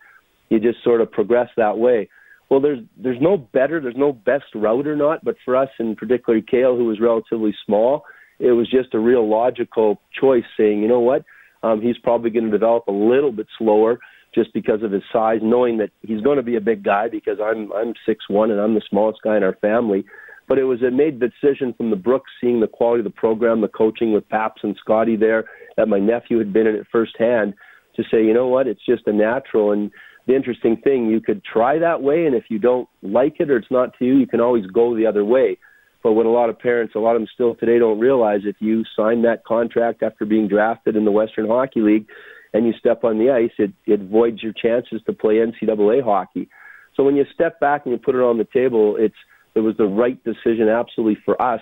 You 0.48 0.60
just 0.60 0.82
sort 0.84 1.00
of 1.00 1.10
progress 1.10 1.48
that 1.56 1.78
way. 1.78 2.08
Well, 2.48 2.60
there's 2.60 2.80
there's 2.96 3.20
no 3.20 3.36
better, 3.36 3.80
there's 3.80 3.96
no 3.96 4.12
best 4.12 4.46
route 4.54 4.86
or 4.86 4.96
not. 4.96 5.24
But 5.24 5.36
for 5.44 5.56
us, 5.56 5.68
in 5.78 5.96
particular, 5.96 6.40
Cale, 6.40 6.76
who 6.76 6.86
was 6.86 7.00
relatively 7.00 7.54
small, 7.66 8.04
it 8.38 8.52
was 8.52 8.70
just 8.70 8.94
a 8.94 8.98
real 8.98 9.28
logical 9.28 10.00
choice. 10.18 10.44
Saying, 10.56 10.82
you 10.82 10.88
know 10.88 11.00
what, 11.00 11.24
um, 11.62 11.80
he's 11.80 11.98
probably 11.98 12.30
going 12.30 12.46
to 12.46 12.50
develop 12.50 12.86
a 12.88 12.92
little 12.92 13.32
bit 13.32 13.46
slower 13.58 13.98
just 14.34 14.52
because 14.52 14.82
of 14.82 14.92
his 14.92 15.02
size, 15.12 15.40
knowing 15.42 15.78
that 15.78 15.90
he's 16.02 16.20
going 16.20 16.36
to 16.36 16.42
be 16.42 16.56
a 16.56 16.60
big 16.60 16.84
guy 16.84 17.08
because 17.08 17.38
I'm 17.42 17.72
I'm 17.72 17.94
six 18.06 18.28
one 18.28 18.50
and 18.50 18.60
I'm 18.60 18.74
the 18.74 18.82
smallest 18.88 19.20
guy 19.22 19.36
in 19.36 19.42
our 19.42 19.56
family. 19.56 20.04
But 20.50 20.58
it 20.58 20.64
was 20.64 20.82
a 20.82 20.90
made 20.90 21.20
decision 21.20 21.72
from 21.74 21.90
the 21.90 21.96
Brooks, 21.96 22.32
seeing 22.40 22.58
the 22.58 22.66
quality 22.66 23.02
of 23.02 23.04
the 23.04 23.10
program, 23.10 23.60
the 23.60 23.68
coaching 23.68 24.12
with 24.12 24.28
Paps 24.28 24.62
and 24.64 24.76
Scotty 24.80 25.14
there, 25.14 25.44
that 25.76 25.86
my 25.86 26.00
nephew 26.00 26.38
had 26.38 26.52
been 26.52 26.66
in 26.66 26.74
it 26.74 26.88
firsthand, 26.90 27.54
to 27.94 28.02
say, 28.10 28.24
you 28.24 28.34
know 28.34 28.48
what, 28.48 28.66
it's 28.66 28.84
just 28.84 29.06
a 29.06 29.12
natural. 29.12 29.70
And 29.70 29.92
the 30.26 30.34
interesting 30.34 30.76
thing, 30.76 31.06
you 31.06 31.20
could 31.20 31.44
try 31.44 31.78
that 31.78 32.02
way, 32.02 32.26
and 32.26 32.34
if 32.34 32.46
you 32.50 32.58
don't 32.58 32.88
like 33.00 33.36
it 33.38 33.48
or 33.48 33.58
it's 33.58 33.70
not 33.70 33.96
to 34.00 34.04
you, 34.04 34.16
you 34.16 34.26
can 34.26 34.40
always 34.40 34.66
go 34.66 34.96
the 34.96 35.06
other 35.06 35.24
way. 35.24 35.56
But 36.02 36.14
what 36.14 36.26
a 36.26 36.30
lot 36.30 36.50
of 36.50 36.58
parents, 36.58 36.96
a 36.96 36.98
lot 36.98 37.14
of 37.14 37.22
them 37.22 37.28
still 37.32 37.54
today 37.54 37.78
don't 37.78 38.00
realize, 38.00 38.40
if 38.44 38.56
you 38.58 38.82
sign 38.96 39.22
that 39.22 39.44
contract 39.44 40.02
after 40.02 40.24
being 40.24 40.48
drafted 40.48 40.96
in 40.96 41.04
the 41.04 41.12
Western 41.12 41.46
Hockey 41.46 41.80
League 41.80 42.08
and 42.52 42.66
you 42.66 42.72
step 42.72 43.04
on 43.04 43.20
the 43.20 43.30
ice, 43.30 43.52
it, 43.58 43.72
it 43.86 44.00
voids 44.00 44.42
your 44.42 44.52
chances 44.52 45.00
to 45.06 45.12
play 45.12 45.34
NCAA 45.36 46.02
hockey. 46.02 46.48
So 46.96 47.04
when 47.04 47.14
you 47.14 47.24
step 47.32 47.60
back 47.60 47.82
and 47.84 47.92
you 47.92 47.98
put 47.98 48.16
it 48.16 48.20
on 48.20 48.38
the 48.38 48.48
table, 48.52 48.96
it's 48.98 49.14
it 49.54 49.60
was 49.60 49.76
the 49.76 49.86
right 49.86 50.22
decision 50.24 50.68
absolutely 50.68 51.20
for 51.24 51.40
us. 51.40 51.60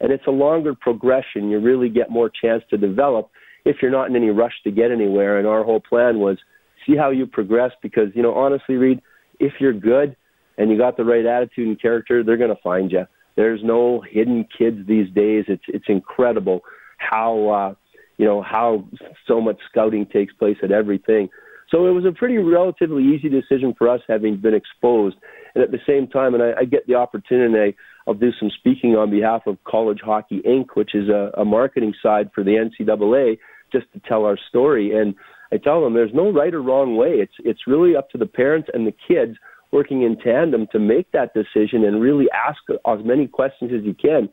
And 0.00 0.12
it's 0.12 0.26
a 0.26 0.30
longer 0.30 0.74
progression. 0.74 1.50
You 1.50 1.60
really 1.60 1.88
get 1.88 2.10
more 2.10 2.30
chance 2.30 2.62
to 2.70 2.76
develop 2.76 3.30
if 3.64 3.76
you're 3.80 3.90
not 3.90 4.08
in 4.08 4.16
any 4.16 4.30
rush 4.30 4.54
to 4.64 4.70
get 4.70 4.90
anywhere. 4.90 5.38
And 5.38 5.46
our 5.46 5.64
whole 5.64 5.80
plan 5.80 6.18
was 6.18 6.38
see 6.86 6.96
how 6.96 7.10
you 7.10 7.26
progress 7.26 7.72
because, 7.82 8.08
you 8.14 8.22
know, 8.22 8.34
honestly, 8.34 8.76
Reed, 8.76 9.00
if 9.40 9.54
you're 9.60 9.72
good 9.72 10.16
and 10.58 10.70
you 10.70 10.78
got 10.78 10.96
the 10.96 11.04
right 11.04 11.24
attitude 11.24 11.68
and 11.68 11.80
character, 11.80 12.22
they're 12.22 12.36
going 12.36 12.54
to 12.54 12.62
find 12.62 12.92
you. 12.92 13.06
There's 13.36 13.60
no 13.64 14.02
hidden 14.08 14.46
kids 14.56 14.86
these 14.86 15.10
days. 15.12 15.44
It's 15.48 15.64
it's 15.66 15.86
incredible 15.88 16.60
how 16.98 17.48
uh, 17.48 17.74
you 18.16 18.24
know 18.24 18.42
how 18.42 18.86
so 19.26 19.40
much 19.40 19.58
scouting 19.68 20.06
takes 20.06 20.32
place 20.34 20.56
at 20.62 20.70
everything. 20.70 21.28
So 21.70 21.86
it 21.86 21.92
was 21.92 22.04
a 22.04 22.12
pretty 22.12 22.38
relatively 22.38 23.02
easy 23.02 23.28
decision 23.28 23.74
for 23.76 23.88
us, 23.88 24.00
having 24.08 24.36
been 24.36 24.54
exposed, 24.54 25.16
and 25.54 25.64
at 25.64 25.70
the 25.70 25.78
same 25.86 26.06
time, 26.08 26.34
and 26.34 26.42
I, 26.42 26.60
I 26.60 26.64
get 26.64 26.86
the 26.86 26.94
opportunity. 26.94 27.76
I'll 28.06 28.14
do 28.14 28.30
some 28.38 28.50
speaking 28.58 28.96
on 28.96 29.10
behalf 29.10 29.42
of 29.46 29.56
College 29.64 30.00
Hockey 30.04 30.42
Inc., 30.46 30.66
which 30.74 30.94
is 30.94 31.08
a, 31.08 31.30
a 31.38 31.44
marketing 31.44 31.94
side 32.02 32.30
for 32.34 32.44
the 32.44 32.52
NCAA, 32.52 33.38
just 33.72 33.86
to 33.92 34.00
tell 34.06 34.24
our 34.24 34.38
story. 34.48 34.98
And 34.98 35.14
I 35.52 35.56
tell 35.56 35.82
them 35.82 35.94
there's 35.94 36.12
no 36.12 36.32
right 36.32 36.52
or 36.52 36.62
wrong 36.62 36.96
way. 36.96 37.14
It's 37.14 37.34
it's 37.38 37.66
really 37.66 37.96
up 37.96 38.10
to 38.10 38.18
the 38.18 38.26
parents 38.26 38.68
and 38.74 38.86
the 38.86 38.94
kids 39.06 39.36
working 39.72 40.02
in 40.02 40.16
tandem 40.18 40.66
to 40.72 40.78
make 40.78 41.10
that 41.12 41.34
decision 41.34 41.84
and 41.84 42.00
really 42.00 42.26
ask 42.30 42.58
as 42.86 43.04
many 43.04 43.26
questions 43.26 43.72
as 43.76 43.84
you 43.84 43.94
can. 43.94 44.28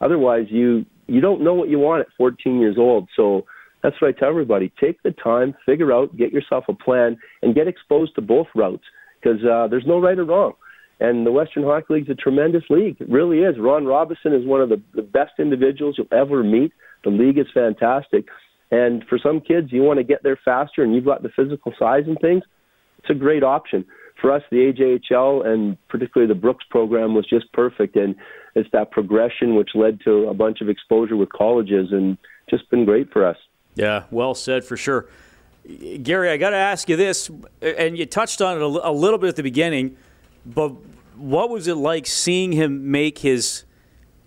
Otherwise, 0.00 0.46
you 0.50 0.84
you 1.06 1.20
don't 1.20 1.42
know 1.42 1.54
what 1.54 1.68
you 1.68 1.78
want 1.78 2.00
at 2.00 2.08
14 2.16 2.58
years 2.58 2.76
old. 2.78 3.08
So 3.16 3.44
that's 3.86 4.02
what 4.02 4.08
I 4.08 4.18
tell 4.18 4.30
everybody: 4.30 4.72
take 4.80 5.00
the 5.04 5.12
time, 5.12 5.54
figure 5.64 5.92
out, 5.92 6.16
get 6.16 6.32
yourself 6.32 6.64
a 6.68 6.74
plan, 6.74 7.16
and 7.42 7.54
get 7.54 7.68
exposed 7.68 8.16
to 8.16 8.20
both 8.20 8.48
routes 8.56 8.82
because 9.22 9.38
uh, 9.44 9.68
there's 9.68 9.86
no 9.86 10.00
right 10.00 10.18
or 10.18 10.24
wrong. 10.24 10.54
And 10.98 11.24
the 11.24 11.30
Western 11.30 11.62
Hockey 11.62 11.94
League 11.94 12.02
is 12.04 12.10
a 12.10 12.14
tremendous 12.14 12.64
league. 12.68 12.96
It 13.00 13.08
really 13.08 13.40
is. 13.40 13.56
Ron 13.58 13.84
Robison 13.84 14.32
is 14.32 14.44
one 14.44 14.60
of 14.60 14.70
the, 14.70 14.82
the 14.94 15.02
best 15.02 15.32
individuals 15.38 15.96
you'll 15.98 16.18
ever 16.18 16.42
meet. 16.42 16.72
The 17.04 17.10
league 17.10 17.38
is 17.38 17.46
fantastic. 17.54 18.24
And 18.72 19.04
for 19.08 19.18
some 19.22 19.40
kids, 19.40 19.68
you 19.70 19.82
want 19.82 19.98
to 19.98 20.04
get 20.04 20.22
there 20.22 20.38
faster 20.42 20.82
and 20.82 20.94
you've 20.94 21.04
got 21.04 21.22
the 21.22 21.28
physical 21.36 21.72
size 21.78 22.04
and 22.06 22.18
things, 22.20 22.42
it's 22.98 23.10
a 23.10 23.14
great 23.14 23.44
option 23.44 23.84
for 24.20 24.32
us, 24.32 24.42
the 24.50 24.72
AJHL 24.72 25.46
and 25.46 25.76
particularly 25.88 26.32
the 26.32 26.38
Brooks 26.38 26.64
program 26.70 27.14
was 27.14 27.26
just 27.28 27.52
perfect. 27.52 27.96
And 27.96 28.14
it's 28.54 28.68
that 28.72 28.90
progression 28.90 29.56
which 29.56 29.70
led 29.74 30.00
to 30.04 30.28
a 30.28 30.34
bunch 30.34 30.60
of 30.60 30.68
exposure 30.68 31.16
with 31.16 31.30
colleges 31.30 31.88
and 31.92 32.16
just 32.48 32.68
been 32.70 32.84
great 32.84 33.12
for 33.12 33.26
us. 33.26 33.36
Yeah, 33.76 34.04
well 34.10 34.34
said 34.34 34.64
for 34.64 34.76
sure. 34.76 35.06
Gary, 36.02 36.30
I 36.30 36.36
got 36.36 36.50
to 36.50 36.56
ask 36.56 36.88
you 36.88 36.96
this, 36.96 37.30
and 37.60 37.96
you 37.96 38.06
touched 38.06 38.40
on 38.40 38.56
it 38.56 38.62
a, 38.62 38.92
little 38.92 39.18
bit 39.18 39.28
at 39.30 39.36
the 39.36 39.42
beginning, 39.42 39.96
but 40.44 40.72
what 41.16 41.50
was 41.50 41.66
it 41.66 41.74
like 41.74 42.06
seeing 42.06 42.52
him 42.52 42.90
make 42.90 43.18
his 43.18 43.64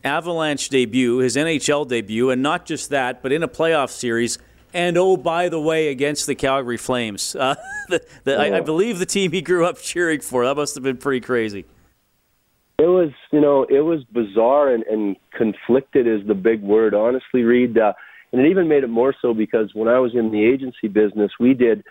Avalanche 0.03 0.69
debut, 0.69 1.17
his 1.17 1.35
NHL 1.35 1.87
debut, 1.87 2.29
and 2.29 2.41
not 2.41 2.65
just 2.65 2.89
that, 2.89 3.21
but 3.21 3.31
in 3.31 3.43
a 3.43 3.47
playoff 3.47 3.89
series. 3.89 4.37
And 4.73 4.97
oh, 4.97 5.17
by 5.17 5.49
the 5.49 5.59
way, 5.59 5.89
against 5.89 6.27
the 6.27 6.35
Calgary 6.35 6.77
Flames. 6.77 7.35
Uh, 7.39 7.55
the, 7.87 8.05
the, 8.23 8.37
I, 8.37 8.57
I 8.57 8.59
believe 8.61 8.99
the 8.99 9.05
team 9.05 9.31
he 9.31 9.41
grew 9.41 9.65
up 9.65 9.79
cheering 9.79 10.19
for. 10.19 10.45
That 10.45 10.55
must 10.55 10.75
have 10.75 10.83
been 10.83 10.97
pretty 10.97 11.21
crazy. 11.21 11.65
It 12.77 12.85
was, 12.85 13.09
you 13.31 13.41
know, 13.41 13.63
it 13.63 13.79
was 13.79 14.03
bizarre 14.05 14.73
and, 14.73 14.83
and 14.83 15.15
conflicted 15.31 16.05
is 16.05 16.25
the 16.27 16.35
big 16.35 16.61
word. 16.61 16.93
Honestly, 16.93 17.41
Reed, 17.41 17.77
uh, 17.77 17.93
and 18.31 18.41
it 18.41 18.49
even 18.49 18.67
made 18.67 18.83
it 18.83 18.89
more 18.89 19.13
so 19.21 19.33
because 19.33 19.71
when 19.73 19.87
I 19.87 19.99
was 19.99 20.11
in 20.13 20.31
the 20.31 20.43
agency 20.43 20.87
business, 20.87 21.31
we 21.39 21.53
did 21.53 21.83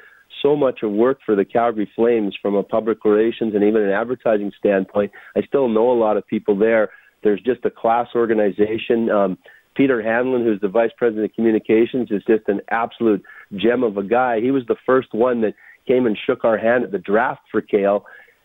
so 0.42 0.54
much 0.54 0.80
of 0.82 0.92
work 0.92 1.18
for 1.24 1.34
the 1.34 1.44
Calgary 1.44 1.90
Flames 1.96 2.36
from 2.40 2.54
a 2.54 2.62
public 2.62 3.04
relations 3.04 3.54
and 3.54 3.64
even 3.64 3.82
an 3.82 3.90
advertising 3.90 4.52
standpoint. 4.58 5.10
I 5.36 5.42
still 5.42 5.68
know 5.68 5.90
a 5.90 5.98
lot 5.98 6.16
of 6.16 6.26
people 6.26 6.56
there. 6.56 6.90
There's 7.22 7.40
just 7.40 7.64
a 7.64 7.70
class 7.70 8.08
organization. 8.14 9.10
Um, 9.10 9.38
Peter 9.74 10.02
Hanlon, 10.02 10.44
who's 10.44 10.60
the 10.60 10.68
vice 10.68 10.90
president 10.96 11.24
of 11.24 11.34
communications, 11.34 12.10
is 12.10 12.22
just 12.26 12.48
an 12.48 12.60
absolute 12.70 13.22
gem 13.56 13.82
of 13.82 13.96
a 13.96 14.02
guy. 14.02 14.40
He 14.40 14.50
was 14.50 14.64
the 14.66 14.76
first 14.86 15.08
one 15.12 15.40
that 15.42 15.54
came 15.86 16.06
and 16.06 16.16
shook 16.26 16.44
our 16.44 16.58
hand 16.58 16.84
at 16.84 16.92
the 16.92 16.98
draft 16.98 17.42
for 17.50 17.60
Cale. 17.60 18.04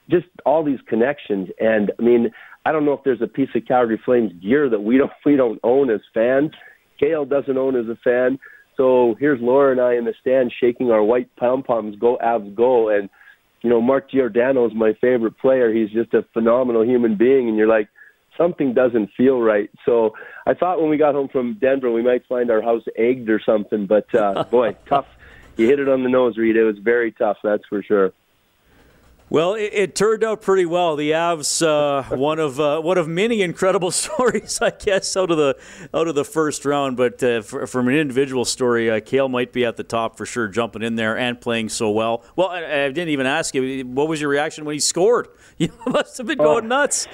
Just 0.09 0.25
all 0.45 0.63
these 0.63 0.79
connections, 0.87 1.49
and 1.59 1.91
I 1.97 2.01
mean, 2.01 2.29
I 2.65 2.71
don't 2.71 2.85
know 2.85 2.93
if 2.93 3.03
there's 3.03 3.21
a 3.21 3.27
piece 3.27 3.49
of 3.55 3.65
Calgary 3.65 3.99
Flames 4.03 4.31
gear 4.41 4.69
that 4.69 4.81
we 4.81 4.97
don't 4.97 5.11
we 5.25 5.35
don't 5.35 5.59
own 5.63 5.89
as 5.89 6.01
fans. 6.13 6.51
Cale 7.03 7.25
doesn't 7.25 7.57
own 7.57 7.75
as 7.75 7.87
a 7.87 7.97
fan. 8.03 8.39
So 8.77 9.15
here's 9.19 9.41
Laura 9.41 9.71
and 9.71 9.81
I 9.81 9.95
in 9.95 10.05
the 10.05 10.13
stand 10.19 10.51
shaking 10.59 10.89
our 10.91 11.03
white 11.03 11.33
pom 11.35 11.63
poms, 11.63 11.95
go 11.97 12.17
Avs, 12.23 12.55
go! 12.55 12.89
And 12.89 13.09
you 13.61 13.69
know, 13.69 13.81
Mark 13.81 14.11
Giordano 14.11 14.65
is 14.67 14.73
my 14.73 14.93
favorite 14.99 15.37
player. 15.37 15.73
He's 15.73 15.89
just 15.89 16.13
a 16.13 16.25
phenomenal 16.33 16.83
human 16.83 17.15
being, 17.15 17.47
and 17.47 17.57
you're 17.57 17.67
like, 17.67 17.87
something 18.37 18.73
doesn't 18.73 19.11
feel 19.15 19.39
right. 19.39 19.69
So 19.85 20.15
I 20.45 20.53
thought 20.53 20.81
when 20.81 20.89
we 20.89 20.97
got 20.97 21.13
home 21.13 21.29
from 21.29 21.57
Denver, 21.61 21.91
we 21.91 22.01
might 22.01 22.25
find 22.27 22.51
our 22.51 22.61
house 22.61 22.83
egged 22.97 23.29
or 23.29 23.39
something. 23.45 23.85
But 23.85 24.13
uh, 24.13 24.43
boy, 24.51 24.75
tough. 24.87 25.07
You 25.55 25.67
hit 25.67 25.79
it 25.79 25.87
on 25.87 26.03
the 26.03 26.09
nose, 26.09 26.37
Reed. 26.37 26.57
It 26.57 26.63
was 26.63 26.77
very 26.79 27.11
tough, 27.11 27.37
that's 27.43 27.63
for 27.69 27.83
sure. 27.83 28.11
Well, 29.33 29.55
it, 29.55 29.71
it, 29.73 29.95
turned 29.95 30.23
out 30.23 30.43
pretty 30.43 30.67
well. 30.67 30.95
The 30.95 31.09
Avs, 31.09 31.65
uh, 31.65 32.15
one 32.15 32.37
of 32.37 32.59
uh, 32.59 32.81
one 32.81 32.99
of 32.99 33.07
many 33.07 33.41
incredible 33.41 33.89
stories, 34.05 34.61
I 34.61 34.69
guess, 34.69 35.17
out 35.17 35.31
of 35.31 35.37
the 35.37 35.57
out 35.91 36.07
of 36.07 36.13
the 36.13 36.23
first 36.23 36.65
round. 36.65 36.97
But 36.97 37.23
uh, 37.23 37.41
for, 37.41 37.65
from 37.65 37.87
an 37.87 37.95
individual 37.95 38.45
story, 38.45 38.91
uh, 38.91 38.99
Cale 38.99 39.29
might 39.29 39.51
be 39.51 39.65
at 39.65 39.75
the 39.75 39.83
top 39.83 40.19
for 40.19 40.27
sure, 40.27 40.47
jumping 40.47 40.83
in 40.83 40.97
there 40.97 41.17
and 41.17 41.41
playing 41.41 41.69
so 41.69 41.89
well. 41.89 42.23
Well, 42.35 42.49
I, 42.49 42.59
I 42.59 42.87
didn't 42.89 43.09
even 43.09 43.25
ask 43.25 43.55
you. 43.55 43.87
What 43.87 44.07
was 44.07 44.21
your 44.21 44.29
reaction 44.29 44.65
when 44.65 44.73
he 44.73 44.79
scored? 44.79 45.27
You 45.57 45.69
must 45.85 46.17
have 46.17 46.25
been 46.27 46.39
going 46.39 46.65
oh. 46.65 46.67
nuts. 46.67 47.07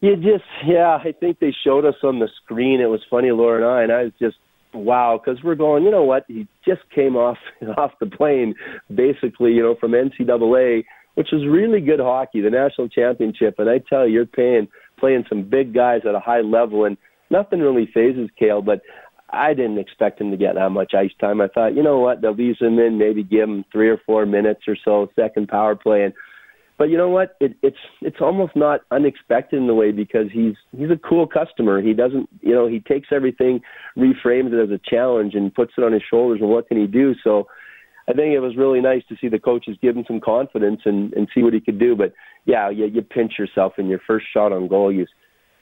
you 0.00 0.16
just, 0.16 0.44
yeah, 0.66 0.98
I 1.02 1.12
think 1.12 1.38
they 1.38 1.54
showed 1.64 1.84
us 1.84 1.94
on 2.02 2.18
the 2.18 2.28
screen. 2.42 2.80
It 2.80 2.86
was 2.86 3.00
funny, 3.08 3.30
Laura 3.30 3.58
and 3.58 3.64
I, 3.64 3.82
and 3.84 3.92
I 3.92 4.02
was 4.04 4.12
just 4.20 4.36
wow, 4.72 5.20
because 5.24 5.42
we're 5.42 5.54
going, 5.54 5.84
you 5.84 5.90
know 5.90 6.02
what? 6.02 6.24
He 6.26 6.48
just 6.66 6.82
came 6.94 7.16
off 7.16 7.38
off 7.76 7.92
the 8.00 8.06
plane, 8.06 8.54
basically, 8.92 9.52
you 9.52 9.62
know, 9.62 9.76
from 9.76 9.92
NCAA 9.92 10.84
which 11.14 11.32
is 11.32 11.46
really 11.46 11.80
good 11.80 12.00
hockey, 12.00 12.40
the 12.40 12.50
national 12.50 12.88
championship. 12.88 13.56
And 13.58 13.68
I 13.68 13.78
tell 13.78 14.06
you, 14.06 14.14
you're 14.14 14.26
paying 14.26 14.68
playing 14.98 15.24
some 15.28 15.42
big 15.42 15.74
guys 15.74 16.02
at 16.08 16.14
a 16.14 16.20
high 16.20 16.40
level, 16.40 16.84
and 16.84 16.96
nothing 17.30 17.60
really 17.60 17.88
phases 17.92 18.30
Cale. 18.38 18.62
But 18.62 18.82
I 19.30 19.54
didn't 19.54 19.78
expect 19.78 20.20
him 20.20 20.30
to 20.30 20.36
get 20.36 20.54
that 20.54 20.70
much 20.70 20.94
ice 20.94 21.10
time. 21.20 21.40
I 21.40 21.48
thought, 21.48 21.74
you 21.74 21.82
know 21.82 21.98
what, 21.98 22.20
they'll 22.20 22.40
ease 22.40 22.56
him 22.60 22.78
in, 22.78 22.98
maybe 22.98 23.22
give 23.22 23.48
him 23.48 23.64
three 23.72 23.88
or 23.88 24.00
four 24.06 24.26
minutes 24.26 24.62
or 24.68 24.76
so, 24.84 25.10
second 25.16 25.48
power 25.48 25.74
play, 25.74 26.04
and 26.04 26.14
but 26.76 26.90
you 26.90 26.96
know 26.96 27.08
what? 27.08 27.36
It, 27.40 27.56
it's 27.62 27.78
it's 28.00 28.16
almost 28.20 28.56
not 28.56 28.80
unexpected 28.90 29.62
in 29.62 29.68
a 29.68 29.74
way 29.74 29.92
because 29.92 30.26
he's 30.32 30.54
he's 30.76 30.90
a 30.90 30.96
cool 31.08 31.26
customer. 31.26 31.80
He 31.80 31.94
doesn't, 31.94 32.28
you 32.40 32.52
know, 32.52 32.66
he 32.66 32.80
takes 32.80 33.08
everything, 33.12 33.60
reframes 33.96 34.52
it 34.52 34.60
as 34.60 34.70
a 34.70 34.80
challenge, 34.84 35.34
and 35.34 35.54
puts 35.54 35.72
it 35.78 35.84
on 35.84 35.92
his 35.92 36.02
shoulders. 36.10 36.40
And 36.40 36.50
what 36.50 36.66
can 36.66 36.76
he 36.76 36.88
do? 36.88 37.14
So 37.22 37.46
I 38.08 38.12
think 38.12 38.34
it 38.34 38.40
was 38.40 38.56
really 38.56 38.80
nice 38.80 39.02
to 39.08 39.16
see 39.20 39.28
the 39.28 39.38
coaches 39.38 39.78
give 39.80 39.96
him 39.96 40.04
some 40.06 40.20
confidence 40.20 40.82
and, 40.84 41.12
and 41.14 41.28
see 41.34 41.42
what 41.42 41.54
he 41.54 41.60
could 41.60 41.78
do. 41.78 41.96
But 41.96 42.12
yeah, 42.44 42.68
you, 42.68 42.86
you 42.86 43.02
pinch 43.02 43.38
yourself 43.38 43.74
in 43.78 43.88
your 43.88 44.00
first 44.06 44.26
shot 44.32 44.52
on 44.52 44.68
goal. 44.68 44.92
You 44.92 45.06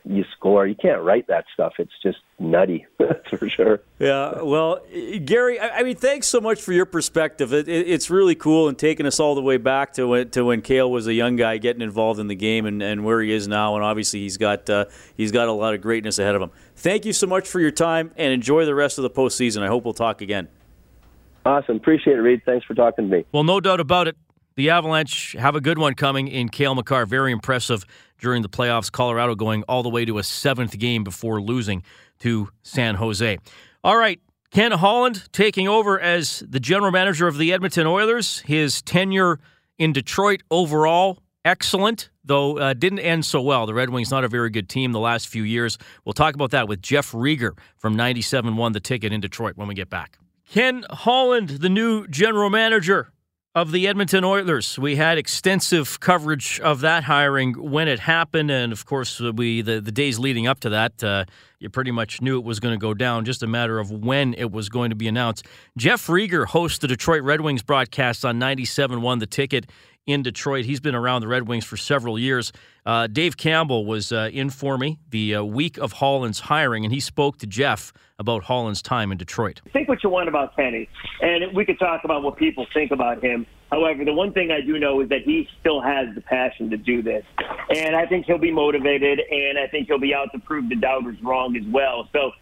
you 0.05 0.25
score. 0.37 0.67
You 0.67 0.75
can't 0.75 1.01
write 1.03 1.29
that 1.29 1.45
stuff. 1.55 1.75
It's 1.79 1.93
just 2.03 2.19
nutty. 2.39 2.87
That's 2.99 3.29
for 3.29 3.49
sure. 3.49 3.83
Yeah. 3.99 4.43
Well, 4.43 4.81
Gary, 5.25 5.61
I, 5.61 5.79
I 5.79 5.83
mean, 5.83 5.97
thanks 5.97 6.27
so 6.27 6.41
much 6.41 6.61
for 6.61 6.73
your 6.73 6.87
perspective. 6.87 7.53
It, 7.53 7.69
it, 7.69 7.89
it's 7.89 8.11
really 8.11 8.35
cool 8.35 8.69
and 8.69 8.77
taking 8.77 9.07
us 9.07 9.21
all 9.21 9.35
the 9.35 9.43
way 9.43 9.59
back 9.59 9.93
to 9.95 10.09
when, 10.09 10.31
to 10.31 10.45
when 10.45 10.61
Cale 10.61 10.91
was 10.91 11.07
a 11.07 11.15
young 11.15 11.37
guy 11.37 11.59
getting 11.59 11.83
involved 11.83 12.19
in 12.19 12.27
the 12.27 12.35
game 12.35 12.67
and, 12.67 12.83
and 12.83 13.05
where 13.05 13.21
he 13.21 13.33
is 13.33 13.47
now. 13.47 13.77
And 13.77 13.85
obviously, 13.85 14.21
he's 14.21 14.37
got 14.37 14.69
uh, 14.69 14.87
he's 15.17 15.31
got 15.31 15.49
a 15.49 15.53
lot 15.53 15.75
of 15.75 15.81
greatness 15.81 16.19
ahead 16.19 16.35
of 16.35 16.43
him. 16.43 16.51
Thank 16.75 17.05
you 17.05 17.13
so 17.13 17.27
much 17.27 17.49
for 17.49 17.61
your 17.61 17.71
time 17.71 18.11
and 18.17 18.33
enjoy 18.33 18.65
the 18.65 18.75
rest 18.75 18.99
of 18.99 19.03
the 19.03 19.11
postseason. 19.11 19.63
I 19.63 19.69
hope 19.69 19.85
we'll 19.85 19.95
talk 19.95 20.21
again. 20.21 20.49
Awesome. 21.45 21.77
Appreciate 21.77 22.19
it, 22.19 22.21
Reed. 22.21 22.43
Thanks 22.45 22.65
for 22.65 22.75
talking 22.75 23.09
to 23.09 23.17
me. 23.17 23.25
Well, 23.33 23.45
no 23.45 23.61
doubt 23.61 23.81
about 23.81 24.09
it. 24.09 24.17
The 24.55 24.71
Avalanche 24.71 25.35
have 25.39 25.57
a 25.57 25.61
good 25.61 25.79
one 25.79 25.95
coming 25.95 26.29
in 26.29 26.49
Cale 26.49 26.75
Makar. 26.75 27.07
Very 27.07 27.33
impressive 27.33 27.85
during 28.19 28.43
the 28.43 28.49
playoffs. 28.49 28.93
Colorado 28.93 29.35
going 29.35 29.63
all 29.65 29.83
the 29.83 29.89
way 29.89 30.05
to 30.05 30.19
a 30.19 30.23
seventh 30.23 30.79
game 30.79 31.05
before 31.05 31.41
losing 31.41 31.83
to 32.21 32.49
San 32.63 32.97
Jose. 32.97 33.39
All 33.83 33.97
right. 33.97 34.21
Ken 34.51 34.71
Holland 34.71 35.29
taking 35.33 35.67
over 35.67 35.99
as 35.99 36.41
the 36.47 36.61
general 36.61 36.93
manager 36.93 37.27
of 37.27 37.39
the 37.39 37.55
Edmonton 37.55 37.87
Oilers. 37.87 38.41
His 38.41 38.83
tenure 38.83 39.41
in 39.79 39.95
Detroit 39.95 40.43
overall, 40.51 41.19
excellent, 41.43 42.11
though 42.23 42.59
uh, 42.59 42.75
didn't 42.75 42.99
end 42.99 43.25
so 43.25 43.41
well. 43.41 43.65
The 43.65 43.73
Red 43.73 43.89
Wings 43.89 44.11
not 44.11 44.25
a 44.25 44.29
very 44.29 44.51
good 44.51 44.69
team 44.69 44.93
the 44.93 45.01
last 45.01 45.29
few 45.29 45.43
years. 45.43 45.79
We'll 46.05 46.13
talk 46.13 46.35
about 46.35 46.51
that 46.51 46.69
with 46.69 46.83
Jeff 46.83 47.13
Rieger 47.13 47.57
from 47.79 47.97
97.1 47.97 48.75
The 48.75 48.81
Ticket 48.81 49.11
in 49.11 49.23
Detroit 49.23 49.57
when 49.57 49.69
we 49.69 49.75
get 49.75 49.89
back. 49.89 50.19
Ken 50.53 50.85
Holland, 50.91 51.49
the 51.49 51.71
new 51.71 52.07
general 52.09 52.51
manager 52.51 53.11
of 53.55 53.73
the 53.73 53.89
Edmonton 53.89 54.23
Oilers. 54.23 54.79
We 54.79 54.97
had 54.97 55.17
extensive 55.17 55.99
coverage 55.99 56.61
of 56.61 56.83
that 56.83 57.05
hiring 57.05 57.55
when 57.55 57.89
it 57.89 58.01
happened, 58.01 58.51
and 58.51 58.71
of 58.71 58.85
course, 58.85 59.19
we 59.19 59.63
the, 59.63 59.81
the 59.81 59.91
days 59.91 60.19
leading 60.19 60.47
up 60.47 60.61
to 60.61 60.69
that, 60.69 61.03
uh, 61.03 61.25
you 61.59 61.71
pretty 61.71 61.91
much 61.91 62.21
knew 62.21 62.39
it 62.39 62.45
was 62.45 62.61
going 62.61 62.75
to 62.75 62.79
go 62.79 62.93
down. 62.93 63.25
Just 63.25 63.43
a 63.43 63.47
matter 63.47 63.79
of 63.79 63.91
when 63.91 64.35
it 64.35 64.53
was 64.53 64.69
going 64.69 64.91
to 64.91 64.97
be 64.97 65.09
announced. 65.09 65.47
Jeff 65.79 66.07
Rieger 66.07 66.45
hosts 66.45 66.81
the 66.81 66.89
Detroit 66.89 67.23
Red 67.23 67.41
Wings 67.41 67.63
broadcast 67.63 68.23
on 68.23 68.39
97.1 68.39 69.21
The 69.21 69.27
Ticket 69.27 69.71
in 70.07 70.23
Detroit. 70.23 70.65
He's 70.65 70.81
been 70.81 70.95
around 70.95 71.21
the 71.21 71.29
Red 71.29 71.47
Wings 71.47 71.65
for 71.65 71.77
several 71.77 72.19
years. 72.19 72.53
Uh, 72.85 73.07
Dave 73.07 73.37
Campbell 73.37 73.87
was 73.87 74.13
uh, 74.13 74.31
in 74.33 74.51
for 74.51 74.77
me 74.77 74.99
the 75.11 75.37
uh, 75.37 75.43
week 75.45 75.79
of 75.79 75.93
Holland's 75.93 76.41
hiring, 76.41 76.85
and 76.85 76.93
he 76.93 77.01
spoke 77.01 77.39
to 77.39 77.47
Jeff 77.47 77.93
about 78.19 78.45
Holland's 78.45 78.83
time 78.83 79.13
in 79.13 79.19
Detroit. 79.19 79.61
Think 79.73 79.89
what 79.89 80.03
you 80.03 80.11
want 80.11 80.29
about 80.29 80.57
Kenny, 80.57 80.89
and 81.21 81.55
we 81.55 81.65
could 81.65 81.79
talk 81.79 82.03
about 82.05 82.23
what 82.23 82.37
people 82.37 82.67
think 82.75 82.91
about 82.91 83.23
him. 83.23 83.47
However, 83.71 84.05
the 84.05 84.13
one 84.13 84.33
thing 84.33 84.51
I 84.51 84.61
do 84.61 84.79
know 84.79 85.01
is 85.01 85.09
that 85.09 85.23
he 85.23 85.49
still 85.61 85.81
has 85.81 86.15
the 86.15 86.21
passion 86.21 86.69
to 86.71 86.77
do 86.77 87.03
this, 87.03 87.25
and 87.75 87.95
I 87.95 88.07
think 88.07 88.27
he'll 88.27 88.39
be 88.39 88.53
motivated, 88.53 89.21
and 89.31 89.59
I 89.59 89.69
think 89.69 89.87
he'll 89.87 89.99
be 89.99 90.15
out 90.15 90.33
to 90.33 90.41
prove 90.41 90.69
the 90.69 90.77
doubters 90.77 91.17
wrong 91.23 91.57
as 91.57 91.65
well. 91.73 92.09
So 92.13 92.33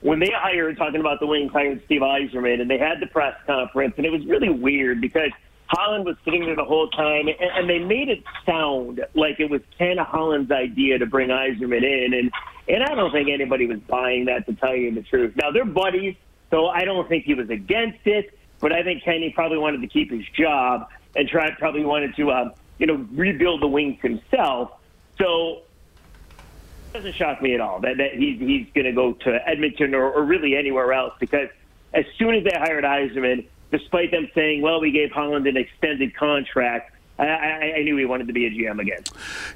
when 0.00 0.18
they 0.18 0.32
hired, 0.34 0.78
talking 0.78 1.00
about 1.00 1.20
the 1.20 1.26
Wings 1.26 1.52
hired 1.52 1.82
Steve 1.84 2.00
Yzerman, 2.00 2.60
and 2.60 2.70
they 2.70 2.78
had 2.78 3.00
the 3.00 3.06
press 3.06 3.36
conference, 3.46 3.94
and 3.98 4.06
it 4.06 4.10
was 4.10 4.24
really 4.26 4.48
weird 4.48 5.00
because 5.00 5.30
Holland 5.72 6.04
was 6.04 6.16
sitting 6.24 6.44
there 6.44 6.56
the 6.56 6.64
whole 6.64 6.88
time, 6.88 7.28
and, 7.28 7.36
and 7.40 7.70
they 7.70 7.78
made 7.78 8.10
it 8.10 8.22
sound 8.44 9.04
like 9.14 9.40
it 9.40 9.50
was 9.50 9.62
Ken 9.78 9.96
Holland's 9.96 10.50
idea 10.50 10.98
to 10.98 11.06
bring 11.06 11.28
Yzerman 11.28 11.82
in, 11.82 12.14
and 12.14 12.30
and 12.68 12.84
I 12.84 12.94
don't 12.94 13.10
think 13.10 13.28
anybody 13.28 13.66
was 13.66 13.80
buying 13.80 14.26
that, 14.26 14.46
to 14.46 14.54
tell 14.54 14.76
you 14.76 14.94
the 14.94 15.02
truth. 15.02 15.34
Now 15.36 15.50
they're 15.50 15.64
buddies, 15.64 16.14
so 16.50 16.66
I 16.66 16.84
don't 16.84 17.08
think 17.08 17.24
he 17.24 17.34
was 17.34 17.48
against 17.48 18.06
it, 18.06 18.38
but 18.60 18.72
I 18.72 18.82
think 18.82 19.02
Kenny 19.02 19.30
probably 19.30 19.58
wanted 19.58 19.80
to 19.80 19.88
keep 19.88 20.10
his 20.10 20.24
job 20.36 20.88
and 21.16 21.28
try 21.28 21.50
probably 21.52 21.84
wanted 21.84 22.14
to, 22.16 22.30
uh, 22.30 22.50
you 22.78 22.86
know, 22.86 23.06
rebuild 23.12 23.62
the 23.62 23.66
wings 23.66 23.98
himself. 24.02 24.72
So 25.18 25.62
it 26.88 26.92
doesn't 26.92 27.14
shock 27.14 27.40
me 27.40 27.54
at 27.54 27.60
all 27.60 27.80
that, 27.80 27.96
that 27.96 28.14
he's 28.14 28.38
he's 28.38 28.66
going 28.74 28.84
to 28.84 28.92
go 28.92 29.14
to 29.14 29.48
Edmonton 29.48 29.94
or, 29.94 30.12
or 30.12 30.22
really 30.22 30.54
anywhere 30.54 30.92
else 30.92 31.14
because 31.18 31.48
as 31.94 32.04
soon 32.18 32.34
as 32.34 32.44
they 32.44 32.56
hired 32.56 32.84
Yzerman 32.84 33.46
despite 33.72 34.10
them 34.10 34.28
saying, 34.34 34.60
well, 34.60 34.80
we 34.80 34.92
gave 34.92 35.10
Holland 35.10 35.46
an 35.46 35.56
extended 35.56 36.14
contract. 36.14 36.94
I, 37.18 37.26
I, 37.26 37.74
I 37.78 37.82
knew 37.82 37.96
he 37.96 38.04
wanted 38.04 38.28
to 38.28 38.32
be 38.32 38.46
a 38.46 38.50
GM 38.50 38.80
again. 38.80 39.02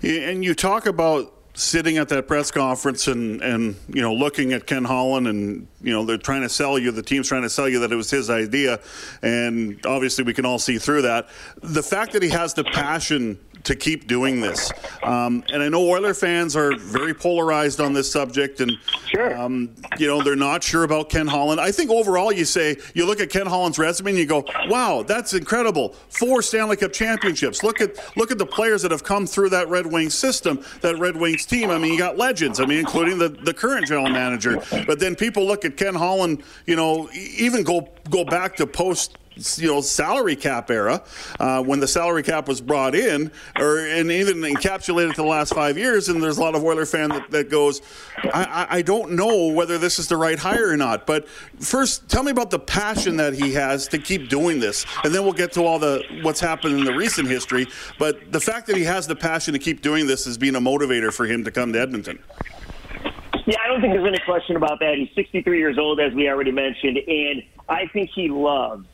And 0.03 0.45
you 0.45 0.55
talk 0.55 0.87
about 0.87 1.33
sitting 1.55 1.97
at 1.97 2.11
that 2.11 2.29
press 2.29 2.51
conference 2.51 3.09
and, 3.09 3.41
and 3.41 3.77
you 3.89 4.03
know 4.03 4.13
looking 4.13 4.53
at 4.53 4.67
Ken 4.67 4.85
Holland 4.85 5.27
and 5.27 5.67
you 5.81 5.91
know 5.91 6.05
they're 6.05 6.19
trying 6.19 6.43
to 6.43 6.51
sell 6.51 6.79
you 6.79 6.91
the 6.91 7.03
team's 7.03 7.29
trying 7.29 7.43
to 7.43 7.49
sell 7.49 7.67
you 7.67 7.79
that 7.79 7.91
it 7.91 7.97
was 7.97 8.11
his 8.11 8.29
idea 8.29 8.79
and 9.23 9.81
obviously 9.87 10.23
we 10.23 10.35
can 10.35 10.45
all 10.45 10.59
see 10.59 10.77
through 10.77 11.01
that 11.01 11.29
the 11.63 11.83
fact 11.83 12.13
that 12.13 12.23
he 12.23 12.29
has 12.29 12.53
the 12.53 12.63
passion 12.63 13.39
to 13.67 13.75
keep 13.75 14.07
doing 14.07 14.41
this. 14.41 14.73
Um, 15.03 15.43
and 15.53 15.61
I 15.63 15.69
know 15.69 15.89
Oiler 15.89 16.15
fans 16.15 16.55
are 16.55 16.77
very 16.77 17.13
polarized 17.13 17.81
on 17.81 17.93
this 17.93 18.11
subject, 18.11 18.61
and 18.61 18.73
sure. 19.07 19.37
um, 19.37 19.75
you 19.99 20.07
know 20.07 20.23
they're 20.23 20.37
not 20.37 20.63
sure 20.63 20.85
about 20.85 21.09
Ken 21.09 21.27
Holland. 21.27 21.61
I 21.61 21.73
think 21.73 21.91
overall, 21.91 22.33
you 22.33 22.45
say 22.45 22.77
you 22.95 23.05
look 23.07 23.21
at 23.21 23.29
Ken 23.29 23.47
Holland's 23.47 23.79
resume 23.79 24.11
and 24.11 24.19
you 24.19 24.27
go, 24.27 24.45
"Wow, 24.69 25.03
that's 25.03 25.35
incredible! 25.35 25.95
Four 26.09 26.43
Stanley 26.43 26.77
Cup 26.77 26.93
championships. 26.93 27.65
Look 27.65 27.81
at 27.81 27.97
look 28.17 28.31
at 28.31 28.39
the 28.39 28.47
players 28.47 28.83
that 28.83 28.93
have 28.93 29.03
come 29.05 29.27
through 29.27 29.51
that 29.51 29.69
Red 29.69 29.87
Wings 29.87 30.15
system, 30.15 30.65
that 30.81 30.99
Red 30.99 31.17
Wings 31.17 31.45
team. 31.45 31.71
I 31.71 31.79
mean, 31.79 31.93
you 31.93 31.99
got 31.99 32.17
legends. 32.17 32.61
I 32.61 32.67
mean, 32.67 32.79
including 32.79 33.19
the 33.19 33.29
the 33.29 33.53
current 33.53 33.87
general 33.89 34.09
manager. 34.09 34.63
But 34.87 35.01
then 35.01 35.17
people 35.17 35.45
look 35.45 35.65
at 35.65 35.77
Ken 35.77 35.95
Holland. 35.95 36.45
You 36.67 36.77
know, 36.77 37.11
even 37.13 37.65
go 37.65 37.89
go 38.11 38.25
back 38.25 38.57
to 38.57 38.67
post 38.67 39.19
you 39.57 39.69
know 39.69 39.81
salary 39.81 40.37
cap 40.37 40.71
era 40.71 41.03
uh, 41.41 41.63
when 41.63 41.81
the 41.81 41.87
salary 41.87 42.23
cap 42.23 42.49
was 42.49 42.61
brought 42.61 42.95
in, 42.95 43.31
or 43.59 43.79
and 43.79 44.11
even 44.11 44.39
encapsulated 44.39 45.11
to 45.11 45.23
the 45.23 45.29
last 45.29 45.55
five 45.55 45.77
years. 45.77 46.09
And 46.09 46.23
there's 46.23 46.39
a 46.39 46.41
lot 46.41 46.55
of 46.55 46.65
Oiler 46.65 46.87
fan 46.87 47.11
that, 47.11 47.31
that 47.31 47.51
goes, 47.51 47.83
I, 48.25 48.67
I 48.71 48.83
don't 48.83 49.13
know 49.13 49.49
whether 49.49 49.79
this 49.79 49.99
is 49.99 50.09
the 50.09 50.17
right 50.17 50.39
hire 50.39 50.69
or 50.69 50.77
not. 50.77 51.07
But 51.07 51.29
first, 51.61 52.09
tell 52.09 52.23
me 52.23 52.31
about 52.31 52.51
the 52.51 52.59
passion 52.59 53.17
that 53.19 53.35
he 53.35 53.53
has 53.55 53.89
to 53.89 53.99
keep 53.99 54.29
doing 54.29 54.61
this, 54.61 54.87
and 55.05 55.15
then 55.15 55.23
we'll 55.23 55.33
get 55.33 55.53
to 55.53 55.65
all 55.65 55.79
the 55.79 56.03
what's 56.23 56.41
happened 56.41 56.79
in 56.79 56.85
the 56.85 56.95
recent 56.95 57.29
history. 57.29 57.67
But 57.99 58.33
the 58.33 58.41
fact 58.41 58.67
that 58.69 58.77
he 58.77 58.85
has 58.85 59.07
the 59.07 59.17
passion 59.17 59.53
to 59.53 59.59
keep 59.59 59.83
doing 59.83 60.07
this 60.07 60.25
has 60.25 60.39
been 60.39 60.57
a 60.57 60.61
motivator 60.61 61.13
for 61.13 61.27
him 61.27 61.45
to 61.45 61.51
come 61.51 61.73
to 61.73 61.81
Edmonton. 61.81 62.19
Yeah, 63.47 63.59
I 63.65 63.69
don't 63.69 63.81
think 63.81 63.93
there's 63.93 64.07
any 64.07 64.19
question 64.25 64.57
about 64.57 64.81
that. 64.81 64.97
He's 64.97 65.09
63 65.15 65.59
years 65.59 65.79
old, 65.79 66.01
as 66.01 66.13
we 66.15 66.29
already 66.29 66.51
mentioned, 66.51 66.99
and 67.07 67.45
I 67.69 67.87
think 67.87 68.11
he 68.13 68.29
loves 68.29 68.87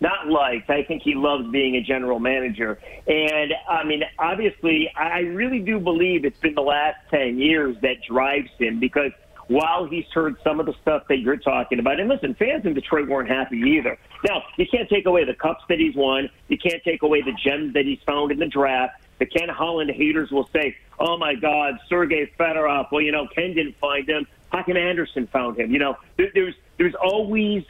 not 0.00 0.28
liked. 0.28 0.70
I 0.70 0.84
think 0.84 1.02
he 1.02 1.14
loves 1.14 1.48
being 1.50 1.76
a 1.76 1.80
general 1.80 2.18
manager. 2.18 2.78
And 3.06 3.52
I 3.68 3.84
mean, 3.84 4.02
obviously, 4.18 4.90
I 4.96 5.20
really 5.20 5.60
do 5.60 5.78
believe 5.78 6.24
it's 6.24 6.38
been 6.38 6.54
the 6.54 6.62
last 6.62 6.98
10 7.10 7.38
years 7.38 7.76
that 7.82 8.02
drives 8.08 8.50
him 8.58 8.78
because 8.80 9.12
while 9.48 9.86
he's 9.86 10.06
heard 10.12 10.36
some 10.42 10.58
of 10.58 10.66
the 10.66 10.74
stuff 10.82 11.04
that 11.08 11.18
you're 11.18 11.36
talking 11.36 11.78
about, 11.78 12.00
and 12.00 12.08
listen, 12.08 12.34
fans 12.34 12.66
in 12.66 12.74
Detroit 12.74 13.08
weren't 13.08 13.28
happy 13.28 13.58
either. 13.58 13.96
Now, 14.28 14.42
you 14.56 14.66
can't 14.66 14.88
take 14.88 15.06
away 15.06 15.24
the 15.24 15.34
cups 15.34 15.62
that 15.68 15.78
he's 15.78 15.94
won. 15.94 16.28
You 16.48 16.58
can't 16.58 16.82
take 16.82 17.02
away 17.02 17.22
the 17.22 17.32
gems 17.44 17.74
that 17.74 17.84
he's 17.84 18.00
found 18.04 18.32
in 18.32 18.38
the 18.38 18.46
draft. 18.46 19.00
The 19.18 19.26
Ken 19.26 19.48
Holland 19.48 19.90
haters 19.90 20.30
will 20.30 20.48
say, 20.52 20.76
oh 20.98 21.16
my 21.16 21.34
God, 21.34 21.78
Sergei 21.88 22.30
Fedorov. 22.38 22.88
Well, 22.90 23.02
you 23.02 23.12
know, 23.12 23.28
Ken 23.34 23.54
didn't 23.54 23.76
find 23.78 24.08
him. 24.08 24.26
Hakan 24.52 24.76
Andersson 24.76 25.26
found 25.28 25.58
him. 25.58 25.70
You 25.70 25.78
know, 25.78 25.96
there's, 26.16 26.54
there's 26.78 26.94
always 26.94 27.64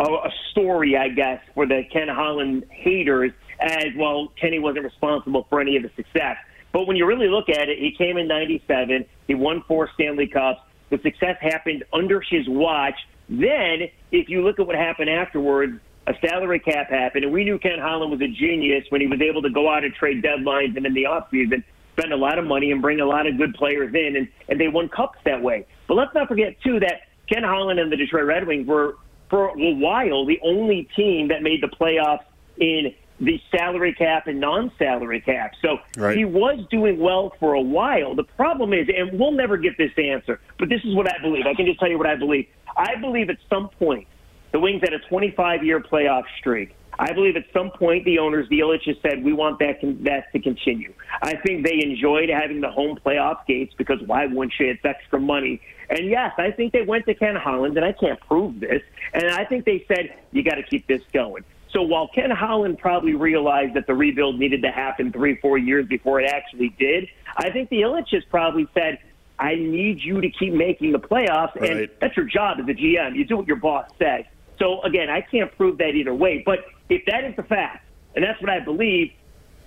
a, 0.00 0.28
a 0.28 0.30
story, 0.50 0.96
I 0.96 1.08
guess, 1.08 1.40
for 1.54 1.66
the 1.66 1.82
Ken 1.92 2.08
Holland 2.08 2.64
haters 2.70 3.32
as 3.60 3.88
well. 3.96 4.32
Kenny 4.40 4.58
wasn't 4.58 4.84
responsible 4.84 5.46
for 5.48 5.60
any 5.60 5.76
of 5.76 5.82
the 5.82 5.90
success. 5.96 6.36
But 6.72 6.86
when 6.86 6.96
you 6.96 7.06
really 7.06 7.28
look 7.28 7.48
at 7.48 7.68
it, 7.68 7.78
he 7.78 7.92
came 7.96 8.16
in 8.16 8.28
97. 8.28 9.04
He 9.26 9.34
won 9.34 9.62
four 9.66 9.90
Stanley 9.94 10.26
Cups. 10.26 10.60
The 10.90 10.98
success 11.02 11.36
happened 11.40 11.84
under 11.92 12.20
his 12.20 12.48
watch. 12.48 12.96
Then, 13.28 13.88
if 14.10 14.28
you 14.28 14.42
look 14.42 14.58
at 14.58 14.66
what 14.66 14.76
happened 14.76 15.10
afterwards, 15.10 15.78
a 16.06 16.14
salary 16.26 16.58
cap 16.58 16.90
happened, 16.90 17.24
and 17.24 17.32
we 17.32 17.44
knew 17.44 17.58
Ken 17.58 17.78
Holland 17.78 18.10
was 18.10 18.20
a 18.20 18.28
genius 18.28 18.84
when 18.88 19.00
he 19.00 19.06
was 19.06 19.20
able 19.20 19.42
to 19.42 19.50
go 19.50 19.70
out 19.70 19.84
and 19.84 19.94
trade 19.94 20.24
deadlines 20.24 20.76
and 20.76 20.86
in 20.86 20.94
the 20.94 21.04
offseason 21.04 21.62
spend 21.96 22.12
a 22.12 22.16
lot 22.16 22.38
of 22.38 22.46
money 22.46 22.72
and 22.72 22.80
bring 22.80 23.00
a 23.00 23.04
lot 23.04 23.26
of 23.26 23.36
good 23.36 23.54
players 23.54 23.94
in, 23.94 24.16
and, 24.16 24.28
and 24.48 24.60
they 24.60 24.68
won 24.68 24.88
cups 24.88 25.18
that 25.24 25.42
way. 25.42 25.66
But 25.86 25.94
let's 25.94 26.14
not 26.14 26.28
forget, 26.28 26.56
too, 26.62 26.80
that 26.80 27.02
Ken 27.28 27.42
Holland 27.42 27.78
and 27.78 27.92
the 27.92 27.96
Detroit 27.96 28.24
Red 28.24 28.46
Wings 28.46 28.66
were 28.66 28.96
for 29.30 29.48
a 29.48 29.70
while 29.74 30.26
the 30.26 30.40
only 30.42 30.88
team 30.96 31.28
that 31.28 31.42
made 31.42 31.62
the 31.62 31.68
playoffs 31.68 32.24
in 32.58 32.92
the 33.20 33.40
salary 33.50 33.92
cap 33.92 34.26
and 34.26 34.40
non-salary 34.40 35.20
cap. 35.20 35.52
So 35.62 35.78
right. 35.96 36.16
he 36.16 36.24
was 36.24 36.64
doing 36.70 36.98
well 36.98 37.34
for 37.38 37.54
a 37.54 37.60
while. 37.60 38.14
The 38.14 38.24
problem 38.24 38.72
is, 38.72 38.88
and 38.88 39.18
we'll 39.18 39.32
never 39.32 39.56
get 39.56 39.76
this 39.76 39.92
answer, 39.98 40.40
but 40.58 40.68
this 40.68 40.82
is 40.84 40.94
what 40.94 41.06
I 41.06 41.18
believe. 41.22 41.46
I 41.46 41.54
can 41.54 41.66
just 41.66 41.78
tell 41.78 41.88
you 41.88 41.98
what 41.98 42.06
I 42.06 42.16
believe. 42.16 42.48
I 42.76 42.96
believe 42.96 43.28
at 43.30 43.36
some 43.48 43.68
point 43.68 44.06
the 44.52 44.60
Wings 44.60 44.80
had 44.82 44.92
a 44.92 45.00
25-year 45.00 45.80
playoff 45.80 46.24
streak. 46.38 46.74
I 46.98 47.12
believe 47.12 47.36
at 47.36 47.46
some 47.52 47.70
point 47.70 48.04
the 48.04 48.18
owners, 48.18 48.46
the 48.50 48.60
has 48.60 48.96
said 49.00 49.24
we 49.24 49.32
want 49.32 49.58
that 49.60 49.80
con- 49.80 50.02
that 50.04 50.30
to 50.32 50.38
continue. 50.38 50.92
I 51.22 51.34
think 51.36 51.64
they 51.64 51.82
enjoyed 51.82 52.28
having 52.28 52.60
the 52.60 52.70
home 52.70 52.98
playoff 53.04 53.46
gates 53.46 53.72
because 53.78 54.02
why 54.02 54.26
wouldn't 54.26 54.52
you? 54.60 54.66
It's 54.66 54.84
extra 54.84 55.18
money. 55.18 55.62
And 55.88 56.10
yes, 56.10 56.34
I 56.36 56.50
think 56.50 56.74
they 56.74 56.82
went 56.82 57.06
to 57.06 57.14
Ken 57.14 57.36
Holland, 57.36 57.76
and 57.76 57.86
I 57.86 57.92
can't 57.92 58.20
prove 58.20 58.60
this. 58.60 58.82
And 59.14 59.30
I 59.30 59.46
think 59.46 59.64
they 59.64 59.84
said 59.88 60.14
you 60.30 60.42
got 60.42 60.56
to 60.56 60.62
keep 60.62 60.86
this 60.86 61.00
going. 61.12 61.42
So 61.72 61.82
while 61.82 62.08
Ken 62.08 62.30
Holland 62.30 62.78
probably 62.78 63.14
realized 63.14 63.74
that 63.74 63.86
the 63.86 63.94
rebuild 63.94 64.38
needed 64.38 64.62
to 64.62 64.70
happen 64.70 65.10
three, 65.10 65.36
four 65.36 65.56
years 65.56 65.86
before 65.86 66.20
it 66.20 66.28
actually 66.28 66.70
did, 66.78 67.08
I 67.36 67.50
think 67.50 67.70
the 67.70 67.82
Ilitches 67.82 68.24
probably 68.28 68.68
said, 68.74 68.98
I 69.38 69.54
need 69.54 70.02
you 70.02 70.20
to 70.20 70.28
keep 70.28 70.52
making 70.52 70.92
the 70.92 70.98
playoffs. 70.98 71.54
Right. 71.54 71.70
And 71.70 71.88
that's 72.00 72.16
your 72.16 72.26
job 72.26 72.58
as 72.60 72.68
a 72.68 72.74
GM. 72.74 73.16
You 73.16 73.24
do 73.24 73.38
what 73.38 73.46
your 73.46 73.56
boss 73.56 73.88
says. 73.98 74.24
So 74.60 74.82
again, 74.82 75.10
I 75.10 75.22
can't 75.22 75.50
prove 75.56 75.78
that 75.78 75.94
either 75.94 76.14
way. 76.14 76.42
But 76.44 76.60
if 76.88 77.04
that 77.06 77.24
is 77.24 77.34
the 77.36 77.42
fact, 77.42 77.86
and 78.14 78.24
that's 78.24 78.40
what 78.40 78.50
I 78.50 78.60
believe, 78.60 79.12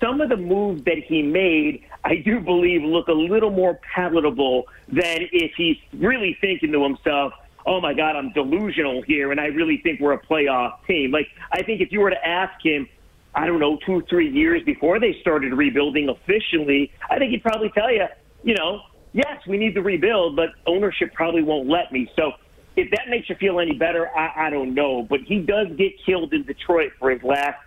some 0.02 0.22
of 0.22 0.30
the 0.30 0.38
moves 0.38 0.84
that 0.84 0.98
he 0.98 1.22
made, 1.22 1.86
I 2.04 2.18
do 2.18 2.40
believe, 2.40 2.84
look 2.84 3.08
a 3.08 3.14
little 3.14 3.50
more 3.50 3.80
palatable 3.96 4.68
than 4.90 5.28
if 5.32 5.54
he's 5.56 5.78
really 5.94 6.38
thinking 6.42 6.72
to 6.74 6.84
himself, 6.84 7.34
oh 7.66 7.80
my 7.80 7.94
God, 7.94 8.18
I'm 8.18 8.34
delusional 8.34 9.02
here, 9.04 9.32
and 9.32 9.40
I 9.40 9.46
really 9.46 9.78
think 9.78 10.02
we're 10.02 10.14
a 10.14 10.22
playoff 10.22 10.86
team. 10.86 11.12
Like, 11.12 11.28
I 11.52 11.64
think 11.64 11.80
if 11.80 11.92
you 11.92 12.02
were 12.02 12.10
to 12.10 12.28
ask 12.28 12.54
him, 12.62 12.88
I 13.34 13.48
don't 13.48 13.60
know, 13.60 13.80
two, 13.86 14.04
three 14.10 14.30
years 14.30 14.62
before 14.64 15.00
they 15.00 15.18
started 15.22 15.54
rebuilding 15.54 16.10
officially, 16.10 16.92
I 17.10 17.18
think 17.18 17.32
he'd 17.32 17.42
probably 17.42 17.70
tell 17.70 17.92
you, 17.92 18.06
you 18.44 18.54
know, 18.56 18.82
yes, 19.14 19.48
we 19.48 19.58
need 19.58 19.74
to 19.76 19.82
rebuild, 19.82 20.36
but 20.36 20.50
ownership 20.68 21.14
probably 21.14 21.42
won't 21.42 21.70
let 21.70 21.92
me. 21.94 22.12
So 22.18 22.34
if 22.76 22.92
that 22.92 23.10
makes 23.10 23.30
you 23.30 23.36
feel 23.36 23.60
any 23.60 23.74
better, 23.74 24.10
I, 24.16 24.48
I 24.48 24.50
don't 24.50 24.74
know. 24.74 25.04
But 25.04 25.22
he 25.22 25.40
does 25.40 25.68
get 25.78 25.94
killed 26.06 26.34
in 26.34 26.44
Detroit 26.44 26.92
for 27.00 27.12
his 27.12 27.24
last 27.24 27.60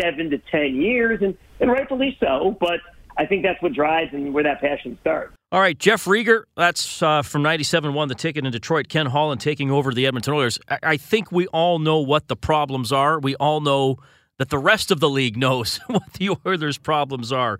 seven 0.00 0.30
to 0.30 0.38
ten 0.50 0.76
years, 0.76 1.20
and, 1.22 1.36
and 1.60 1.70
rightfully 1.70 2.16
so. 2.20 2.56
But 2.60 2.80
I 3.16 3.26
think 3.26 3.42
that's 3.42 3.60
what 3.62 3.72
drives 3.72 4.12
and 4.12 4.34
where 4.34 4.44
that 4.44 4.60
passion 4.60 4.98
starts. 5.00 5.34
All 5.52 5.60
right, 5.60 5.78
Jeff 5.78 6.04
Rieger, 6.06 6.44
that's 6.56 7.00
uh, 7.00 7.22
from 7.22 7.44
97.1 7.44 8.08
The 8.08 8.16
Ticket 8.16 8.44
in 8.44 8.50
Detroit. 8.50 8.88
Ken 8.88 9.06
Holland 9.06 9.40
taking 9.40 9.70
over 9.70 9.92
the 9.92 10.04
Edmonton 10.04 10.34
Oilers. 10.34 10.58
I-, 10.68 10.78
I 10.82 10.96
think 10.96 11.30
we 11.30 11.46
all 11.48 11.78
know 11.78 12.00
what 12.00 12.26
the 12.26 12.34
problems 12.34 12.90
are. 12.90 13.20
We 13.20 13.36
all 13.36 13.60
know 13.60 13.98
that 14.38 14.48
the 14.48 14.58
rest 14.58 14.90
of 14.90 14.98
the 14.98 15.08
league 15.08 15.36
knows 15.38 15.78
what 15.86 16.12
the 16.14 16.36
Oilers' 16.44 16.78
problems 16.78 17.30
are. 17.30 17.58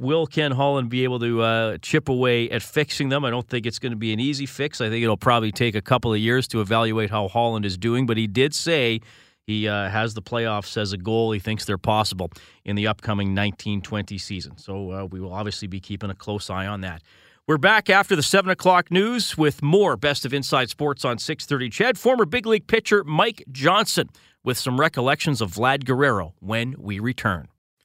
Will 0.00 0.26
Ken 0.26 0.52
Holland 0.52 0.88
be 0.88 1.04
able 1.04 1.18
to 1.18 1.42
uh, 1.42 1.76
chip 1.82 2.08
away 2.08 2.48
at 2.48 2.62
fixing 2.62 3.10
them? 3.10 3.22
I 3.22 3.28
don't 3.28 3.46
think 3.46 3.66
it's 3.66 3.78
going 3.78 3.92
to 3.92 3.98
be 3.98 4.14
an 4.14 4.18
easy 4.18 4.46
fix. 4.46 4.80
I 4.80 4.88
think 4.88 5.04
it'll 5.04 5.18
probably 5.18 5.52
take 5.52 5.74
a 5.74 5.82
couple 5.82 6.10
of 6.10 6.18
years 6.18 6.48
to 6.48 6.62
evaluate 6.62 7.10
how 7.10 7.28
Holland 7.28 7.66
is 7.66 7.76
doing. 7.76 8.06
But 8.06 8.16
he 8.16 8.26
did 8.26 8.54
say 8.54 9.02
he 9.46 9.68
uh, 9.68 9.90
has 9.90 10.14
the 10.14 10.22
playoffs 10.22 10.78
as 10.78 10.94
a 10.94 10.96
goal. 10.96 11.32
He 11.32 11.38
thinks 11.38 11.66
they're 11.66 11.76
possible 11.76 12.30
in 12.64 12.76
the 12.76 12.86
upcoming 12.86 13.34
1920 13.34 14.16
season. 14.16 14.56
So 14.56 14.90
uh, 14.90 15.04
we 15.04 15.20
will 15.20 15.34
obviously 15.34 15.68
be 15.68 15.80
keeping 15.80 16.08
a 16.08 16.14
close 16.14 16.48
eye 16.48 16.66
on 16.66 16.80
that. 16.80 17.02
We're 17.46 17.58
back 17.58 17.90
after 17.90 18.16
the 18.16 18.22
7 18.22 18.50
o'clock 18.50 18.90
news 18.90 19.36
with 19.36 19.62
more 19.62 19.98
Best 19.98 20.24
of 20.24 20.32
Inside 20.32 20.70
Sports 20.70 21.04
on 21.04 21.18
630 21.18 21.68
CHED. 21.68 21.98
Former 21.98 22.24
big 22.24 22.46
league 22.46 22.66
pitcher 22.66 23.04
Mike 23.04 23.44
Johnson 23.52 24.08
with 24.42 24.56
some 24.56 24.80
recollections 24.80 25.42
of 25.42 25.52
Vlad 25.52 25.84
Guerrero 25.84 26.32
when 26.40 26.74
we 26.78 27.00
return. 27.00 27.48